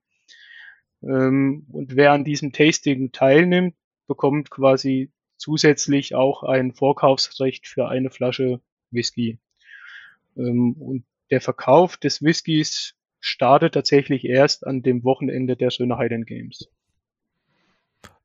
Ähm, 1.03 1.67
und 1.71 1.95
wer 1.95 2.11
an 2.11 2.23
diesem 2.23 2.51
Tasting 2.51 3.11
teilnimmt, 3.11 3.75
bekommt 4.07 4.49
quasi 4.49 5.11
zusätzlich 5.37 6.15
auch 6.15 6.43
ein 6.43 6.73
Vorkaufsrecht 6.73 7.67
für 7.67 7.89
eine 7.89 8.09
Flasche 8.09 8.61
Whisky. 8.91 9.39
Ähm, 10.37 10.73
und 10.73 11.05
der 11.31 11.41
Verkauf 11.41 11.97
des 11.97 12.21
Whiskys 12.21 12.95
startet 13.19 13.73
tatsächlich 13.73 14.25
erst 14.25 14.67
an 14.67 14.83
dem 14.83 15.03
Wochenende 15.03 15.55
der 15.55 15.71
Söhne 15.71 15.97
Highland 15.97 16.27
Games. 16.27 16.69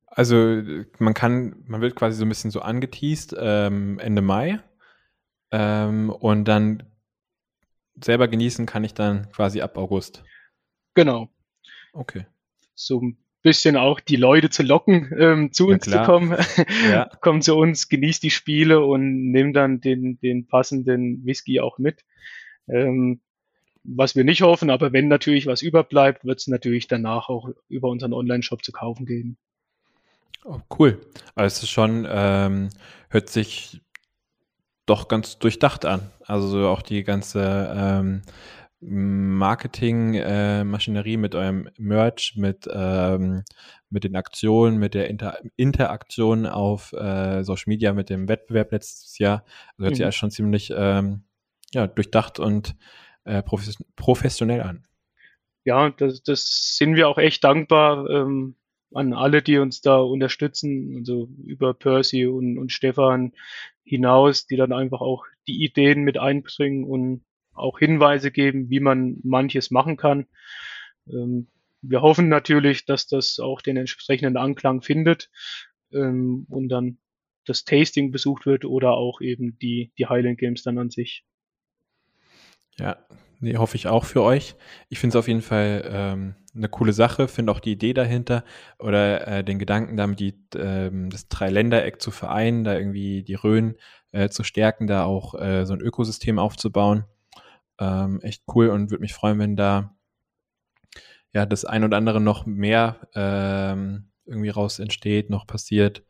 Also 0.06 0.62
man 0.98 1.14
kann, 1.14 1.62
man 1.66 1.80
wird 1.80 1.94
quasi 1.94 2.18
so 2.18 2.24
ein 2.24 2.28
bisschen 2.28 2.50
so 2.50 2.60
angeteased 2.60 3.36
ähm, 3.38 3.98
Ende 4.00 4.20
Mai 4.20 4.60
ähm, 5.52 6.10
und 6.10 6.46
dann 6.46 6.82
selber 8.02 8.28
genießen 8.28 8.66
kann 8.66 8.84
ich 8.84 8.94
dann 8.94 9.30
quasi 9.30 9.60
ab 9.60 9.78
August. 9.78 10.24
Genau. 10.94 11.28
Okay. 11.92 12.26
So 12.74 13.00
ein 13.00 13.16
bisschen 13.48 13.76
auch 13.76 14.00
die 14.00 14.16
Leute 14.16 14.50
zu 14.50 14.62
locken, 14.62 15.10
ähm, 15.18 15.52
zu 15.52 15.68
ja, 15.68 15.74
uns 15.74 15.84
klar. 15.84 16.04
zu 16.04 16.10
kommen. 16.10 16.36
Ja. 16.90 17.10
Komm 17.22 17.40
zu 17.40 17.56
uns, 17.56 17.88
genießt 17.88 18.22
die 18.22 18.30
Spiele 18.30 18.84
und 18.84 19.30
nimm 19.30 19.54
dann 19.54 19.80
den, 19.80 20.20
den 20.20 20.46
passenden 20.46 21.24
Whisky 21.24 21.60
auch 21.60 21.78
mit. 21.78 22.04
Ähm, 22.68 23.20
was 23.84 24.14
wir 24.14 24.24
nicht 24.24 24.42
hoffen, 24.42 24.68
aber 24.68 24.92
wenn 24.92 25.08
natürlich 25.08 25.46
was 25.46 25.62
überbleibt, 25.62 26.26
wird 26.26 26.40
es 26.40 26.46
natürlich 26.46 26.88
danach 26.88 27.30
auch 27.30 27.48
über 27.68 27.88
unseren 27.88 28.12
Online-Shop 28.12 28.62
zu 28.62 28.70
kaufen 28.70 29.06
geben. 29.06 29.38
Oh, 30.44 30.60
cool. 30.78 31.00
Also 31.34 31.56
es 31.56 31.62
ist 31.62 31.70
schon, 31.70 32.06
ähm, 32.08 32.68
hört 33.08 33.30
sich 33.30 33.80
doch 34.84 35.08
ganz 35.08 35.38
durchdacht 35.38 35.86
an. 35.86 36.10
Also 36.26 36.68
auch 36.68 36.82
die 36.82 37.02
ganze 37.02 37.72
ähm, 37.74 38.22
Marketing-Maschinerie 38.80 41.14
äh, 41.14 41.18
mit 41.18 41.34
eurem 41.34 41.68
Merch, 41.78 42.34
mit, 42.36 42.68
ähm, 42.72 43.42
mit 43.90 44.04
den 44.04 44.14
Aktionen, 44.14 44.78
mit 44.78 44.94
der 44.94 45.08
Inter 45.08 45.40
Interaktion 45.56 46.46
auf 46.46 46.92
äh, 46.92 47.42
Social 47.42 47.64
Media, 47.66 47.92
mit 47.92 48.08
dem 48.08 48.28
Wettbewerb 48.28 48.70
letztes 48.72 49.18
Jahr. 49.18 49.44
Also 49.72 49.84
hört 49.84 49.92
mhm. 49.92 49.96
sich 49.96 50.04
ja 50.04 50.12
schon 50.12 50.30
ziemlich 50.30 50.72
ähm, 50.74 51.24
ja, 51.72 51.88
durchdacht 51.88 52.38
und 52.38 52.76
äh, 53.24 53.42
profes 53.42 53.82
professionell 53.96 54.62
an. 54.62 54.86
Ja, 55.64 55.90
das, 55.90 56.22
das 56.22 56.76
sind 56.76 56.94
wir 56.94 57.08
auch 57.08 57.18
echt 57.18 57.42
dankbar 57.44 58.08
ähm, 58.08 58.54
an 58.94 59.12
alle, 59.12 59.42
die 59.42 59.58
uns 59.58 59.82
da 59.82 59.98
unterstützen, 59.98 60.96
also 60.98 61.28
über 61.44 61.74
Percy 61.74 62.26
und, 62.26 62.58
und 62.58 62.72
Stefan 62.72 63.32
hinaus, 63.84 64.46
die 64.46 64.56
dann 64.56 64.72
einfach 64.72 65.00
auch 65.00 65.24
die 65.46 65.64
Ideen 65.64 66.02
mit 66.04 66.18
einbringen 66.18 66.84
und 66.84 67.22
auch 67.58 67.78
Hinweise 67.78 68.30
geben, 68.30 68.70
wie 68.70 68.80
man 68.80 69.18
manches 69.22 69.70
machen 69.70 69.96
kann. 69.96 70.26
Ähm, 71.08 71.48
wir 71.82 72.02
hoffen 72.02 72.28
natürlich, 72.28 72.84
dass 72.84 73.06
das 73.06 73.38
auch 73.38 73.60
den 73.60 73.76
entsprechenden 73.76 74.36
Anklang 74.36 74.82
findet 74.82 75.30
ähm, 75.92 76.46
und 76.48 76.68
dann 76.68 76.98
das 77.44 77.64
Tasting 77.64 78.10
besucht 78.10 78.46
wird 78.46 78.64
oder 78.64 78.92
auch 78.92 79.20
eben 79.20 79.58
die, 79.58 79.92
die 79.96 80.06
Highland 80.06 80.38
Games 80.38 80.62
dann 80.62 80.78
an 80.78 80.90
sich. 80.90 81.24
Ja, 82.78 82.98
nee, 83.40 83.56
hoffe 83.56 83.76
ich 83.76 83.86
auch 83.86 84.04
für 84.04 84.22
euch. 84.22 84.54
Ich 84.88 84.98
finde 84.98 85.16
es 85.16 85.18
auf 85.18 85.28
jeden 85.28 85.40
Fall 85.40 85.88
ähm, 85.90 86.34
eine 86.54 86.68
coole 86.68 86.92
Sache, 86.92 87.28
finde 87.28 87.52
auch 87.52 87.60
die 87.60 87.72
Idee 87.72 87.94
dahinter 87.94 88.44
oder 88.78 89.26
äh, 89.26 89.44
den 89.44 89.58
Gedanken 89.58 89.96
damit, 89.96 90.20
die, 90.20 90.34
ähm, 90.56 91.10
das 91.10 91.28
Dreiländereck 91.28 92.02
zu 92.02 92.10
vereinen, 92.10 92.64
da 92.64 92.76
irgendwie 92.76 93.22
die 93.22 93.34
Rhön 93.34 93.76
äh, 94.12 94.28
zu 94.28 94.44
stärken, 94.44 94.86
da 94.86 95.04
auch 95.04 95.34
äh, 95.34 95.64
so 95.64 95.72
ein 95.72 95.80
Ökosystem 95.80 96.38
aufzubauen 96.38 97.04
ähm, 97.78 98.20
echt 98.22 98.42
cool 98.54 98.68
und 98.68 98.90
würde 98.90 99.02
mich 99.02 99.14
freuen, 99.14 99.38
wenn 99.38 99.56
da 99.56 99.94
ja 101.32 101.46
das 101.46 101.64
ein 101.64 101.84
oder 101.84 101.96
andere 101.96 102.20
noch 102.20 102.46
mehr 102.46 103.08
ähm, 103.14 104.10
irgendwie 104.24 104.50
raus 104.50 104.78
entsteht, 104.78 105.30
noch 105.30 105.46
passiert 105.46 106.04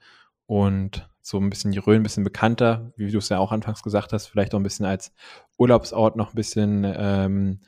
und 0.46 1.08
so 1.20 1.38
ein 1.38 1.50
bisschen 1.50 1.72
die 1.72 1.78
Rhön 1.78 1.96
ein 1.96 2.02
bisschen 2.02 2.24
bekannter, 2.24 2.92
wie 2.96 3.10
du 3.10 3.18
es 3.18 3.28
ja 3.28 3.38
auch 3.38 3.52
anfangs 3.52 3.82
gesagt 3.82 4.12
hast, 4.12 4.26
vielleicht 4.26 4.54
auch 4.54 4.58
ein 4.58 4.62
bisschen 4.62 4.86
als 4.86 5.12
Urlaubsort 5.58 6.16
noch 6.16 6.32
ein 6.32 6.36
bisschen 6.36 6.84
ähm, 6.96 7.60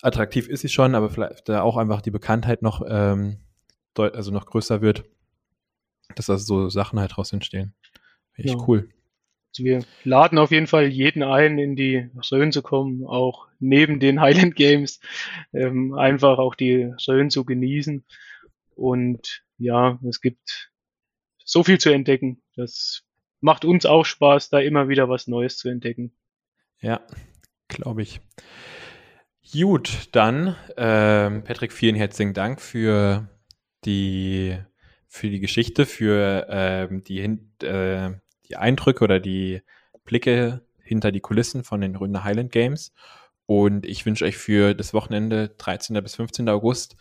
attraktiv 0.00 0.48
ist 0.48 0.60
sie 0.60 0.68
schon, 0.68 0.94
aber 0.94 1.10
vielleicht 1.10 1.48
da 1.48 1.62
auch 1.62 1.76
einfach 1.76 2.00
die 2.00 2.10
Bekanntheit 2.10 2.62
noch 2.62 2.82
ähm, 2.88 3.38
also 3.96 4.32
noch 4.32 4.46
größer 4.46 4.80
wird, 4.80 5.04
dass 6.16 6.26
da 6.26 6.36
so 6.36 6.68
Sachen 6.68 6.98
halt 6.98 7.16
raus 7.16 7.32
entstehen. 7.32 7.74
Echt 8.34 8.50
ja. 8.50 8.64
cool. 8.66 8.88
Also 9.54 9.64
wir 9.64 9.84
laden 10.02 10.38
auf 10.38 10.50
jeden 10.50 10.66
Fall 10.66 10.88
jeden 10.88 11.22
ein, 11.22 11.58
in 11.58 11.76
die 11.76 12.10
Rhön 12.32 12.50
zu 12.50 12.60
kommen, 12.60 13.06
auch 13.06 13.46
neben 13.60 14.00
den 14.00 14.20
Highland 14.20 14.56
Games, 14.56 14.98
ähm, 15.52 15.94
einfach 15.94 16.38
auch 16.38 16.56
die 16.56 16.92
Rhön 17.06 17.30
zu 17.30 17.44
genießen. 17.44 18.04
Und 18.74 19.44
ja, 19.58 20.00
es 20.08 20.20
gibt 20.20 20.72
so 21.44 21.62
viel 21.62 21.78
zu 21.78 21.90
entdecken. 21.90 22.42
Das 22.56 23.04
macht 23.40 23.64
uns 23.64 23.86
auch 23.86 24.04
Spaß, 24.04 24.50
da 24.50 24.58
immer 24.58 24.88
wieder 24.88 25.08
was 25.08 25.28
Neues 25.28 25.56
zu 25.56 25.68
entdecken. 25.68 26.12
Ja, 26.80 27.00
glaube 27.68 28.02
ich. 28.02 28.20
Gut, 29.52 30.08
dann, 30.10 30.56
äh, 30.76 31.30
Patrick, 31.42 31.72
vielen 31.72 31.94
herzlichen 31.94 32.34
Dank 32.34 32.60
für 32.60 33.28
die, 33.84 34.58
für 35.06 35.30
die 35.30 35.38
Geschichte, 35.38 35.86
für 35.86 36.48
äh, 36.48 37.00
die, 37.02 37.20
äh, 37.62 38.14
die 38.48 38.56
Eindrücke 38.56 39.04
oder 39.04 39.20
die 39.20 39.62
Blicke 40.04 40.62
hinter 40.82 41.12
die 41.12 41.20
Kulissen 41.20 41.64
von 41.64 41.80
den 41.80 41.96
Rhöner 41.96 42.24
Highland 42.24 42.52
Games. 42.52 42.92
Und 43.46 43.86
ich 43.86 44.06
wünsche 44.06 44.24
euch 44.24 44.36
für 44.36 44.74
das 44.74 44.94
Wochenende 44.94 45.50
13. 45.58 46.02
bis 46.02 46.16
15. 46.16 46.48
August 46.48 46.96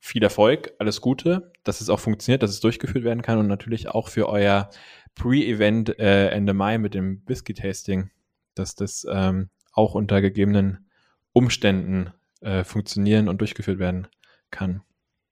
viel 0.00 0.22
Erfolg, 0.22 0.72
alles 0.78 1.00
Gute, 1.00 1.52
dass 1.64 1.80
es 1.80 1.88
auch 1.88 2.00
funktioniert, 2.00 2.42
dass 2.42 2.50
es 2.50 2.60
durchgeführt 2.60 3.04
werden 3.04 3.22
kann 3.22 3.38
und 3.38 3.46
natürlich 3.46 3.88
auch 3.88 4.08
für 4.08 4.28
euer 4.28 4.68
Pre-Event 5.14 5.98
äh, 5.98 6.28
Ende 6.28 6.52
Mai 6.52 6.76
mit 6.76 6.92
dem 6.92 7.22
Whisky-Tasting, 7.26 8.10
dass 8.54 8.74
das 8.74 9.06
ähm, 9.10 9.48
auch 9.72 9.94
unter 9.94 10.20
gegebenen 10.20 10.90
Umständen 11.32 12.12
äh, 12.42 12.64
funktionieren 12.64 13.28
und 13.28 13.38
durchgeführt 13.40 13.78
werden 13.78 14.06
kann. 14.50 14.82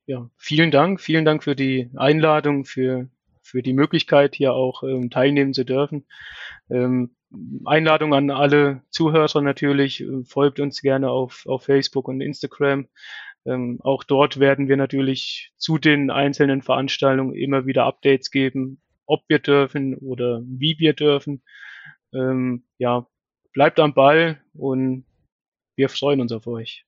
Ja, 0.06 0.30
vielen 0.36 0.70
Dank, 0.70 1.00
vielen 1.00 1.26
Dank 1.26 1.44
für 1.44 1.54
die 1.54 1.90
Einladung, 1.94 2.64
für 2.64 3.08
für 3.42 3.62
die 3.62 3.72
Möglichkeit, 3.72 4.34
hier 4.34 4.54
auch 4.54 4.82
ähm, 4.82 5.10
teilnehmen 5.10 5.52
zu 5.52 5.64
dürfen. 5.64 6.06
Ähm, 6.70 7.14
Einladung 7.64 8.14
an 8.14 8.30
alle 8.30 8.82
Zuhörer 8.90 9.40
natürlich, 9.42 10.00
äh, 10.00 10.24
folgt 10.24 10.60
uns 10.60 10.82
gerne 10.82 11.10
auf, 11.10 11.44
auf 11.46 11.64
Facebook 11.64 12.08
und 12.08 12.20
Instagram. 12.20 12.88
Ähm, 13.44 13.78
auch 13.82 14.04
dort 14.04 14.38
werden 14.38 14.68
wir 14.68 14.76
natürlich 14.76 15.52
zu 15.56 15.78
den 15.78 16.10
einzelnen 16.10 16.62
Veranstaltungen 16.62 17.34
immer 17.34 17.66
wieder 17.66 17.84
Updates 17.84 18.30
geben, 18.30 18.80
ob 19.06 19.24
wir 19.28 19.40
dürfen 19.40 19.96
oder 19.96 20.42
wie 20.44 20.78
wir 20.78 20.92
dürfen. 20.92 21.42
Ähm, 22.14 22.64
ja, 22.78 23.06
bleibt 23.52 23.80
am 23.80 23.94
Ball 23.94 24.40
und 24.54 25.04
wir 25.76 25.88
freuen 25.88 26.20
uns 26.20 26.32
auf 26.32 26.46
euch. 26.46 26.84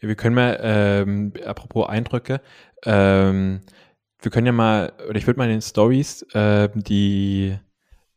Ja, 0.00 0.08
wir 0.08 0.14
können 0.14 0.34
mal, 0.34 0.58
ähm, 0.62 1.32
apropos 1.44 1.88
Eindrücke, 1.88 2.40
ähm, 2.84 3.62
wir 4.22 4.30
können 4.30 4.46
ja 4.46 4.52
mal, 4.52 4.92
oder 5.08 5.18
ich 5.18 5.26
würde 5.26 5.38
mal 5.38 5.44
in 5.44 5.52
den 5.52 5.62
Stories, 5.62 6.22
äh, 6.34 6.68
die, 6.74 7.58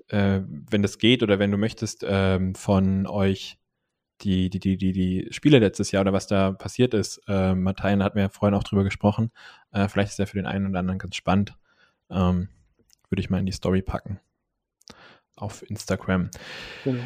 äh, 0.10 0.42
wenn 0.46 0.82
das 0.82 0.98
geht 0.98 1.24
oder 1.24 1.40
wenn 1.40 1.52
du 1.52 1.58
möchtest, 1.58 2.04
äh, 2.04 2.40
von 2.56 3.08
euch 3.08 3.58
die, 4.22 4.50
die, 4.50 4.60
die, 4.60 4.78
die, 4.78 4.94
die 4.94 5.28
Spiele 5.32 5.60
letztes 5.60 5.92
Jahr 5.92 6.02
oder 6.02 6.14
was 6.14 6.28
da 6.28 6.54
passiert 6.54 6.94
ist. 6.94 7.22
Äh, 7.28 7.56
Martin 7.56 8.04
hat 8.04 8.16
mir 8.16 8.22
ja 8.22 8.30
vorhin 8.30 8.56
auch 8.56 8.64
drüber 8.64 8.84
gesprochen. 8.84 9.32
Äh, 9.72 9.88
vielleicht 9.90 10.12
ist 10.12 10.20
ja 10.20 10.26
für 10.26 10.38
den 10.38 10.46
einen 10.46 10.68
oder 10.70 10.80
anderen 10.80 11.00
ganz 11.00 11.16
spannend. 11.16 11.56
Ähm, 12.10 12.50
würde 13.10 13.22
ich 13.22 13.30
mal 13.30 13.40
in 13.40 13.46
die 13.46 13.52
Story 13.52 13.82
packen. 13.82 14.20
auf 15.36 15.70
Instagram. 15.70 16.30
Genau. 16.84 17.04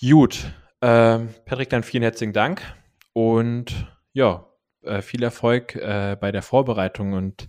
Gut. 0.00 0.52
Ähm, 0.80 1.30
Patrick, 1.44 1.70
dann 1.70 1.82
vielen 1.82 2.02
herzlichen 2.02 2.32
Dank 2.32 2.62
und 3.12 3.86
ja, 4.12 4.46
äh, 4.82 5.02
viel 5.02 5.22
Erfolg 5.22 5.74
äh, 5.76 6.16
bei 6.20 6.32
der 6.32 6.42
Vorbereitung 6.42 7.14
und 7.14 7.48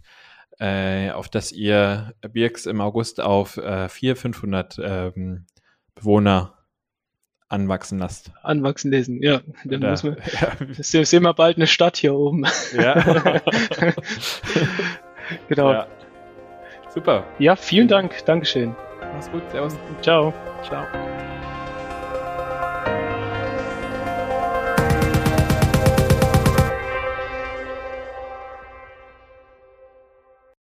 äh, 0.60 1.12
auf 1.12 1.30
dass 1.30 1.51
ihr 1.51 2.14
Birks 2.22 2.66
im 2.66 2.82
August 2.82 3.22
auf 3.22 3.58
äh, 3.58 3.89
400, 3.89 4.20
500 4.20 4.80
ähm, 4.84 5.45
Bewohner 5.95 6.53
anwachsen 7.49 7.99
lasst. 7.99 8.32
Anwachsen 8.43 8.91
lesen, 8.91 9.22
ja. 9.22 9.41
Dann 9.64 9.80
Oder, 9.80 9.91
muss 9.91 10.03
man, 10.03 10.18
ja. 10.41 10.51
sehen 11.05 11.24
wir 11.24 11.34
bald 11.34 11.58
eine 11.58 11.68
Stadt 11.68 11.97
hier 11.97 12.14
oben. 12.16 12.45
Ja. 12.76 12.93
genau. 15.47 15.72
Ja. 15.72 15.88
Super. 16.89 17.26
Ja, 17.39 17.55
vielen 17.55 17.88
Dank. 17.88 18.26
Dankeschön. 18.26 18.76
Mach's 19.14 19.32
gut. 19.32 19.43
Servus. 19.51 19.78
Ciao. 20.01 20.34
Ciao. 20.64 20.86